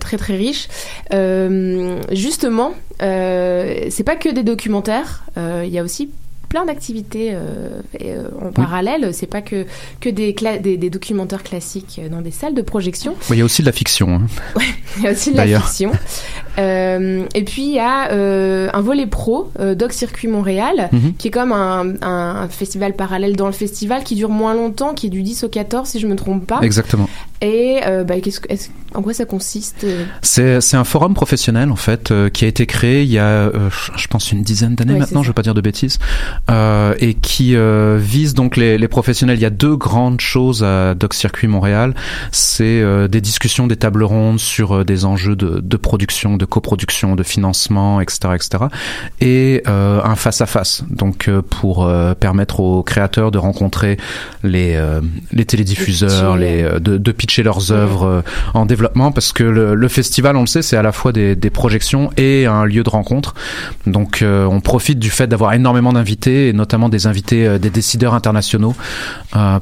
très 0.00 0.16
très 0.16 0.36
riche. 0.36 0.68
Justement, 2.12 2.74
c'est 3.00 4.04
pas 4.04 4.16
que 4.16 4.28
des 4.28 4.42
documentaires. 4.42 5.24
Il 5.36 5.68
y 5.68 5.78
a 5.78 5.82
aussi 5.82 6.10
plein 6.48 6.64
d'activités 6.66 7.30
euh, 7.32 7.80
euh, 8.02 8.28
en 8.40 8.52
parallèle. 8.52 9.10
C'est 9.12 9.26
pas 9.26 9.42
que 9.42 9.66
que 10.00 10.08
des, 10.08 10.34
des 10.62 10.76
des 10.76 10.90
documentaires 10.90 11.42
classiques 11.42 12.00
euh, 12.02 12.08
dans 12.08 12.20
des 12.20 12.30
salles 12.30 12.54
de 12.54 12.62
projection. 12.62 13.14
Il 13.30 13.36
y 13.36 13.40
a 13.42 13.44
aussi 13.44 13.62
de 13.62 13.66
la 13.66 13.72
fiction. 13.72 14.08
hein. 14.14 14.26
Il 14.98 15.02
y 15.04 15.06
a 15.08 15.10
aussi 15.12 15.32
de 15.32 15.36
la 15.36 15.46
fiction. 15.60 15.92
Euh, 16.58 17.24
et 17.34 17.42
puis 17.44 17.62
il 17.66 17.74
y 17.74 17.78
a 17.78 18.10
un 18.12 18.80
volet 18.80 19.06
pro, 19.06 19.50
Doc 19.74 19.92
Circuit 19.92 20.28
Montréal, 20.28 20.88
Mhm. 20.92 21.14
qui 21.18 21.28
est 21.28 21.30
comme 21.30 21.52
un, 21.52 21.94
un- 22.02 22.36
un 22.42 22.48
festival 22.48 22.94
parallèle 22.94 23.36
dans 23.36 23.46
le 23.46 23.52
festival 23.52 24.04
qui 24.04 24.14
dure 24.14 24.30
moins 24.30 24.54
longtemps, 24.54 24.94
qui 24.94 25.08
est 25.08 25.10
du 25.10 25.22
10 25.22 25.44
au 25.44 25.48
14 25.48 25.86
si 25.88 26.00
je 26.00 26.06
me 26.06 26.16
trompe 26.16 26.46
pas. 26.46 26.60
Exactement. 26.62 27.08
Et 27.42 27.80
euh, 27.86 28.04
bah, 28.04 28.20
qu'est-ce 28.20 28.40
que- 28.40 28.48
en 28.94 29.02
quoi 29.02 29.12
ça 29.12 29.26
consiste 29.26 29.84
euh 29.84 30.04
C'est 30.22 30.76
un 30.76 30.84
forum 30.84 31.12
professionnel 31.12 31.70
en 31.70 31.76
fait 31.76 32.10
euh, 32.10 32.30
qui 32.30 32.44
a 32.46 32.48
été 32.48 32.64
créé 32.66 33.02
il 33.02 33.10
y 33.10 33.18
a 33.18 33.24
euh, 33.26 33.68
je 33.96 34.06
pense 34.06 34.32
une 34.32 34.42
dizaine 34.42 34.74
d'années 34.74 34.94
Ouais, 34.94 35.00
maintenant, 35.00 35.22
je 35.22 35.28
veux 35.28 35.34
pas 35.34 35.42
dire 35.42 35.52
de 35.54 35.60
bêtises, 35.60 35.98
euh, 36.50 36.94
et 36.98 37.12
qui 37.14 37.56
euh, 37.56 37.98
vise 38.00 38.32
donc 38.34 38.56
les, 38.56 38.78
les 38.78 38.88
professionnels. 38.88 39.36
Il 39.38 39.42
y 39.42 39.46
a 39.46 39.50
deux 39.50 39.76
grandes 39.76 40.20
choses 40.20 40.62
à 40.64 40.94
Doc 40.94 41.12
Circuit 41.12 41.46
Montréal, 41.48 41.94
c'est 42.32 42.64
euh, 42.80 43.06
des 43.08 43.20
discussions, 43.20 43.66
des 43.66 43.76
tables 43.76 44.02
rondes 44.04 44.40
sur 44.40 44.72
euh, 44.78 44.84
des 44.84 45.04
enjeux 45.04 45.36
de, 45.36 45.60
de 45.60 45.76
production, 45.76 46.36
de 46.38 46.44
coproduction, 46.46 47.16
de 47.16 47.22
financement, 47.22 48.00
etc., 48.00 48.18
etc. 48.34 48.64
Et 49.20 49.62
euh, 49.68 50.00
un 50.02 50.16
face 50.16 50.40
à 50.40 50.46
face, 50.46 50.84
donc 50.88 51.28
euh, 51.28 51.42
pour 51.42 51.84
euh, 51.86 52.14
permettre 52.14 52.60
aux 52.60 52.82
créateurs 52.82 53.30
de 53.30 53.38
rencontrer 53.38 53.98
les 54.42 54.74
euh, 54.76 55.00
les 55.32 55.44
télédiffuseurs, 55.44 56.36
les 56.36 56.62
euh, 56.62 56.78
de, 56.78 56.96
de 56.96 57.12
pitcher 57.26 57.42
leurs 57.42 57.72
œuvres 57.72 58.04
euh, 58.04 58.22
en 58.54 58.66
développement 58.66 59.10
parce 59.12 59.32
que 59.32 59.42
le, 59.42 59.74
le 59.74 59.88
festival, 59.88 60.36
on 60.36 60.42
le 60.42 60.46
sait, 60.46 60.62
c'est 60.62 60.76
à 60.76 60.82
la 60.82 60.92
fois 60.92 61.12
des, 61.12 61.34
des 61.34 61.50
projections 61.50 62.10
et 62.16 62.46
un 62.46 62.64
lieu 62.64 62.82
de 62.82 62.90
rencontre. 62.90 63.34
Donc 63.86 64.22
euh, 64.22 64.44
on 64.46 64.60
profite 64.60 64.98
du 64.98 65.10
fait 65.10 65.26
d'avoir 65.26 65.52
énormément 65.52 65.92
d'invités 65.92 66.48
et 66.48 66.52
notamment 66.52 66.88
des 66.88 67.06
invités 67.06 67.46
euh, 67.46 67.58
des 67.58 67.70
décideurs 67.70 68.14
internationaux 68.14 68.74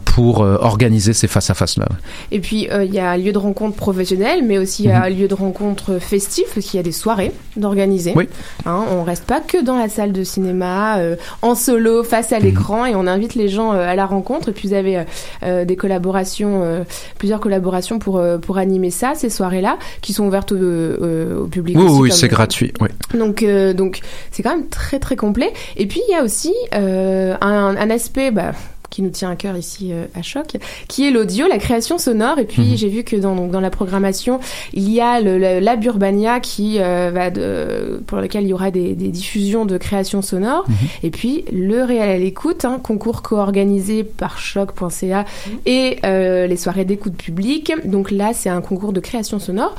pour 0.04 0.40
organiser 0.40 1.12
ces 1.12 1.26
face 1.26 1.50
à 1.50 1.54
face 1.54 1.78
là. 1.78 1.86
Et 2.30 2.38
puis 2.38 2.68
il 2.72 2.94
y 2.94 2.98
a 3.00 3.10
un 3.10 3.16
lieu 3.16 3.32
de 3.32 3.38
rencontre 3.38 3.76
professionnel, 3.76 4.44
mais 4.44 4.58
aussi 4.58 4.84
il 4.84 4.90
y 4.90 4.92
a 4.92 5.02
un 5.02 5.08
lieu 5.08 5.26
de 5.26 5.34
rencontre 5.34 5.98
festif, 5.98 6.44
parce 6.54 6.66
qu'il 6.66 6.76
y 6.76 6.80
a 6.80 6.82
des 6.82 6.92
soirées 6.92 7.32
d'organiser. 7.56 8.12
Oui. 8.14 8.28
Hein, 8.66 8.84
on 8.90 9.02
reste 9.02 9.24
pas 9.24 9.40
que 9.40 9.62
dans 9.62 9.78
la 9.78 9.88
salle 9.88 10.12
de 10.12 10.24
cinéma, 10.24 10.98
euh, 10.98 11.16
en 11.42 11.54
solo, 11.54 12.04
face 12.04 12.32
à 12.32 12.38
l'écran, 12.38 12.86
et 12.86 12.94
on 12.94 13.06
invite 13.06 13.34
les 13.34 13.48
gens 13.48 13.72
euh, 13.72 13.86
à 13.86 13.94
la 13.94 14.06
rencontre. 14.06 14.50
Et 14.50 14.52
puis 14.52 14.68
vous 14.68 14.74
avez 14.74 15.04
euh, 15.42 15.64
des 15.64 15.76
collaborations, 15.76 16.84
plusieurs 17.18 17.40
collaborations 17.40 17.53
pour 17.98 18.18
euh, 18.18 18.38
pour 18.38 18.58
animer 18.58 18.90
ça, 18.90 19.12
ces 19.14 19.30
soirées-là, 19.30 19.78
qui 20.00 20.12
sont 20.12 20.26
ouvertes 20.26 20.52
au, 20.52 20.56
euh, 20.56 21.40
au 21.40 21.46
public. 21.46 21.76
Oui, 21.78 21.84
aussi, 21.84 22.00
oui, 22.00 22.12
c'est 22.12 22.28
gratuit. 22.28 22.72
Oui. 22.80 22.88
donc, 23.18 23.42
euh, 23.42 23.72
donc 23.72 24.00
c'est 24.30 24.42
quand 24.42 24.56
même 24.56 24.68
très 24.68 24.98
très 24.98 25.16
complet. 25.16 25.52
Et 25.76 25.86
puis 25.86 26.00
il 26.08 26.12
y 26.12 26.16
a 26.16 26.22
aussi 26.22 26.52
euh, 26.74 27.36
un, 27.40 27.76
un 27.76 27.90
aspect 27.90 28.30
bah, 28.30 28.52
qui 28.94 29.02
nous 29.02 29.10
tient 29.10 29.28
à 29.30 29.34
cœur 29.34 29.56
ici 29.56 29.88
euh, 29.92 30.04
à 30.14 30.22
Choc, 30.22 30.56
qui 30.86 31.04
est 31.04 31.10
l'audio, 31.10 31.48
la 31.48 31.58
création 31.58 31.98
sonore. 31.98 32.38
Et 32.38 32.44
puis 32.44 32.62
Mhm. 32.62 32.76
j'ai 32.76 32.88
vu 32.88 33.02
que 33.02 33.16
dans, 33.16 33.34
donc, 33.34 33.50
dans 33.50 33.60
la 33.60 33.70
programmation, 33.70 34.38
il 34.72 34.88
y 34.88 35.00
a 35.00 35.20
le, 35.20 35.36
le 35.36 35.58
Lab 35.58 35.82
Urbania 35.82 36.38
qui 36.38 36.76
euh, 36.78 37.10
va 37.12 37.30
de, 37.30 38.00
pour 38.06 38.18
lequel 38.18 38.44
il 38.44 38.50
y 38.50 38.52
aura 38.52 38.70
des, 38.70 38.94
des 38.94 39.08
diffusions 39.08 39.64
de 39.66 39.76
création 39.78 40.22
sonore. 40.22 40.64
Mhm. 40.68 40.74
Et 41.02 41.10
puis 41.10 41.44
le 41.52 41.82
Réel 41.82 42.08
à 42.08 42.18
l'écoute, 42.18 42.64
hein, 42.64 42.78
concours 42.80 43.22
co-organisé 43.22 44.04
par 44.04 44.38
choc.ca 44.38 45.24
et 45.66 45.98
euh, 46.04 46.46
les 46.46 46.56
soirées 46.56 46.84
d'écoute 46.84 47.14
publique. 47.16 47.72
Donc 47.84 48.12
là, 48.12 48.32
c'est 48.32 48.48
un 48.48 48.60
concours 48.60 48.92
de 48.92 49.00
création 49.00 49.40
sonore 49.40 49.74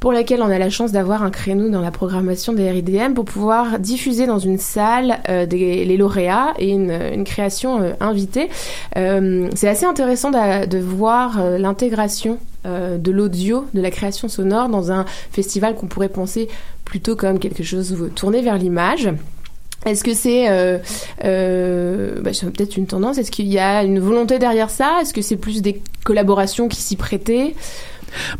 pour 0.00 0.12
laquelle 0.12 0.42
on 0.42 0.50
a 0.50 0.58
la 0.58 0.70
chance 0.70 0.92
d'avoir 0.92 1.22
un 1.22 1.30
créneau 1.30 1.68
dans 1.68 1.80
la 1.80 1.90
programmation 1.90 2.52
des 2.52 2.70
RIDM 2.70 3.14
pour 3.14 3.24
pouvoir 3.24 3.78
diffuser 3.78 4.26
dans 4.26 4.38
une 4.38 4.58
salle 4.58 5.18
euh, 5.28 5.46
les 5.46 5.96
lauréats 5.96 6.54
et 6.58 6.70
une, 6.70 7.24
création 7.24 7.82
euh, 7.82 7.92
invitée. 8.00 8.48
Euh, 8.96 9.48
c'est 9.54 9.68
assez 9.68 9.86
intéressant 9.86 10.30
de, 10.30 10.78
voir 10.78 11.42
l'intégration 11.58 12.38
de 12.64 13.10
l'audio, 13.10 13.66
de 13.72 13.80
la 13.80 13.90
création 13.90 14.28
sonore 14.28 14.68
dans 14.68 14.92
un 14.92 15.04
festival 15.32 15.74
qu'on 15.74 15.86
pourrait 15.86 16.08
penser 16.08 16.48
plutôt 16.84 17.16
comme 17.16 17.38
quelque 17.38 17.62
chose 17.62 17.96
tourné 18.14 18.42
vers 18.42 18.58
l'image. 18.58 19.10
Est-ce 19.86 20.02
que 20.02 20.12
c'est 20.12 20.48
euh, 20.48 20.78
euh, 21.24 22.20
bah, 22.20 22.30
peut-être 22.32 22.76
une 22.76 22.86
tendance? 22.86 23.18
Est-ce 23.18 23.30
qu'il 23.30 23.46
y 23.46 23.58
a 23.58 23.84
une 23.84 24.00
volonté 24.00 24.38
derrière 24.38 24.70
ça? 24.70 24.98
Est-ce 25.00 25.14
que 25.14 25.22
c'est 25.22 25.36
plus 25.36 25.62
des 25.62 25.80
collaborations 26.04 26.68
qui 26.68 26.80
s'y 26.82 26.96
prêtaient? 26.96 27.54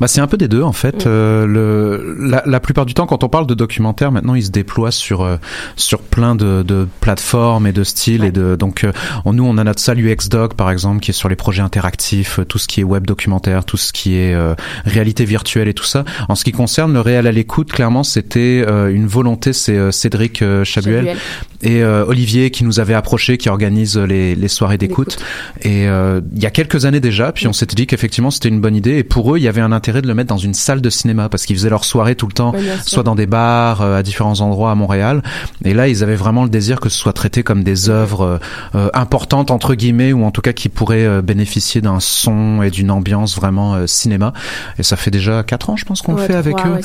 Bah, 0.00 0.08
c'est 0.08 0.20
un 0.20 0.26
peu 0.26 0.36
des 0.36 0.48
deux 0.48 0.62
en 0.62 0.72
fait. 0.72 1.06
Euh, 1.06 1.46
le, 1.46 2.16
la, 2.18 2.42
la 2.46 2.60
plupart 2.60 2.86
du 2.86 2.94
temps, 2.94 3.06
quand 3.06 3.24
on 3.24 3.28
parle 3.28 3.46
de 3.46 3.54
documentaire, 3.54 4.12
maintenant, 4.12 4.34
il 4.34 4.42
se 4.44 4.50
déploie 4.50 4.90
sur 4.90 5.22
euh, 5.22 5.36
sur 5.76 6.00
plein 6.00 6.34
de, 6.34 6.62
de 6.62 6.86
plateformes 7.00 7.66
et 7.66 7.72
de 7.72 7.84
styles 7.84 8.24
et 8.24 8.32
de 8.32 8.56
donc 8.56 8.84
euh, 8.84 8.92
on- 9.24 9.32
nous 9.32 9.44
on 9.44 9.58
a 9.58 9.64
notre 9.64 9.80
salle 9.80 9.98
UX 10.00 10.28
Doc 10.30 10.54
par 10.54 10.70
exemple 10.70 11.00
qui 11.00 11.10
est 11.10 11.14
sur 11.14 11.28
les 11.28 11.36
projets 11.36 11.62
interactifs, 11.62 12.38
euh, 12.40 12.44
tout 12.44 12.58
ce 12.58 12.66
qui 12.68 12.80
est 12.80 12.84
web 12.84 13.06
documentaire, 13.06 13.64
tout 13.64 13.76
ce 13.76 13.92
qui 13.92 14.16
est 14.16 14.34
euh, 14.34 14.54
réalité 14.84 15.24
virtuelle 15.24 15.68
et 15.68 15.74
tout 15.74 15.84
ça. 15.84 16.04
En 16.28 16.34
ce 16.34 16.44
qui 16.44 16.52
concerne 16.52 16.92
le 16.92 17.00
réel 17.00 17.26
à 17.26 17.32
l'écoute, 17.32 17.70
clairement, 17.72 18.02
c'était 18.02 18.64
euh, 18.66 18.92
une 18.92 19.06
volonté. 19.06 19.52
C'est 19.52 19.76
euh, 19.76 19.90
Cédric 19.90 20.38
Chabuel, 20.38 20.64
Chabuel. 20.64 21.16
et 21.62 21.82
euh, 21.82 22.04
Olivier 22.06 22.50
qui 22.50 22.64
nous 22.64 22.80
avait 22.80 22.94
approché, 22.94 23.38
qui 23.38 23.48
organise 23.48 23.96
les, 23.96 24.34
les 24.34 24.48
soirées 24.48 24.78
d'écoute. 24.78 25.18
Et 25.62 25.88
euh, 25.88 26.20
il 26.34 26.42
y 26.42 26.46
a 26.46 26.50
quelques 26.50 26.84
années 26.84 27.00
déjà, 27.00 27.32
puis 27.32 27.46
on 27.46 27.52
s'était 27.52 27.74
dit 27.76 27.86
qu'effectivement 27.86 28.30
c'était 28.30 28.48
une 28.48 28.60
bonne 28.60 28.76
idée. 28.76 28.96
Et 28.98 29.04
pour 29.04 29.34
eux, 29.34 29.38
il 29.38 29.42
y 29.44 29.48
avait 29.48 29.57
un 29.60 29.72
intérêt 29.72 30.02
de 30.02 30.06
le 30.08 30.14
mettre 30.14 30.28
dans 30.28 30.38
une 30.38 30.54
salle 30.54 30.80
de 30.80 30.90
cinéma 30.90 31.28
parce 31.28 31.44
qu'ils 31.46 31.56
faisaient 31.56 31.70
leurs 31.70 31.84
soirées 31.84 32.14
tout 32.14 32.26
le 32.26 32.32
temps, 32.32 32.52
soit 32.84 33.02
dans 33.02 33.14
des 33.14 33.26
bars, 33.26 33.82
euh, 33.82 33.98
à 33.98 34.02
différents 34.02 34.40
endroits 34.40 34.70
à 34.70 34.74
Montréal. 34.74 35.22
Et 35.64 35.74
là, 35.74 35.88
ils 35.88 36.02
avaient 36.02 36.16
vraiment 36.16 36.44
le 36.44 36.50
désir 36.50 36.80
que 36.80 36.88
ce 36.88 36.98
soit 36.98 37.12
traité 37.12 37.42
comme 37.42 37.62
des 37.64 37.88
œuvres 37.90 38.22
euh, 38.22 38.38
euh, 38.74 38.88
importantes 38.94 39.50
entre 39.50 39.74
guillemets, 39.74 40.12
ou 40.12 40.24
en 40.24 40.30
tout 40.30 40.40
cas 40.40 40.52
qui 40.52 40.68
pourraient 40.68 41.04
euh, 41.06 41.22
bénéficier 41.22 41.80
d'un 41.80 42.00
son 42.00 42.62
et 42.62 42.70
d'une 42.70 42.90
ambiance 42.90 43.36
vraiment 43.36 43.74
euh, 43.74 43.86
cinéma. 43.86 44.32
Et 44.78 44.82
ça 44.82 44.96
fait 44.96 45.10
déjà 45.10 45.42
quatre 45.42 45.70
ans, 45.70 45.76
je 45.76 45.84
pense, 45.84 46.02
qu'on 46.02 46.14
le 46.14 46.22
fait 46.22 46.34
avec 46.34 46.56
eux. 46.64 46.70
ouais, 46.74 46.80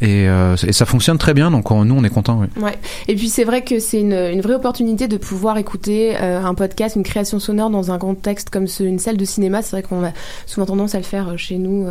et, 0.00 0.24
et 0.68 0.72
ça 0.72 0.84
fonctionne 0.86 1.18
très 1.18 1.34
bien. 1.34 1.50
Donc 1.50 1.70
on- 1.70 1.84
nous, 1.84 1.94
on 1.96 2.04
est 2.04 2.10
contents. 2.10 2.40
Oui. 2.56 2.70
Et 3.08 3.14
puis 3.14 3.28
c'est 3.28 3.44
vrai 3.44 3.62
que 3.62 3.78
c'est 3.78 4.00
une, 4.00 4.12
une 4.12 4.40
vraie 4.40 4.54
opportunité 4.54 5.08
de 5.08 5.16
pouvoir 5.16 5.58
écouter 5.58 6.16
un 6.16 6.54
podcast, 6.54 6.96
une 6.96 7.02
création 7.02 7.38
sonore 7.38 7.70
dans 7.70 7.90
un 7.90 7.98
contexte 7.98 8.50
comme 8.50 8.66
ce, 8.66 8.82
une 8.82 8.98
salle 8.98 9.16
de 9.16 9.24
cinéma. 9.24 9.62
C'est 9.62 9.70
vrai 9.72 9.82
qu'on 9.82 10.04
a 10.04 10.10
souvent 10.46 10.66
tendance 10.66 10.94
à 10.94 10.98
le 10.98 11.04
faire 11.04 11.34
chez 11.38 11.58
nous 11.58 11.86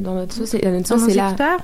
dans 0.00 0.14
notre 0.14 0.34
sauce. 0.34 0.54
Et 0.54 0.60
notre 0.64 0.88
Dans 0.88 0.96
sauce, 0.96 1.02
nos 1.02 1.08
c'est 1.08 1.14
là. 1.16 1.28
écouteurs 1.28 1.58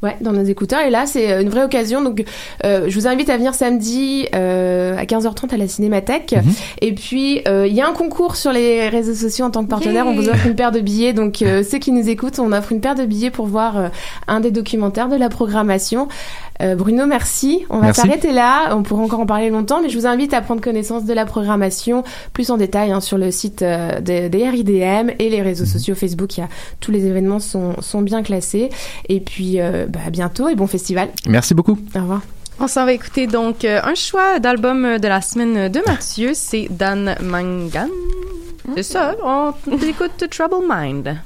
Ouais, 0.00 0.16
dans 0.20 0.30
nos 0.32 0.44
écouteurs. 0.44 0.82
Et 0.82 0.90
là, 0.90 1.06
c'est 1.06 1.32
euh, 1.32 1.42
une 1.42 1.48
vraie 1.48 1.64
occasion. 1.64 2.00
Donc, 2.00 2.24
euh, 2.64 2.84
je 2.86 2.94
vous 2.94 3.08
invite 3.08 3.28
à 3.30 3.36
venir 3.36 3.52
samedi 3.52 4.28
euh, 4.32 4.96
à 4.96 5.04
15h30 5.06 5.52
à 5.52 5.56
la 5.56 5.66
Cinémathèque. 5.66 6.34
Mhm. 6.34 6.52
Et 6.82 6.92
puis, 6.92 7.40
euh, 7.48 7.66
il 7.66 7.74
y 7.74 7.80
a 7.80 7.88
un 7.88 7.92
concours 7.92 8.36
sur 8.36 8.52
les 8.52 8.88
réseaux 8.88 9.14
sociaux 9.14 9.44
en 9.46 9.50
tant 9.50 9.64
que 9.64 9.68
partenaire. 9.68 10.04
Yay 10.06 10.12
On 10.12 10.14
vous 10.14 10.28
offre 10.28 10.46
une 10.46 10.54
paire 10.54 10.70
de 10.70 10.78
billets. 10.78 11.14
Donc, 11.14 11.42
euh, 11.42 11.64
ceux 11.68 11.78
qui 11.78 11.90
nous 11.90 12.08
écoutent, 12.08 12.38
on 12.38 12.52
offre 12.52 12.70
une 12.70 12.80
paire 12.80 12.94
de 12.94 13.04
billets 13.06 13.30
pour 13.32 13.46
voir 13.46 13.76
euh, 13.76 13.88
un 14.28 14.38
des 14.38 14.52
documentaires 14.52 15.08
de 15.08 15.16
la 15.16 15.28
programmation. 15.30 16.06
Euh, 16.60 16.74
Bruno, 16.74 17.06
merci. 17.06 17.64
On 17.70 17.76
va 17.78 17.86
Merci. 17.86 18.00
s'arrêter 18.00 18.32
là. 18.32 18.74
On 18.76 18.82
pourra 18.82 19.02
encore 19.02 19.20
en 19.20 19.26
parler 19.26 19.50
longtemps, 19.50 19.80
mais 19.82 19.88
je 19.88 19.98
vous 19.98 20.06
invite 20.06 20.34
à 20.34 20.40
prendre 20.40 20.60
connaissance 20.60 21.04
de 21.04 21.12
la 21.12 21.24
programmation 21.24 22.02
plus 22.32 22.50
en 22.50 22.56
détail 22.56 22.90
hein, 22.90 23.00
sur 23.00 23.16
le 23.18 23.30
site 23.30 23.62
euh, 23.62 24.00
des, 24.00 24.28
des 24.28 24.48
RIDM 24.48 25.10
et 25.18 25.28
les 25.30 25.42
réseaux 25.42 25.66
sociaux 25.66 25.94
Facebook. 25.94 26.36
Il 26.36 26.40
y 26.40 26.42
a, 26.42 26.48
tous 26.80 26.90
les 26.90 27.06
événements 27.06 27.38
sont, 27.38 27.80
sont 27.80 28.02
bien 28.02 28.22
classés. 28.22 28.70
Et 29.08 29.20
puis, 29.20 29.60
euh, 29.60 29.86
bah, 29.88 30.00
à 30.06 30.10
bientôt 30.10 30.48
et 30.48 30.54
bon 30.56 30.66
festival. 30.66 31.08
Merci 31.26 31.54
beaucoup. 31.54 31.78
Au 31.94 32.00
revoir. 32.00 32.22
On 32.60 32.66
s'en 32.66 32.84
va 32.86 32.92
écouter 32.92 33.28
donc 33.28 33.64
un 33.64 33.94
choix 33.94 34.40
d'album 34.40 34.98
de 34.98 35.06
la 35.06 35.20
semaine 35.20 35.68
de 35.68 35.80
Mathieu, 35.86 36.32
c'est 36.34 36.66
Dan 36.70 37.14
Mangan. 37.22 37.88
C'est 38.74 38.82
ça, 38.82 39.14
on 39.24 39.52
écoute 39.86 40.24
Trouble 40.28 40.66
Mind. 40.68 41.18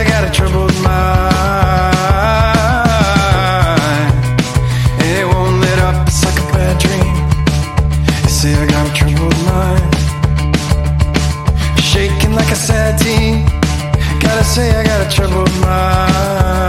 got 0.09 0.23
a 0.23 0.31
troubled 0.31 0.75
mind. 0.83 1.13
And 4.99 5.11
it 5.17 5.25
won't 5.25 5.61
let 5.61 5.79
up, 5.79 6.07
it's 6.07 6.23
like 6.25 6.37
a 6.37 6.47
bad 6.51 6.77
dream. 6.79 7.15
You 8.23 8.29
say 8.29 8.53
I 8.55 8.65
got 8.65 8.87
a 8.89 8.93
troubled 8.93 9.39
mind. 9.45 9.95
Shaking 11.81 12.33
like 12.33 12.51
a 12.51 12.55
sad 12.55 12.99
teen. 12.99 13.45
Gotta 14.19 14.43
say 14.43 14.75
I 14.75 14.83
got 14.83 15.07
a 15.07 15.09
troubled 15.09 15.51
mind. 15.61 16.68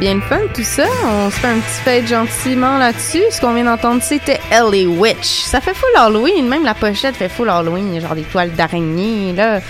Bien 0.00 0.14
le 0.14 0.20
fun 0.22 0.40
tout 0.54 0.62
ça. 0.62 0.86
On 1.04 1.30
se 1.30 1.36
fait 1.36 1.48
un 1.48 1.58
petit 1.58 1.80
fête 1.84 2.06
gentiment 2.06 2.78
là-dessus. 2.78 3.22
Ce 3.30 3.38
qu'on 3.40 3.52
vient 3.52 3.64
d'entendre, 3.64 4.02
c'était 4.02 4.40
Ellie 4.50 4.86
Witch. 4.86 5.42
Ça 5.42 5.60
fait 5.60 5.74
full 5.74 5.90
Halloween, 5.94 6.48
même 6.48 6.64
la 6.64 6.72
pochette 6.72 7.14
fait 7.16 7.28
full 7.28 7.50
Halloween, 7.50 8.00
genre 8.00 8.14
des 8.14 8.22
toiles 8.22 8.52
d'araignée 8.52 9.34
là. 9.34 9.60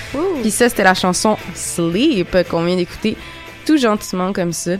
Puis 0.41 0.53
ça, 0.53 0.69
c'était 0.69 0.85
la 0.85 0.95
chanson 0.95 1.37
Sleep 1.55 2.37
qu'on 2.49 2.63
vient 2.65 2.77
d'écouter 2.77 3.17
tout 3.67 3.77
gentiment 3.77 4.33
comme 4.33 4.53
ça. 4.53 4.73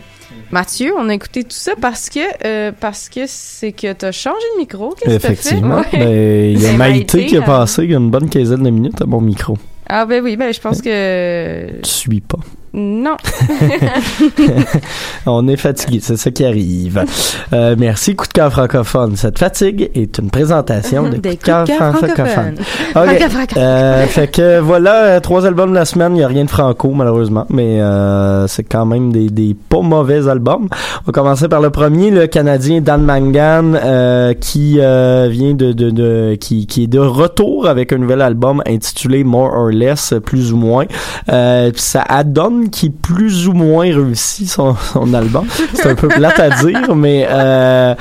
Mathieu, 0.51 0.93
on 0.97 1.09
a 1.09 1.13
écouté 1.13 1.43
tout 1.43 1.49
ça 1.51 1.73
parce 1.79 2.09
que 2.09 2.19
euh, 2.45 2.71
parce 2.79 3.09
que 3.09 3.21
c'est 3.27 3.73
que 3.73 3.91
t'as 3.91 4.13
changé 4.13 4.45
de 4.55 4.59
micro. 4.61 4.95
Qu'est-ce 4.95 5.17
que 5.17 5.21
t'as 5.21 5.27
fait? 5.27 5.33
Effectivement. 5.33 5.79
Ouais. 5.79 5.85
Ben, 5.91 6.51
il 6.51 6.61
y 6.61 6.67
a 6.67 6.73
Maïté 6.77 7.25
qui 7.25 7.35
a 7.35 7.41
euh, 7.41 7.45
passé 7.45 7.83
une 7.83 8.09
bonne 8.09 8.29
quinzaine 8.29 8.63
de 8.63 8.69
minutes 8.69 9.01
à 9.01 9.05
mon 9.05 9.19
micro. 9.19 9.57
Ah 9.89 10.05
ben 10.05 10.23
oui, 10.23 10.37
ben 10.37 10.53
je 10.53 10.59
pense 10.61 10.81
que 10.81 11.81
Tu 11.81 11.89
suis 11.89 12.21
pas. 12.21 12.39
Non. 12.73 13.17
On 15.25 15.47
est 15.47 15.57
fatigué, 15.57 15.99
c'est 16.01 16.17
ça 16.17 16.31
qui 16.31 16.45
arrive. 16.45 17.03
Euh, 17.53 17.75
merci, 17.77 18.15
coup 18.15 18.27
de 18.27 18.33
cœur 18.33 18.51
francophone. 18.51 19.15
Cette 19.15 19.37
fatigue 19.39 19.91
est 19.93 20.17
une 20.17 20.29
présentation 20.29 21.03
de 21.09 21.17
Des 21.17 21.31
coup 21.31 21.35
de 21.37 21.43
cœur 21.43 21.67
francophone. 21.67 22.09
francophones. 22.15 22.55
Ok. 22.95 23.19
Franco- 23.19 23.29
franco- 23.29 23.55
Euh, 23.57 24.05
fait 24.07 24.27
que 24.27 24.59
voilà, 24.59 25.03
euh, 25.05 25.19
trois 25.19 25.45
albums 25.45 25.71
de 25.71 25.75
la 25.75 25.85
semaine. 25.85 26.13
Il 26.15 26.19
n'y 26.19 26.23
a 26.23 26.27
rien 26.27 26.45
de 26.45 26.49
franco, 26.49 26.91
malheureusement, 26.91 27.45
mais 27.49 27.81
euh, 27.81 28.47
c'est 28.47 28.63
quand 28.63 28.85
même 28.85 29.11
des, 29.11 29.29
des 29.29 29.53
pas 29.53 29.81
mauvais 29.81 30.27
albums. 30.27 30.67
On 30.71 31.05
va 31.07 31.11
commencer 31.13 31.47
par 31.47 31.61
le 31.61 31.69
premier, 31.69 32.09
le 32.09 32.27
Canadien 32.27 32.81
Dan 32.81 33.03
Mangan, 33.03 33.73
euh, 33.75 34.33
qui 34.33 34.77
euh, 34.79 35.27
vient 35.29 35.53
de, 35.53 35.71
de, 35.73 35.89
de 35.89 36.37
qui, 36.39 36.65
qui 36.67 36.83
est 36.83 36.87
de 36.87 36.99
retour 36.99 37.67
avec 37.67 37.93
un 37.93 37.97
nouvel 37.97 38.21
album 38.21 38.61
intitulé 38.67 39.23
More 39.23 39.53
or 39.53 39.69
Less, 39.69 40.13
plus 40.25 40.53
ou 40.53 40.57
moins. 40.57 40.85
Euh, 41.31 41.71
ça 41.75 42.01
adonne 42.07 42.60
qui 42.69 42.87
est 42.87 42.89
plus 43.01 43.47
ou 43.47 43.53
moins 43.53 43.85
réussi 43.85 44.47
son, 44.47 44.75
album. 45.13 45.45
C'est 45.73 45.87
un 45.87 45.95
peu 45.95 46.07
plate 46.07 46.39
à 46.39 46.49
dire, 46.63 46.95
mais 46.95 47.27
euh, 47.29 47.95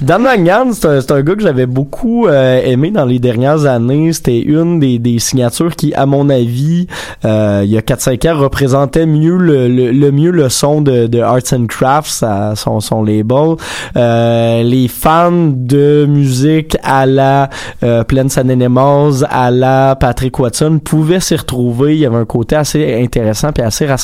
Dan 0.00 0.22
Mangan, 0.22 0.72
c'est 0.72 1.10
un, 1.10 1.22
gars 1.22 1.34
que 1.34 1.42
j'avais 1.42 1.66
beaucoup 1.66 2.26
euh, 2.26 2.60
aimé 2.64 2.90
dans 2.90 3.04
les 3.04 3.18
dernières 3.18 3.66
années. 3.66 4.12
C'était 4.12 4.40
une 4.40 4.80
des, 4.80 5.18
signatures 5.18 5.76
qui, 5.76 5.92
à 5.94 6.06
mon 6.06 6.30
avis, 6.30 6.86
euh, 7.24 7.62
il 7.64 7.70
y 7.70 7.76
a 7.76 7.80
4-5 7.80 8.30
ans, 8.30 8.38
représentait 8.38 9.06
mieux 9.06 9.36
le, 9.36 10.10
mieux 10.10 10.30
le 10.30 10.48
son 10.48 10.80
de, 10.80 11.20
Arts 11.20 11.52
and 11.52 11.66
Crafts, 11.66 12.24
son, 12.54 13.02
label. 13.04 13.56
Euh, 13.96 14.62
les 14.62 14.88
fans 14.88 15.52
de 15.54 16.06
musique 16.08 16.76
à 16.82 17.06
la 17.06 17.50
euh, 17.82 18.04
Plains 18.04 18.38
and 18.38 18.48
Animals, 18.48 19.26
à 19.30 19.50
la 19.50 19.96
Patrick 19.96 20.38
Watson 20.38 20.80
pouvaient 20.82 21.20
s'y 21.20 21.36
retrouver. 21.36 21.94
Il 21.94 22.00
y 22.00 22.06
avait 22.06 22.16
un 22.16 22.24
côté 22.24 22.56
assez 22.56 23.00
intéressant 23.02 23.52
puis 23.52 23.62
assez 23.62 23.86
rassembleur 23.86 23.99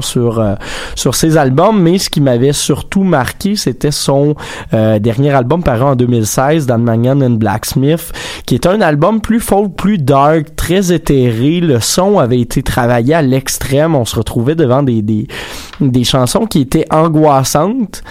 sur 0.00 0.40
euh, 0.40 0.54
sur 0.94 1.14
ses 1.14 1.36
albums. 1.36 1.80
Mais 1.80 1.98
ce 1.98 2.10
qui 2.10 2.20
m'avait 2.20 2.52
surtout 2.52 3.02
marqué, 3.02 3.56
c'était 3.56 3.90
son 3.90 4.34
euh, 4.72 4.98
dernier 4.98 5.30
album 5.30 5.62
paru 5.62 5.82
en 5.82 5.96
2016, 5.96 6.66
Dan 6.66 6.82
Mangan 6.82 7.22
and 7.22 7.36
Blacksmith, 7.36 8.12
qui 8.46 8.54
est 8.54 8.66
un 8.66 8.80
album 8.80 9.20
plus 9.20 9.40
folk, 9.40 9.74
plus 9.74 9.98
dark, 9.98 10.56
très 10.56 10.92
éthéré. 10.92 11.60
Le 11.60 11.80
son 11.80 12.18
avait 12.18 12.40
été 12.40 12.62
travaillé 12.62 13.14
à 13.14 13.22
l'extrême. 13.22 13.94
On 13.94 14.04
se 14.04 14.16
retrouvait 14.16 14.54
devant 14.54 14.82
des, 14.82 15.02
des, 15.02 15.26
des 15.80 16.04
chansons 16.04 16.46
qui 16.46 16.60
étaient 16.60 16.86
angoissantes 16.90 18.02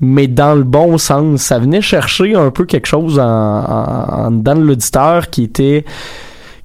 mais 0.00 0.28
dans 0.28 0.54
le 0.54 0.62
bon 0.62 0.98
sens. 0.98 1.42
Ça 1.42 1.58
venait 1.58 1.80
chercher 1.80 2.34
un 2.34 2.50
peu 2.50 2.64
quelque 2.64 2.86
chose 2.86 3.18
en, 3.18 4.30
de 4.30 4.50
l'auditeur 4.52 5.30
qui 5.30 5.44
était 5.44 5.84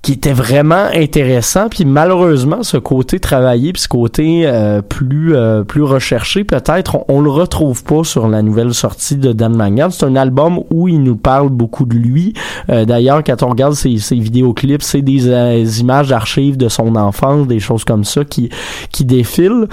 qui 0.04 0.12
était 0.12 0.34
vraiment 0.34 0.90
intéressant. 0.94 1.70
Puis 1.70 1.86
malheureusement 1.86 2.62
ce 2.62 2.78
côté 2.78 3.20
travaillé 3.20 3.72
puis 3.74 3.82
ce 3.82 3.88
côté 3.88 4.44
euh, 4.46 4.82
plus 4.82 5.34
euh, 5.34 5.64
plus 5.64 5.82
recherché 5.82 6.44
peut-être 6.44 7.06
on, 7.08 7.22
le 7.22 7.30
retrouve 7.30 7.84
pas 7.86 8.04
sur 8.04 8.28
la 8.28 8.42
nouvelle 8.42 8.74
sortie 8.74 9.16
de 9.16 9.32
Dan 9.32 9.56
Mangan 9.56 9.90
c'est 9.92 10.06
un 10.06 10.18
album 10.18 10.60
où 10.70 10.90
il 10.90 11.02
nous 11.02 11.16
parle 11.16 11.50
beaucoup 11.50 11.86
de 11.86 11.96
lui. 11.96 12.34
Euh, 12.70 12.84
d'ailleurs 12.84 13.24
quand 13.24 13.42
on 13.44 13.50
regarde 13.50 13.74
ses, 13.74 13.98
ses 13.98 14.18
vidéoclips 14.18 14.84
c'est 14.84 15.02
des, 15.02 15.80
images 15.80 16.10
d'archives 16.10 16.58
de 16.58 16.68
son 16.68 16.96
enfance 16.98 17.48
des 17.48 17.62
choses 17.62 17.86
comme 17.86 18.04
ça 18.04 18.26
qui 18.26 18.50
qui 18.92 19.06
défilent 19.06 19.68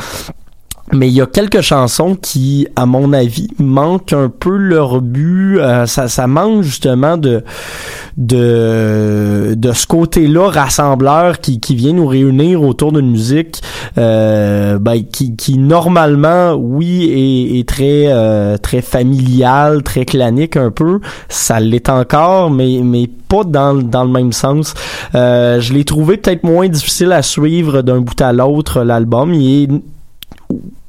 mais 0.93 1.09
il 1.09 1.15
y 1.15 1.21
a 1.21 1.27
quelques 1.27 1.61
chansons 1.61 2.17
qui, 2.17 2.67
à 2.77 2.87
mon 2.87 3.13
avis, 3.13 3.49
manquent 3.59 4.13
un 4.13 4.29
peu 4.29 4.57
leur 4.57 5.01
but. 5.01 5.59
Euh, 5.59 5.87
ça, 5.87 6.09
ça 6.09 6.27
manque 6.27 6.63
justement 6.63 7.17
de 7.17 7.45
de 8.17 9.55
de 9.57 9.73
ce 9.73 9.87
côté-là 9.87 10.51
rassembleur 10.51 11.41
qui, 11.41 11.61
qui 11.61 11.75
vient 11.75 11.93
nous 11.93 12.07
réunir 12.07 12.63
autour 12.63 12.93
d'une 12.93 13.11
musique 13.11 13.63
euh, 13.99 14.79
ben, 14.79 15.03
qui, 15.05 15.37
qui 15.37 15.59
normalement, 15.59 16.55
oui, 16.55 17.05
est, 17.05 17.59
est 17.59 17.69
très 17.69 18.07
euh, 18.09 18.57
très 18.57 18.83
familiale, 18.83 19.83
très 19.83 20.05
clanique 20.05 20.57
un 20.57 20.71
peu. 20.71 21.01
Ça 21.29 21.61
l'est 21.61 21.89
encore, 21.89 22.51
mais 22.51 22.81
mais 22.83 23.09
pas 23.29 23.45
dans, 23.45 23.75
dans 23.75 24.05
le 24.05 24.11
même 24.11 24.33
sens. 24.33 24.75
Euh, 25.15 25.61
je 25.61 25.73
l'ai 25.73 25.85
trouvé 25.85 26.17
peut-être 26.17 26.45
moins 26.45 26.69
difficile 26.69 27.13
à 27.13 27.23
suivre 27.23 27.83
d'un 27.83 28.01
bout 28.01 28.21
à 28.21 28.33
l'autre 28.33 28.83
l'album. 28.83 29.33
Il 29.33 29.63
est 29.63 29.69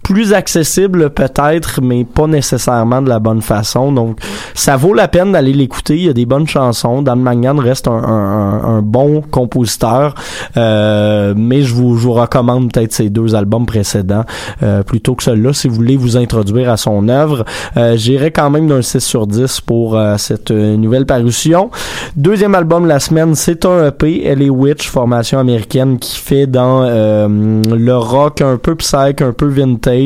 plus 0.03 0.33
accessible 0.33 1.09
peut-être, 1.11 1.79
mais 1.81 2.03
pas 2.05 2.27
nécessairement 2.27 3.01
de 3.01 3.09
la 3.09 3.19
bonne 3.19 3.41
façon. 3.41 3.91
Donc, 3.91 4.17
ça 4.55 4.75
vaut 4.75 4.93
la 4.93 5.07
peine 5.07 5.31
d'aller 5.33 5.53
l'écouter. 5.53 5.95
Il 5.95 6.03
y 6.03 6.09
a 6.09 6.13
des 6.13 6.25
bonnes 6.25 6.47
chansons. 6.47 7.01
Dan 7.01 7.19
Mangan 7.21 7.57
reste 7.59 7.87
un, 7.87 7.91
un- 7.93 8.63
un 8.77 8.81
bon 8.81 9.21
compositeur, 9.21 10.15
euh, 10.57 11.33
mais 11.37 11.61
je 11.61 11.73
vous, 11.73 11.97
je 11.97 12.03
vous 12.03 12.13
recommande 12.13 12.71
peut-être 12.71 12.93
ses 12.93 13.09
deux 13.09 13.35
albums 13.35 13.65
précédents 13.65 14.23
euh, 14.63 14.83
plutôt 14.83 15.15
que 15.15 15.23
celui-là 15.23 15.53
si 15.53 15.67
vous 15.67 15.75
voulez 15.75 15.97
vous 15.97 16.17
introduire 16.17 16.69
à 16.69 16.77
son 16.77 17.07
œuvre. 17.09 17.45
Euh, 17.77 17.95
J'irai 17.95 18.31
quand 18.31 18.49
même 18.49 18.67
d'un 18.67 18.81
6 18.81 18.99
sur 18.99 19.27
10 19.27 19.61
pour 19.61 19.95
euh, 19.95 20.15
cette 20.17 20.51
nouvelle 20.51 21.05
parution. 21.05 21.69
Deuxième 22.15 22.55
album 22.55 22.85
la 22.87 22.99
semaine, 22.99 23.35
c'est 23.35 23.65
un 23.65 23.87
EP, 23.87 24.25
Elle 24.25 24.49
Witch, 24.49 24.89
formation 24.89 25.37
américaine 25.39 25.99
qui 25.99 26.17
fait 26.17 26.47
dans 26.47 26.81
euh, 26.83 27.27
le 27.29 27.95
rock 27.97 28.41
un 28.41 28.57
peu 28.57 28.75
psych, 28.75 29.21
un 29.21 29.31
peu 29.33 29.45
vintage. 29.47 30.00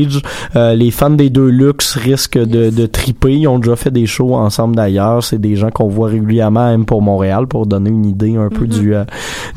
Euh, 0.56 0.74
les 0.74 0.92
fans 0.92 1.10
des 1.10 1.30
deux 1.30 1.48
luxe 1.48 1.96
risquent 1.96 2.38
de, 2.38 2.70
de 2.70 2.86
triper. 2.86 3.34
Ils 3.34 3.48
ont 3.48 3.60
déjà 3.60 3.76
fait 3.76 3.92
des 3.92 4.06
shows 4.06 4.36
ensemble 4.36 4.76
d'ailleurs. 4.76 5.24
C'est 5.24 5.40
des 5.40 5.56
gens 5.56 5.70
qu'on 5.70 5.88
voit 5.88 6.10
régulièrement 6.10 6.70
même 6.70 6.86
pour 6.86 7.02
Montréal 7.02 7.48
pour 7.48 7.66
donner 7.66 7.90
une 7.90 8.06
idée 8.06 8.36
un 8.36 8.50
peu 8.50 8.68
du, 8.68 8.96
euh, 8.96 9.04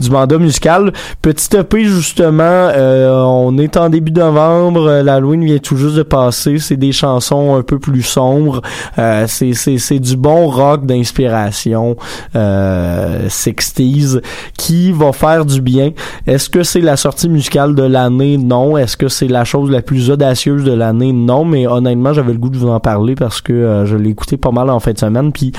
du 0.01 0.11
mandat 0.11 0.39
musical. 0.39 0.93
Petit 1.23 1.57
EP 1.57 1.85
justement, 1.85 2.43
euh, 2.43 3.23
on 3.23 3.57
est 3.59 3.77
en 3.77 3.89
début 3.89 4.13
novembre, 4.13 5.03
l'Halloween 5.03 5.45
vient 5.45 5.59
tout 5.59 5.77
juste 5.77 5.97
de 5.97 6.03
passer. 6.03 6.59
C'est 6.59 6.77
des 6.77 6.93
chansons 6.93 7.57
un 7.57 7.63
peu 7.63 7.79
plus 7.79 8.03
sombres. 8.03 8.63
Euh, 8.99 9.27
c'est 9.29 9.99
du 9.99 10.17
bon 10.17 10.49
rock 10.49 10.87
d'inspiration 10.87 11.97
euh, 12.37 13.29
60s 13.29 14.21
qui 14.57 14.93
va 14.93 15.13
faire 15.13 15.45
du 15.45 15.61
bien. 15.61 15.91
Est-ce 16.27 16.49
que 16.49 16.63
c'est 16.63 16.81
la 16.81 16.97
sortie 16.97 17.29
musicale 17.29 17.75
de 17.75 17.83
l'année? 17.83 18.37
Non. 18.37 18.77
Est-ce 18.77 18.97
que 18.97 19.09
c'est 19.09 19.29
la 19.29 19.45
chose 19.45 19.71
la 19.71 19.83
plus 19.83 20.11
audacieuse 20.19 20.65
de 20.65 20.73
l'année? 20.73 21.13
Non. 21.13 21.45
Mais 21.45 21.67
honnêtement, 21.67 22.13
j'avais 22.13 22.33
le 22.33 22.39
goût 22.39 22.51
de 22.51 22.59
vous 22.59 22.69
en 22.69 22.81
parler 22.81 23.15
parce 23.15 23.41
que 23.41 23.53
euh, 23.53 23.87
je 23.87 23.97
l'ai 23.97 24.11
écouté 24.11 24.37
pas 24.37 24.51
mal 24.51 24.69
en 24.71 24.81
fin 24.81 24.93
de 24.93 24.99
semaine. 24.99 25.33
Puis 25.33 25.53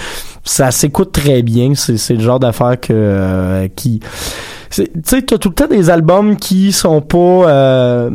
ça 0.43 0.71
s'écoute 0.71 1.11
très 1.11 1.41
bien. 1.41 1.73
C'est, 1.75 2.13
le 2.13 2.19
genre 2.19 2.39
d'affaire 2.39 2.79
que 2.79 2.93
euh, 2.93 3.67
qui 3.75 4.01
tu 4.71 4.85
sais, 5.03 5.21
t'as 5.23 5.37
tout 5.37 5.49
le 5.49 5.55
temps 5.55 5.67
des 5.67 5.89
albums 5.89 6.37
qui 6.37 6.71
sont 6.71 7.01
pas 7.01 7.17
euh, 7.17 8.11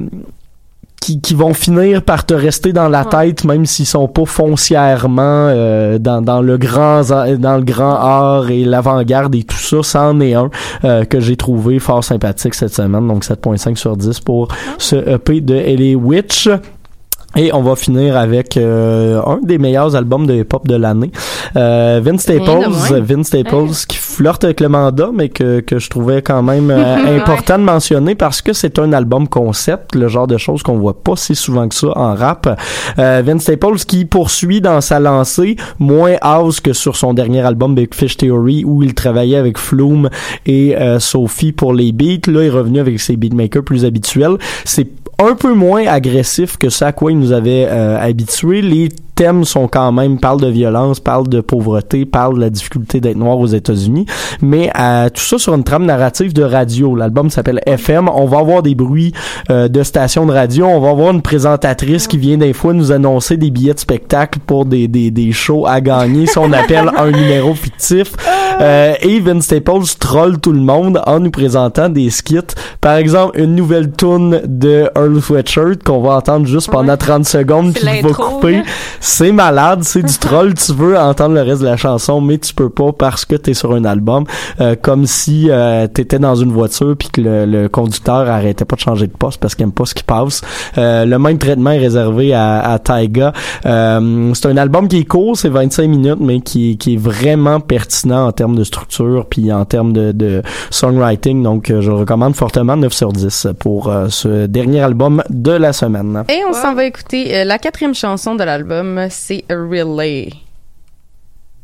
qui, 1.05 1.21
qui 1.21 1.35
vont 1.35 1.53
finir 1.53 2.01
par 2.01 2.25
te 2.25 2.33
rester 2.33 2.73
dans 2.73 2.89
la 2.89 3.05
tête 3.05 3.45
même 3.45 3.67
s'ils 3.67 3.85
sont 3.85 4.09
pas 4.09 4.25
foncièrement 4.25 5.49
euh, 5.51 5.99
dans, 5.99 6.23
dans 6.23 6.41
le 6.41 6.57
grand 6.57 7.03
dans 7.03 7.57
le 7.59 7.63
grand 7.63 7.95
art 7.95 8.51
et 8.51 8.65
l'avant-garde 8.65 9.35
et 9.35 9.43
tout 9.43 9.57
ça 9.57 9.83
c'en 9.83 10.19
est 10.21 10.33
un 10.33 10.49
euh, 10.85 11.05
que 11.05 11.21
j'ai 11.21 11.37
trouvé 11.37 11.79
fort 11.79 12.03
sympathique 12.03 12.55
cette 12.55 12.73
semaine. 12.73 13.07
Donc 13.07 13.23
7.5 13.23 13.77
sur 13.77 13.99
10 13.99 14.21
pour 14.21 14.49
ce 14.79 14.97
EP 14.97 15.43
de 15.43 15.55
Ellie 15.55 15.95
Witch 15.95 16.49
et 17.37 17.53
on 17.53 17.63
va 17.63 17.77
finir 17.77 18.17
avec 18.17 18.57
euh, 18.57 19.21
un 19.27 19.39
des 19.43 19.59
meilleurs 19.59 19.97
albums 19.97 20.27
de 20.27 20.35
hip-hop 20.35 20.67
de 20.67 20.77
l'année. 20.77 21.11
Euh, 21.57 22.01
Vince 22.03 22.23
Staples. 22.23 23.03
Vince 23.03 23.27
Staples 23.27 23.87
qui 23.89 23.97
flirte 23.97 24.45
avec 24.45 24.61
le 24.61 24.69
mandat, 24.69 25.11
mais 25.13 25.29
que, 25.29 25.61
que 25.61 25.79
je 25.79 25.91
trouvais 25.91 26.23
quand 26.23 26.43
même 26.43 26.71
euh, 26.71 27.19
important 27.19 27.59
de 27.59 27.65
mentionner 27.65 28.15
parce 28.15 28.43
que 28.43 28.53
c'est 28.53 28.79
un 28.79 28.93
album 28.93 29.29
concept, 29.29 29.95
le 29.95 30.09
genre 30.09 30.27
de 30.27 30.39
choses 30.39 30.63
qu'on 30.63 30.79
voit 30.79 31.03
pas 31.03 31.17
si 31.17 31.35
souvent 31.35 31.69
que 31.69 31.75
ça 31.75 31.89
en 31.97 32.15
rap. 32.15 32.61
Euh, 32.99 33.23
Vince 33.25 33.43
Staples 33.43 33.79
qui 33.87 34.05
poursuit 34.05 34.61
dans 34.61 34.81
sa 34.81 35.01
lancée, 35.01 35.57
moins 35.79 36.15
house 36.21 36.61
que 36.61 36.73
sur 36.73 36.97
son 36.97 37.15
dernier 37.15 37.41
album 37.41 37.75
Big 37.75 37.95
Fish 37.95 38.17
Theory 38.17 38.65
où 38.65 38.83
il 38.83 38.95
travaillait 38.95 39.37
avec 39.37 39.59
Flume 39.59 40.09
et 40.47 40.77
euh, 40.77 40.99
Sophie 41.01 41.53
pour 41.53 41.73
les 41.73 41.93
beats. 41.93 42.31
Là, 42.31 42.43
il 42.43 42.47
est 42.47 42.51
revenu 42.51 42.81
avec 42.81 43.01
ses 43.01 43.17
beatmakers 43.17 43.65
plus 43.65 43.85
habituels. 43.85 44.39
C'est 44.65 44.89
un 45.19 45.35
peu 45.35 45.55
moins 45.55 45.87
agressif 45.87 46.57
que 46.57 46.69
ça 46.69 46.89
à 46.89 46.93
quoi 46.93 47.13
il 47.13 47.19
nous 47.19 47.33
avait 47.33 47.67
euh, 47.69 47.99
habitués. 48.01 48.63
Les 48.63 48.89
thèmes 49.15 49.45
sont 49.45 49.69
quand 49.69 49.93
même 49.93 50.19
parlent 50.19 50.41
de 50.41 50.49
violence, 50.49 51.01
parlent 51.01 51.29
de 51.29 51.41
pauvreté, 51.41 52.05
parlent 52.05 52.35
de 52.35 52.41
la 52.41 52.51
difficulté 52.51 53.01
d'être 53.01 53.17
noir 53.17 53.39
aux 53.39 53.47
États-Unis, 53.47 54.07
mais 54.43 54.71
euh, 54.79 55.09
tout 55.09 55.23
ça 55.23 55.39
sur 55.39 55.55
une 55.55 55.63
trame 55.63 55.87
narrative 55.87 56.33
de 56.33 56.43
radio. 56.43 56.97
L'album 56.97 57.31
s'appelle 57.31 57.61
FM. 57.67 58.09
On 58.09 58.27
va 58.27 58.39
avoir 58.39 58.63
des 58.63 58.75
bruits 58.75 59.13
euh, 59.51 59.69
de 59.69 59.83
stations 59.83 60.27
de 60.27 60.33
radio. 60.33 60.67
On 60.67 60.81
va 60.81 60.91
avoir 60.91 61.13
une 61.13 61.23
présentatrice 61.23 62.09
qui 62.09 62.19
vient 62.19 62.39
des 62.39 62.53
fois 62.53 62.73
nous 62.73 62.93
annoncer 62.93 63.37
des 63.37 63.51
billets 63.51 63.75
de 63.75 63.79
spectacle 63.79 64.41
pour 64.45 64.65
des, 64.65 64.89
des, 64.89 65.11
des 65.11 65.33
shows 65.33 65.67
à 65.67 65.81
gagner 65.81 66.27
si 66.27 66.39
on 66.39 66.53
appelle 66.53 66.91
un 66.97 67.11
numéro 67.11 67.55
fictif. 67.55 68.13
Euh, 68.61 68.95
et 69.01 69.21
Vince 69.21 69.45
Staples 69.45 69.97
troll 69.99 70.39
tout 70.39 70.53
le 70.53 70.61
monde 70.61 71.01
en 71.07 71.21
nous 71.21 71.31
présentant 71.31 71.89
des 71.89 72.11
skits. 72.11 72.39
Par 72.81 72.97
exemple, 72.97 73.39
une 73.39 73.55
nouvelle 73.55 73.93
tune 73.93 74.43
de 74.45 74.89
Earl 74.97 75.21
Sweatshirt 75.21 75.83
qu'on 75.85 76.01
va 76.01 76.17
entendre 76.17 76.47
juste 76.47 76.71
pendant 76.71 76.97
30 76.97 77.25
secondes 77.25 77.77
il 77.83 78.03
va 78.03 78.13
couper. 78.13 78.63
C'est 79.01 79.33
malade, 79.33 79.81
c'est 79.83 80.03
du 80.03 80.19
troll. 80.19 80.55
Tu 80.65 80.73
veux 80.73 80.97
entendre 80.97 81.35
le 81.35 81.43
reste 81.43 81.61
de 81.61 81.67
la 81.67 81.77
chanson, 81.77 82.21
mais 82.21 82.39
tu 82.39 82.55
peux 82.55 82.71
pas 82.71 82.93
parce 82.93 83.25
que 83.25 83.35
t'es 83.35 83.55
sur 83.55 83.73
un 83.73 83.85
album. 83.85 84.25
Euh, 84.61 84.77
comme 84.81 85.07
si 85.07 85.49
euh, 85.51 85.87
t'étais 85.89 86.19
dans 86.19 86.35
une 86.35 86.53
voiture 86.53 86.95
puis 86.99 87.09
que 87.09 87.21
le, 87.21 87.45
le 87.45 87.69
conducteur 87.69 88.29
arrêtait 88.29 88.65
pas 88.65 88.77
de 88.77 88.81
changer 88.81 89.07
de 89.07 89.13
poste 89.13 89.41
parce 89.41 89.55
qu'il 89.55 89.65
aime 89.65 89.73
pas 89.73 89.85
ce 89.85 89.95
qui 89.95 90.05
passe. 90.05 90.43
Euh, 90.79 91.05
le 91.05 91.19
même 91.19 91.39
traitement 91.39 91.71
est 91.71 91.79
réservé 91.79 92.33
à, 92.33 92.61
à 92.61 92.79
Taiga. 92.79 93.33
Euh, 93.67 94.31
c'est 94.35 94.47
un 94.47 94.57
album 94.57 94.89
qui 94.89 94.99
est 94.99 95.05
court, 95.05 95.37
c'est 95.37 95.49
25 95.49 95.89
minutes, 95.89 96.21
mais 96.21 96.41
qui, 96.41 96.77
qui 96.79 96.95
est 96.95 96.99
vraiment 96.99 97.61
pertinent 97.61 98.27
en 98.27 98.33
termes 98.33 98.44
de 98.53 98.65
structure 98.65 99.27
puis 99.29 99.53
en 99.53 99.65
termes 99.65 99.93
de, 99.93 100.13
de 100.13 100.43
songwriting. 100.71 101.43
Donc, 101.43 101.71
euh, 101.71 101.81
je 101.81 101.91
le 101.91 101.97
recommande 101.97 102.35
fortement 102.35 102.77
9 102.77 102.93
sur 102.93 103.13
10 103.13 103.49
pour 103.59 103.89
euh, 103.89 104.09
ce 104.09 104.47
dernier 104.47 104.81
album 104.81 105.23
de 105.31 105.53
la 105.53 105.73
semaine. 105.73 106.25
Et 106.29 106.43
on 106.49 106.53
s'en 106.53 106.75
va 106.75 106.85
écouter 106.85 107.37
euh, 107.37 107.45
la 107.45 107.59
quatrième 107.59 107.95
chanson 107.95 108.35
de 108.35 108.45
l'album, 108.45 109.07
c'est 109.11 109.45
Relay. 109.51 110.29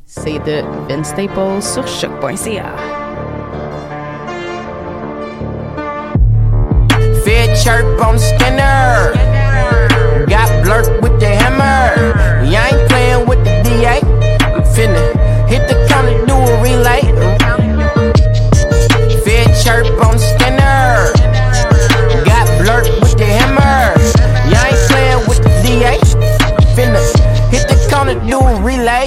C'est 0.07 0.39
de 0.41 0.63
Ben 0.89 1.05
Staples 1.05 1.61
sur 1.63 1.87
choc.ca. 1.87 2.65
Fed 7.25 7.57
chirp 7.57 7.85
on 8.01 8.19
scanner. 8.19 9.13
Got 10.27 10.65
blurk 10.65 11.03
with 11.03 11.21
the 11.21 11.27
hammer. 11.27 11.95
You 12.45 12.57
ain't 12.57 12.89
playing 12.89 13.27
with 13.27 13.45
the 13.45 13.50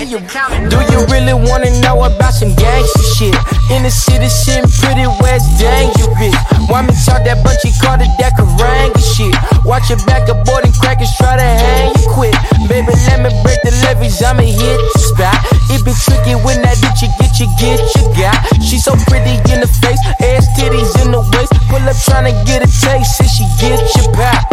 Do 0.04 0.84
you 0.92 1.00
really 1.08 1.32
wanna 1.32 1.72
know 1.80 2.04
about 2.04 2.36
some 2.36 2.52
gangster 2.60 3.08
shit? 3.16 3.36
In 3.72 3.88
the 3.88 3.90
city, 3.90 4.28
sitting 4.28 4.68
pretty 4.84 5.08
west, 5.24 5.48
dangerous. 5.56 6.36
Want 6.68 6.92
me 6.92 6.94
talk 7.08 7.24
that 7.24 7.40
bunch, 7.40 7.64
he 7.64 7.72
called 7.80 8.04
it 8.04 8.12
that 8.20 8.36
Karanga 8.36 9.00
shit. 9.00 9.32
Watch 9.64 9.88
your 9.88 10.04
back, 10.04 10.28
aboard 10.28 10.68
and 10.68 10.76
crackers 10.76 11.08
try 11.16 11.40
to 11.40 11.48
hang 11.48 11.96
you 11.96 12.04
quick. 12.12 12.36
Baby, 12.68 12.92
let 13.08 13.24
me 13.24 13.32
break 13.48 13.64
the 13.64 13.72
levees, 13.88 14.20
I'ma 14.20 14.44
hit 14.44 14.76
the 14.76 15.00
spot. 15.00 15.40
It 15.72 15.80
be 15.88 15.96
tricky 15.96 16.36
when 16.44 16.60
that 16.68 16.76
bitch 16.84 17.00
you 17.00 17.10
get, 17.16 17.40
you 17.40 17.48
get, 17.56 17.80
you 17.96 18.04
got. 18.20 18.36
She 18.60 18.84
so 18.84 19.00
pretty 19.08 19.40
in 19.56 19.64
the 19.64 19.72
face, 19.80 20.04
ass 20.20 20.52
titties 20.60 21.00
in 21.00 21.16
the 21.16 21.24
waist. 21.32 21.56
Pull 21.72 21.80
up 21.80 21.96
tryna 22.04 22.36
get 22.44 22.60
a 22.60 22.68
taste, 22.68 23.24
and 23.24 23.32
she 23.32 23.48
get 23.56 23.80
your 23.96 24.12
back. 24.20 24.44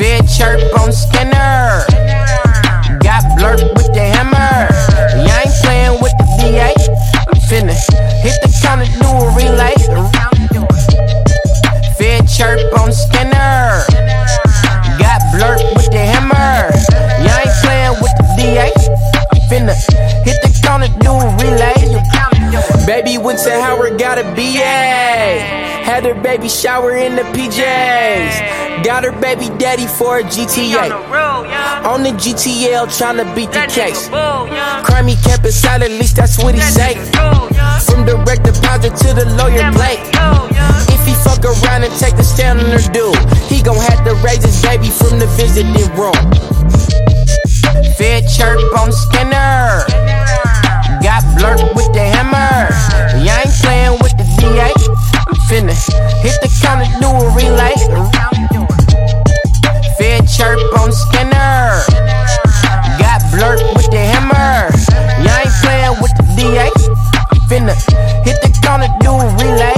Fed 0.00 0.24
chirp 0.24 0.72
on 0.80 0.88
scanner. 0.88 1.84
Got 3.04 3.22
blurk 3.36 3.60
with 3.76 3.92
the 3.92 4.00
hammer. 4.00 4.64
You 5.12 5.28
ain't 5.28 5.52
playing 5.60 6.00
with 6.00 6.16
the 6.16 6.24
DA. 6.40 6.72
I'm 7.28 7.36
finna 7.36 7.76
hit 8.24 8.40
the 8.40 8.48
counter, 8.62 8.88
do 8.96 9.08
a 9.12 9.28
relay. 9.36 9.76
Fed 11.98 12.26
chirp 12.26 12.72
on 12.80 12.90
scanner. 12.92 13.84
Got 14.96 15.20
blurk 15.36 15.60
with 15.76 15.90
the 15.92 16.00
hammer. 16.00 16.72
You 17.20 17.28
ain't 17.28 17.54
playing 17.60 18.00
with 18.00 18.14
the 18.16 18.24
DA. 18.38 18.72
I'm 18.72 19.40
finna 19.52 19.74
hit 20.24 20.40
the 20.40 20.60
counter, 20.64 20.88
do 21.04 21.12
a 21.12 21.28
relay. 21.36 22.13
Baby 22.86 23.16
went 23.16 23.38
to 23.40 23.50
Howard, 23.50 23.98
got 23.98 24.18
a 24.18 24.24
BA. 24.36 24.60
Had 25.88 26.04
her 26.04 26.14
baby 26.14 26.50
shower 26.50 26.94
in 26.94 27.16
the 27.16 27.22
PJs. 27.32 28.84
Got 28.84 29.04
her 29.04 29.12
baby 29.20 29.48
daddy 29.58 29.86
for 29.86 30.18
a 30.18 30.22
GTA. 30.22 30.92
On 31.86 32.02
the 32.02 32.10
GTL 32.10 32.86
tryna 32.92 33.34
beat 33.34 33.52
the 33.52 33.64
case. 33.72 34.08
Crimey 34.84 35.16
kept 35.24 35.46
it 35.46 35.52
silent, 35.52 35.92
at 35.92 35.98
least 35.98 36.16
that's 36.16 36.36
what 36.36 36.54
he 36.54 36.60
say. 36.60 36.94
From 37.86 38.04
direct 38.04 38.44
deposit 38.44 38.94
to 39.00 39.14
the 39.14 39.32
lawyer 39.40 39.72
Blake. 39.72 40.04
If 40.92 41.06
he 41.06 41.14
fuck 41.24 41.42
around 41.42 41.84
and 41.84 41.94
take 41.98 42.16
the 42.16 42.22
stand 42.22 42.60
on 42.60 42.66
her 42.66 42.92
dude, 42.92 43.16
he 43.48 43.62
gon' 43.62 43.76
have 43.76 44.04
to 44.04 44.14
raise 44.20 44.44
his 44.44 44.60
baby 44.60 44.90
from 44.90 45.18
the 45.18 45.26
visiting 45.40 45.72
room. 45.96 46.12
Fed 47.96 48.28
chirp 48.28 48.60
on 48.76 48.92
scanner. 48.92 49.33
Hit 56.24 56.40
the 56.40 56.48
counter, 56.64 56.88
do 57.00 57.08
a 57.12 57.28
relay. 57.36 57.76
Fed 59.98 60.26
chirp 60.26 60.58
on 60.80 60.90
scanner. 60.90 61.84
Got 62.98 63.20
blurk 63.30 63.60
with 63.76 63.90
the 63.92 64.00
hammer. 64.00 64.72
You 65.20 65.28
ain't 65.28 65.54
playing 65.60 66.00
with 66.00 66.14
the 66.16 66.24
DA. 66.34 66.72
I'm 67.30 67.40
finna 67.48 67.76
hit 68.24 68.40
the 68.40 68.50
counter, 68.62 68.88
do 69.04 69.12
a 69.12 69.28
relay. 69.36 69.76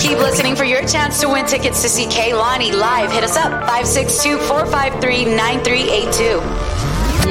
Keep 0.00 0.18
listening 0.18 0.56
for 0.56 0.64
your 0.64 0.84
chance 0.86 1.20
to 1.20 1.28
win 1.28 1.46
tickets 1.46 1.82
to 1.82 1.88
see 1.88 2.06
Kaylani 2.06 2.72
live. 2.72 3.12
Hit 3.12 3.24
us 3.24 3.36
up 3.36 3.52
562 3.68 4.38
453 4.38 5.26
9382. 5.36 6.81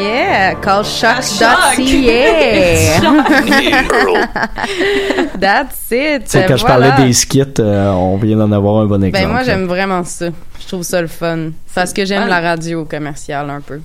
Yeah, 0.01 0.55
call 0.55 0.83
shock.ca. 0.83 1.77
That's 5.39 5.91
it. 5.91 6.23
C'est 6.25 6.45
quand 6.47 6.57
je 6.57 6.65
parlais 6.65 6.91
des 6.97 7.13
skits, 7.13 7.43
euh, 7.59 7.91
on 7.91 8.17
vient 8.17 8.37
d'en 8.37 8.51
avoir 8.51 8.81
un 8.81 8.85
bon 8.85 9.03
exemple. 9.03 9.25
Ben 9.25 9.31
moi 9.31 9.43
j'aime 9.43 9.65
vraiment 9.65 10.03
ça. 10.03 10.27
Je 10.59 10.67
trouve 10.67 10.83
ça 10.83 11.01
le 11.01 11.07
fun 11.07 11.51
parce 11.75 11.93
que 11.93 12.05
j'aime 12.05 12.27
la 12.27 12.39
radio 12.39 12.85
commerciale 12.85 13.49
un 13.49 13.61
peu. 13.61 13.79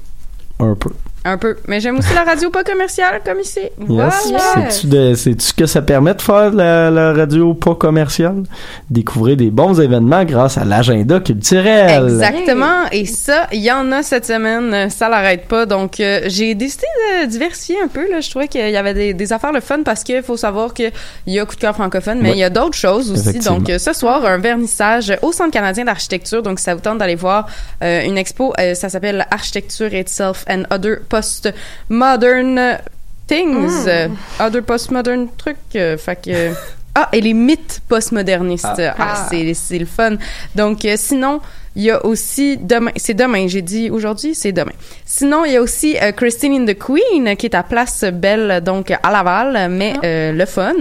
un 0.59 0.75
peu. 0.75 0.91
Un 1.29 1.39
peu, 1.39 1.57
mais 1.67 1.81
j'aime 1.81 1.99
aussi 1.99 2.15
la 2.15 2.23
radio 2.23 2.51
pas 2.51 2.63
commerciale 2.63 3.21
comme 3.25 3.41
ici. 3.41 3.59
Voilà. 3.79 4.13
Yes. 4.29 4.87
C'est-tu 5.19 5.45
ce 5.45 5.53
que 5.53 5.67
ça 5.67 5.83
permet 5.83 6.15
de 6.15 6.23
faire 6.23 6.51
la, 6.53 6.91
la 6.91 7.13
radio 7.13 7.53
pas 7.55 7.75
commerciale? 7.75 8.45
Découvrir 8.91 9.37
des 9.37 9.51
bons 9.51 9.81
événements 9.81 10.25
grâce 10.25 10.57
à 10.57 10.65
l'agenda 10.65 11.19
culturel. 11.19 12.05
Exactement. 12.05 12.85
Et 12.93 13.07
ça, 13.07 13.49
il 13.53 13.61
y 13.61 13.73
en 13.73 13.91
a 13.91 14.03
cette 14.03 14.25
semaine. 14.27 14.89
Ça 14.91 15.09
l'arrête 15.09 15.49
pas. 15.49 15.67
Donc, 15.67 15.99
euh, 15.99 16.21
j'ai 16.27 16.55
décidé 16.55 16.87
de 17.23 17.27
diversifier 17.27 17.77
un 17.83 17.89
peu. 17.89 18.09
Là. 18.11 18.21
Je 18.21 18.31
trouvais 18.31 18.47
qu'il 18.49 18.69
y 18.71 18.77
avait 18.77 18.95
des, 18.95 19.13
des 19.15 19.33
affaires 19.33 19.53
le 19.53 19.61
fun 19.61 19.81
parce 19.85 20.05
qu'il 20.05 20.23
faut 20.23 20.37
savoir 20.37 20.75
qu'il 20.75 20.93
y 21.27 21.41
a 21.41 21.45
coup 21.45 21.57
de 21.57 21.61
cœur 21.61 21.75
francophone, 21.75 22.19
mais 22.23 22.29
Ouais. 22.31 22.37
il 22.37 22.41
y 22.41 22.45
a 22.45 22.51
d'autres 22.51 22.77
choses 22.79 23.11
aussi. 23.11 23.39
Donc, 23.41 23.69
euh, 23.69 23.79
ce 23.79 23.93
soir, 23.93 24.25
un 24.25 24.39
vernissage 24.39 25.13
au 25.23 25.33
Centre 25.33 25.51
canadien 25.51 25.85
d'architecture. 25.85 26.43
Donc, 26.43 26.61
ça 26.61 26.75
vous 26.75 26.81
tente 26.81 26.99
d'aller 26.99 27.15
voir 27.17 27.47
euh, 27.83 28.03
une 28.05 28.17
expo. 28.17 28.53
euh, 28.61 28.75
ça 28.75 28.89
s'appelle 28.89 29.27
Architecture 29.31 29.93
Itself 29.93 30.45
and 30.49 30.63
Other 30.71 30.99
Post-Modern 31.17 32.79
Things. 33.27 33.85
Mm. 33.85 33.89
Euh, 33.89 34.09
other 34.41 34.63
Post-Modern 34.63 35.29
trucs. 35.37 35.57
euh, 35.75 35.97
fait 35.97 36.17
que... 36.23 36.53
Ah, 36.99 37.11
et 37.13 37.21
les 37.21 37.35
mythes 37.35 37.83
postmodernistes. 37.89 38.65
Ah. 38.65 38.95
Ah, 38.99 39.15
Ah. 39.19 39.29
c'est 39.31 39.79
le 39.79 39.85
fun. 39.85 40.17
Donc, 40.55 40.83
euh, 40.87 40.95
sinon, 40.97 41.43
il 41.77 41.83
y 41.85 41.91
a 41.91 42.05
aussi 42.05 42.57
demain. 42.57 42.91
C'est 42.97 43.15
demain, 43.15 43.47
j'ai 43.47 43.63
dit 43.63 43.91
aujourd'hui, 43.91 44.35
c'est 44.35 44.51
demain. 44.53 44.73
Sinon, 45.05 45.45
il 45.45 45.53
y 45.53 45.57
a 45.57 45.63
aussi 45.63 45.97
euh, 46.03 46.11
Christine 46.11 46.55
in 46.55 46.65
the 46.73 46.77
Queen, 46.77 47.37
qui 47.37 47.47
est 47.47 47.55
à 47.55 47.63
Place 47.63 48.05
Belle, 48.13 48.61
donc 48.65 48.91
à 48.91 49.11
Laval, 49.13 49.69
mais 49.71 49.93
euh, 50.05 50.33
le 50.33 50.47
fun. 50.47 50.73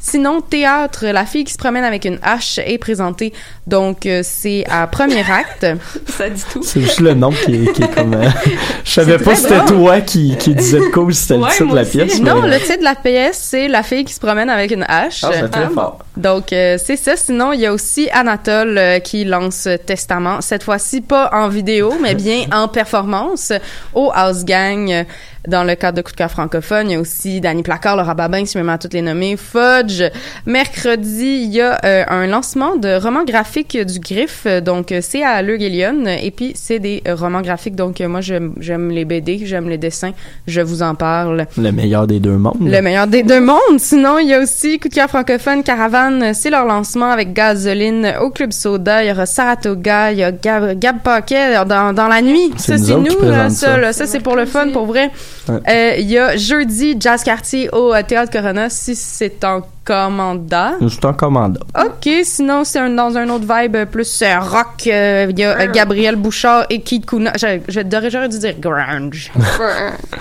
Sinon, 0.00 0.40
théâtre, 0.40 1.04
La 1.06 1.26
fille 1.26 1.44
qui 1.44 1.52
se 1.52 1.58
promène 1.58 1.84
avec 1.84 2.04
une 2.06 2.18
hache 2.22 2.58
est 2.64 2.78
présentée. 2.78 3.32
Donc, 3.66 4.06
euh, 4.06 4.22
c'est 4.24 4.64
à 4.70 4.86
premier 4.86 5.20
acte. 5.30 5.66
Ça 6.06 6.30
dit 6.30 6.42
tout. 6.52 6.62
C'est 6.62 6.80
juste 6.80 7.00
le 7.00 7.12
nom 7.14 7.30
qui 7.30 7.54
est, 7.64 7.72
qui 7.72 7.82
est 7.82 7.94
comme. 7.94 8.14
euh, 8.14 8.28
je 8.84 8.90
savais 8.90 9.18
pas 9.18 9.34
si 9.34 9.42
c'était 9.42 9.64
toi 9.66 10.00
qui, 10.00 10.34
qui 10.38 10.54
disais 10.54 10.78
de 10.80 10.84
quoi 10.86 11.02
ou 11.02 11.10
si 11.10 11.20
c'était 11.22 11.36
le 11.38 11.46
titre 11.50 11.70
de 11.70 11.74
la 11.76 11.84
pièce. 11.84 12.20
Non, 12.22 12.40
mais- 12.40 12.48
le 12.58 12.64
titre 12.64 12.78
de 12.78 12.84
la 12.84 12.94
pièce, 12.94 13.38
c'est 13.50 13.68
La 13.68 13.82
fille 13.82 14.04
qui 14.04 14.14
se 14.14 14.20
promène 14.20 14.48
avec 14.48 14.70
une 14.70 14.84
hache. 14.88 15.24
Ah, 15.24 15.30
c'est 15.34 15.48
très 15.50 15.68
fort. 15.68 15.98
Donc, 16.16 16.52
euh, 16.54 16.78
c'est 16.82 16.96
ça. 16.96 17.16
Sinon, 17.16 17.52
il 17.52 17.60
y 17.60 17.66
a 17.66 17.72
aussi 17.72 18.08
Anatole 18.10 18.78
euh, 18.78 18.98
qui 19.00 19.24
lance 19.24 19.68
Testament. 19.84 20.37
Cette 20.40 20.62
fois-ci, 20.62 21.00
pas 21.00 21.30
en 21.32 21.48
vidéo, 21.48 21.94
mais 22.00 22.14
bien 22.14 22.44
en 22.52 22.68
performance 22.68 23.52
au 23.94 24.10
House 24.14 24.44
Gang. 24.44 25.06
Dans 25.46 25.64
le 25.64 25.74
cadre 25.74 25.98
de 25.98 26.02
Coup 26.02 26.12
de 26.12 26.16
cœur 26.16 26.30
francophone. 26.30 26.90
Il 26.90 26.92
y 26.94 26.96
a 26.96 27.00
aussi 27.00 27.40
Danny 27.40 27.62
Placard, 27.62 27.96
Laura 27.96 28.14
Babin, 28.14 28.44
si 28.44 28.54
je 28.54 28.58
me 28.58 28.64
mets 28.64 28.72
à 28.72 28.78
toutes 28.78 28.94
les 28.94 29.02
nommer, 29.02 29.36
Fudge. 29.36 30.02
Mercredi, 30.46 31.44
il 31.44 31.54
y 31.54 31.60
a 31.60 31.78
euh, 31.84 32.04
un 32.08 32.26
lancement 32.26 32.76
de 32.76 33.00
romans 33.00 33.24
graphiques 33.24 33.76
du 33.76 34.00
Griff. 34.00 34.46
Donc, 34.64 34.92
euh, 34.92 35.00
c'est 35.02 35.22
à 35.22 35.42
Le 35.42 35.56
Guillion. 35.56 36.04
Et 36.06 36.30
puis, 36.30 36.52
c'est 36.54 36.78
des 36.78 37.02
euh, 37.06 37.14
romans 37.14 37.42
graphiques. 37.42 37.76
Donc, 37.76 38.00
euh, 38.00 38.08
moi, 38.08 38.20
j'aime 38.20 38.90
les 38.90 39.04
BD, 39.04 39.40
j'aime 39.44 39.68
les 39.68 39.78
dessins. 39.78 40.12
Je 40.46 40.60
vous 40.60 40.82
en 40.82 40.94
parle. 40.94 41.46
Le 41.56 41.70
meilleur 41.70 42.06
des 42.06 42.20
deux 42.20 42.36
mondes. 42.36 42.56
Le 42.60 42.80
meilleur 42.80 43.06
des 43.06 43.22
deux 43.22 43.40
mondes. 43.40 43.78
Sinon, 43.78 44.18
il 44.18 44.28
y 44.28 44.34
a 44.34 44.40
aussi 44.40 44.78
Coup 44.78 44.88
de 44.88 44.94
cœur 44.94 45.08
francophone, 45.08 45.62
Caravane. 45.62 46.32
C'est 46.34 46.50
leur 46.50 46.64
lancement 46.64 47.10
avec 47.10 47.32
Gasoline 47.32 48.14
au 48.20 48.30
Club 48.30 48.52
Soda. 48.52 49.04
Il 49.04 49.08
y 49.08 49.12
aura 49.12 49.26
Saratoga. 49.26 50.12
Il 50.12 50.18
y 50.18 50.24
a 50.24 50.32
Gab, 50.32 50.78
Gab 50.78 51.00
Paquet 51.00 51.54
dans, 51.64 51.92
dans 51.92 52.08
la 52.08 52.22
nuit. 52.22 52.52
Ça, 52.56 52.76
nous 52.76 52.84
c'est 52.84 52.92
autres 52.92 53.08
qui 53.08 53.16
nous, 53.24 53.30
là, 53.30 53.50
ça. 53.50 53.76
là. 53.76 53.92
Ça, 53.92 54.06
c'est 54.06 54.20
pour 54.20 54.36
le 54.36 54.46
fun, 54.46 54.70
pour 54.70 54.86
vrai. 54.86 55.10
Euh, 55.48 55.94
Il 55.98 56.10
y 56.10 56.18
a 56.18 56.36
jeudi 56.36 56.96
Jazz 56.98 57.22
Quartier 57.22 57.68
au 57.74 57.94
euh, 57.94 58.02
Théâtre 58.02 58.32
Corona 58.32 58.68
si 58.70 58.94
c'est 58.94 59.44
en 59.44 59.62
commandant. 59.88 60.72
C'est 60.88 61.04
en 61.06 61.14
commande. 61.14 61.58
OK, 61.78 62.08
sinon 62.22 62.64
c'est 62.64 62.78
un- 62.78 62.90
dans 62.90 63.16
un 63.16 63.28
autre 63.30 63.46
vibe 63.48 63.76
euh, 63.76 63.86
plus 63.86 64.22
euh, 64.22 64.38
rock. 64.38 64.86
euh, 64.86 65.26
Il 65.30 65.38
y 65.38 65.44
a 65.44 65.58
euh, 65.60 65.72
Gabriel 65.72 66.16
Bouchard 66.16 66.66
et 66.68 66.80
Keith 66.80 67.06
Kuna. 67.06 67.32
J'aurais 67.36 68.28
dû 68.28 68.38
dire 68.38 68.54
grunge. 68.60 69.32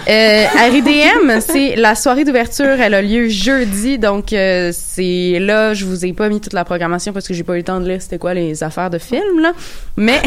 Euh, 0.10 0.46
RIDM, 0.72 1.42
c'est 1.42 1.76
la 1.76 1.94
soirée 1.94 2.24
d'ouverture. 2.24 2.66
Elle 2.80 2.94
a 2.94 3.02
lieu 3.02 3.28
jeudi, 3.28 3.98
donc 4.00 4.32
euh, 4.32 4.72
c'est 4.74 5.38
là. 5.38 5.74
Je 5.74 5.84
vous 5.84 6.06
ai 6.06 6.14
pas 6.14 6.30
mis 6.30 6.40
toute 6.40 6.54
la 6.54 6.64
programmation 6.64 7.12
parce 7.12 7.28
que 7.28 7.34
j'ai 7.34 7.44
pas 7.44 7.56
eu 7.56 7.58
le 7.58 7.64
temps 7.64 7.82
de 7.82 7.90
lire 7.90 8.02
c'était 8.02 8.18
quoi 8.18 8.34
les 8.34 8.64
affaires 8.64 8.90
de 8.90 9.00
films 9.00 9.42
là. 9.42 9.52
Mais 9.98 10.22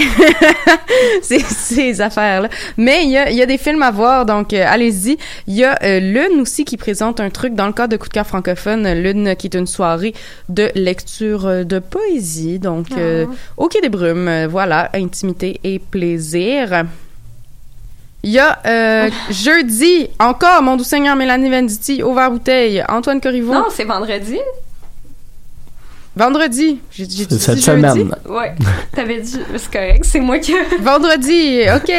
c'est 1.22 1.40
ces 1.40 2.00
affaires 2.02 2.42
là. 2.42 2.48
Mais 2.76 3.04
il 3.04 3.10
y 3.10 3.16
a, 3.16 3.30
y 3.30 3.40
a 3.40 3.46
des 3.46 3.56
films 3.56 3.82
à 3.82 3.90
voir, 3.90 4.26
donc 4.26 4.52
euh, 4.52 4.64
allez-y. 4.68 5.16
Il 5.46 5.54
y 5.54 5.64
a 5.64 5.78
euh, 5.82 5.98
Lune 6.00 6.40
aussi 6.42 6.64
qui 6.66 6.76
présente 6.76 7.18
un 7.20 7.30
truc 7.30 7.54
dans 7.54 7.66
le 7.66 7.72
cadre 7.72 7.88
de 7.92 7.96
Coup 7.96 8.08
de 8.08 8.12
cœur 8.12 8.26
francophone. 8.26 8.86
Lune 9.00 9.29
qui 9.34 9.46
est 9.46 9.54
une 9.54 9.66
soirée 9.66 10.14
de 10.48 10.70
lecture 10.74 11.46
euh, 11.46 11.64
de 11.64 11.78
poésie, 11.78 12.58
donc 12.58 12.88
euh, 12.96 13.26
au 13.56 13.68
Quai 13.68 13.80
des 13.80 13.88
Brumes. 13.88 14.28
Euh, 14.28 14.48
voilà, 14.48 14.90
intimité 14.94 15.60
et 15.64 15.78
plaisir. 15.78 16.84
Il 18.22 18.30
y 18.30 18.38
a 18.38 18.58
euh, 18.66 19.10
jeudi, 19.30 20.08
encore, 20.18 20.62
mon 20.62 20.76
doux 20.76 20.84
seigneur 20.84 21.16
Mélanie 21.16 21.50
Venditti, 21.50 22.02
au 22.02 22.14
verre 22.14 22.30
bouteille, 22.30 22.84
Antoine 22.88 23.20
Corriveau. 23.20 23.54
Non, 23.54 23.64
c'est 23.70 23.84
vendredi. 23.84 24.38
Vendredi. 26.16 26.80
J'ai 26.90 27.06
dit 27.06 27.26
cette 27.38 27.58
semaine. 27.58 28.14
Ouais. 28.28 28.52
T'avais 28.94 29.20
dit, 29.20 29.38
c'est 29.56 29.70
correct, 29.70 30.04
c'est 30.04 30.20
moi 30.20 30.38
qui. 30.38 30.54
Vendredi, 30.80 31.62
OK. 31.74 31.92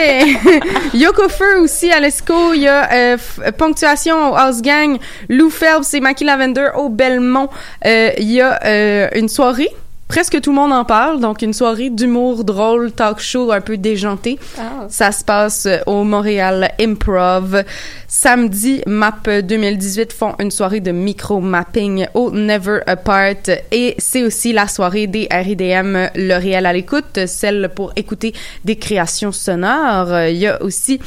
Yoko 0.93 1.30
Feu 1.30 1.59
aussi 1.62 1.89
à 1.91 1.99
l'ESCO. 1.99 2.53
Il 2.53 2.64
y 2.64 2.68
a 2.68 2.91
euh, 2.91 3.18
Ponctuation 3.57 4.32
au 4.32 4.36
House 4.36 4.62
Gang. 4.62 4.97
Lou 5.30 5.49
Phelps 5.49 5.93
et 5.93 6.01
Mackie 6.01 6.26
Lavender 6.26 6.70
au 6.76 6.89
Belmont. 6.89 7.49
Euh, 7.86 8.12
Il 8.18 8.32
y 8.32 8.41
a 8.41 8.59
euh, 8.66 9.07
une 9.16 9.30
soirée. 9.30 9.70
Presque 10.12 10.41
tout 10.41 10.49
le 10.49 10.57
monde 10.57 10.74
en 10.74 10.84
parle, 10.84 11.22
donc 11.22 11.41
une 11.41 11.53
soirée 11.53 11.89
d'humour 11.89 12.43
drôle, 12.43 12.91
talk 12.91 13.22
show 13.22 13.53
un 13.53 13.62
peu 13.62 13.78
déjanté. 13.78 14.38
Ah. 14.59 14.86
Ça 14.89 15.14
se 15.14 15.24
passe 15.24 15.68
euh, 15.68 15.78
au 15.86 16.03
Montréal 16.03 16.74
Improv. 16.82 17.64
Samedi, 18.09 18.82
MAP 18.86 19.30
2018 19.30 20.12
font 20.12 20.36
une 20.39 20.51
soirée 20.51 20.82
de 20.82 20.91
micro-mapping 20.91 22.07
au 22.14 22.30
Never 22.30 22.80
Apart. 22.88 23.49
Et 23.72 23.95
c'est 23.99 24.24
aussi 24.24 24.51
la 24.51 24.68
soirée 24.68 25.07
des 25.07 25.30
RIDM 25.32 26.09
Le 26.14 26.34
Réel 26.34 26.66
à 26.66 26.74
l'écoute, 26.74 27.26
celle 27.26 27.72
pour 27.74 27.93
écouter 27.95 28.34
des 28.66 28.76
créations 28.76 29.32
sonores. 29.32 30.12
Euh, 30.12 30.30
Il 30.30 30.39
y 30.39 30.47
a 30.47 30.62
aussi 30.62 30.99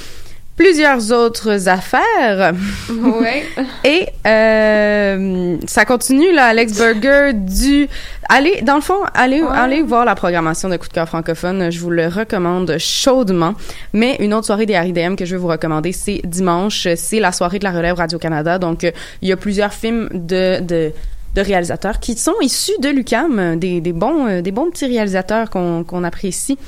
plusieurs 0.57 1.13
autres 1.13 1.69
affaires. 1.69 2.55
Ouais. 2.91 3.45
Et 3.85 4.07
euh, 4.27 5.57
ça 5.67 5.85
continue 5.85 6.33
là, 6.33 6.47
Alex 6.47 6.79
Burger 6.79 7.33
du 7.35 7.89
allez 8.29 8.63
dans 8.63 8.77
le 8.77 8.81
fond 8.81 8.99
allez 9.15 9.43
allez 9.51 9.83
voir 9.83 10.05
la 10.05 10.15
programmation 10.15 10.69
de 10.69 10.77
Coup 10.77 10.89
de 10.89 10.93
cœur 10.93 11.09
francophone, 11.09 11.71
je 11.71 11.81
vous 11.81 11.91
le 11.91 12.07
recommande 12.09 12.77
chaudement. 12.79 13.55
Mais 13.93 14.17
une 14.21 14.35
autre 14.35 14.47
soirée 14.47 14.67
des 14.67 14.79
RIDM 14.79 15.17
que 15.17 15.25
je 15.25 15.35
vais 15.35 15.41
vous 15.41 15.49
recommander, 15.49 15.93
c'est 15.93 16.21
dimanche, 16.25 16.89
c'est 16.97 17.21
la 17.21 17.33
soirée 17.33 17.59
de 17.59 17.65
la 17.65 17.73
relève 17.73 17.97
Radio 17.97 18.19
Canada. 18.19 18.59
Donc 18.59 18.85
euh, 18.85 18.91
il 19.23 19.29
y 19.29 19.33
a 19.33 19.37
plusieurs 19.37 19.73
films 19.73 20.09
de 20.13 20.61
de 20.61 20.93
de 21.35 21.41
réalisateurs 21.41 21.99
qui 21.99 22.17
sont 22.17 22.35
issus 22.41 22.79
de 22.81 22.89
l'UCAM, 22.89 23.59
des, 23.59 23.81
des 23.81 23.93
bons 23.93 24.29
euh, 24.29 24.41
des 24.41 24.53
bons 24.53 24.71
petits 24.71 24.87
réalisateurs 24.87 25.51
qu'on 25.51 25.85
qu'on 25.85 26.05
apprécie. 26.05 26.59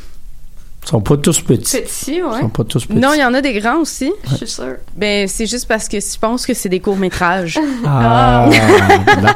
Ils 0.86 0.90
sont 0.90 1.00
pas 1.00 1.16
tous 1.16 1.40
petits. 1.40 1.78
Petit, 1.82 2.16
Ils 2.18 2.22
ouais. 2.22 2.40
sont 2.40 2.48
pas 2.48 2.62
tous 2.62 2.86
petits. 2.86 2.98
Non, 2.98 3.12
il 3.12 3.18
y 3.20 3.24
en 3.24 3.34
a 3.34 3.40
des 3.40 3.54
grands 3.58 3.78
aussi. 3.80 4.12
Je 4.30 4.36
suis 4.36 4.46
sûre. 4.48 4.76
Ben 4.96 5.26
c'est 5.26 5.46
juste 5.46 5.66
parce 5.66 5.88
que 5.88 5.98
je 5.98 6.18
pense 6.20 6.46
que 6.46 6.54
c'est 6.54 6.68
des 6.68 6.78
courts-métrages. 6.78 7.58
Ah, 7.84 8.46
bon. 8.48 9.26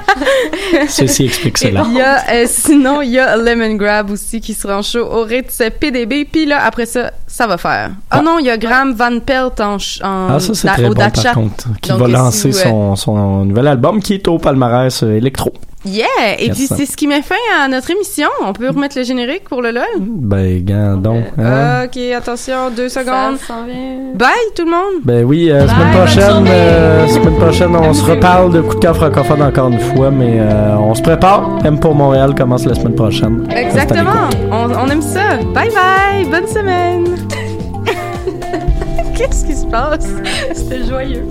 Ceci 0.88 1.24
explique 1.24 1.59
cela. 1.59 1.82
Il 1.88 1.94
y 1.94 2.01
a, 2.01 2.22
euh, 2.30 2.44
sinon, 2.48 3.03
il 3.03 3.11
y 3.11 3.18
a 3.18 3.36
Lemon 3.36 3.74
Grab 3.74 4.11
aussi 4.11 4.40
qui 4.40 4.55
sera 4.55 4.78
en 4.78 4.82
show 4.82 5.01
au 5.05 5.22
Ritz 5.24 5.61
PDB. 5.80 6.24
Puis 6.24 6.46
là, 6.46 6.62
après 6.64 6.86
ça, 6.86 7.11
ça 7.26 7.46
va 7.46 7.59
faire. 7.59 7.90
Ah 8.11 8.22
non, 8.22 8.38
il 8.38 8.46
y 8.46 8.51
a 8.51 8.57
Graham 8.57 8.94
Van 8.94 9.18
Pelt 9.18 9.61
en, 9.61 9.74
en 9.74 9.78
Ah, 10.30 10.36
ça, 10.38 10.55
c'est 10.55 10.68
da- 10.68 10.74
très 10.74 10.84
au 10.86 10.94
bon, 10.94 11.01
Dacha. 11.01 11.22
par 11.22 11.34
contre. 11.34 11.68
Qui 11.80 11.90
Donc, 11.90 12.01
va 12.01 12.09
lancer 12.09 12.53
son, 12.53 12.94
son 12.96 13.44
nouvel 13.44 13.66
album 13.66 14.01
qui 14.01 14.14
est 14.14 14.28
au 14.28 14.38
palmarès 14.38 15.03
euh, 15.03 15.16
électro. 15.16 15.53
Yeah! 15.84 16.04
Et 16.38 16.50
puis, 16.50 16.68
400. 16.68 16.74
c'est 16.76 16.86
ce 16.86 16.96
qui 16.96 17.06
met 17.06 17.22
fin 17.22 17.34
à 17.58 17.66
notre 17.68 17.90
émission. 17.90 18.28
On 18.42 18.52
peut 18.52 18.68
remettre 18.68 18.98
le 18.98 19.02
générique 19.04 19.44
pour 19.48 19.62
le 19.62 19.70
LOL? 19.70 19.84
Ben, 19.98 20.62
gars, 20.62 20.94
donc. 20.94 21.24
hein? 21.38 21.84
Ok, 21.86 21.96
attention, 22.14 22.70
deux 22.74 22.90
secondes. 22.90 23.38
Ça 23.38 23.46
s'en 23.46 23.64
vient. 23.64 24.12
Bye, 24.14 24.28
tout 24.54 24.64
le 24.66 24.70
monde! 24.70 25.00
Ben 25.04 25.24
oui, 25.24 25.50
euh, 25.50 25.64
Bye, 25.66 25.68
semaine 25.74 25.92
prochaine, 25.96 26.46
euh, 26.48 27.06
semaine 27.08 27.36
prochaine, 27.36 27.76
on 27.76 27.94
se 27.94 28.04
reparle 28.04 28.52
de 28.52 28.60
coup 28.60 28.74
de 28.74 28.80
cœur 28.80 28.94
francophone 28.94 29.42
encore 29.42 29.68
une 29.68 29.80
fois, 29.80 30.10
mais 30.10 30.38
euh, 30.40 30.76
on 30.76 30.94
se 30.94 31.00
prépare. 31.02 31.48
M 31.64 31.80
pour 31.80 31.94
Montréal 31.94 32.34
commence 32.34 32.66
la 32.66 32.74
semaine 32.74 32.94
prochaine. 32.94 33.48
Exactement! 33.50 34.28
On, 34.52 34.70
on 34.74 34.86
aime 34.90 35.00
ça! 35.02 35.38
Bye 35.54 35.70
bye! 35.70 36.24
Bonne 36.30 36.46
semaine! 36.46 37.04
Qu'est-ce 39.16 39.46
qui 39.46 39.54
se 39.54 39.64
passe? 39.66 40.06
C'était 40.54 40.84
joyeux. 40.84 41.24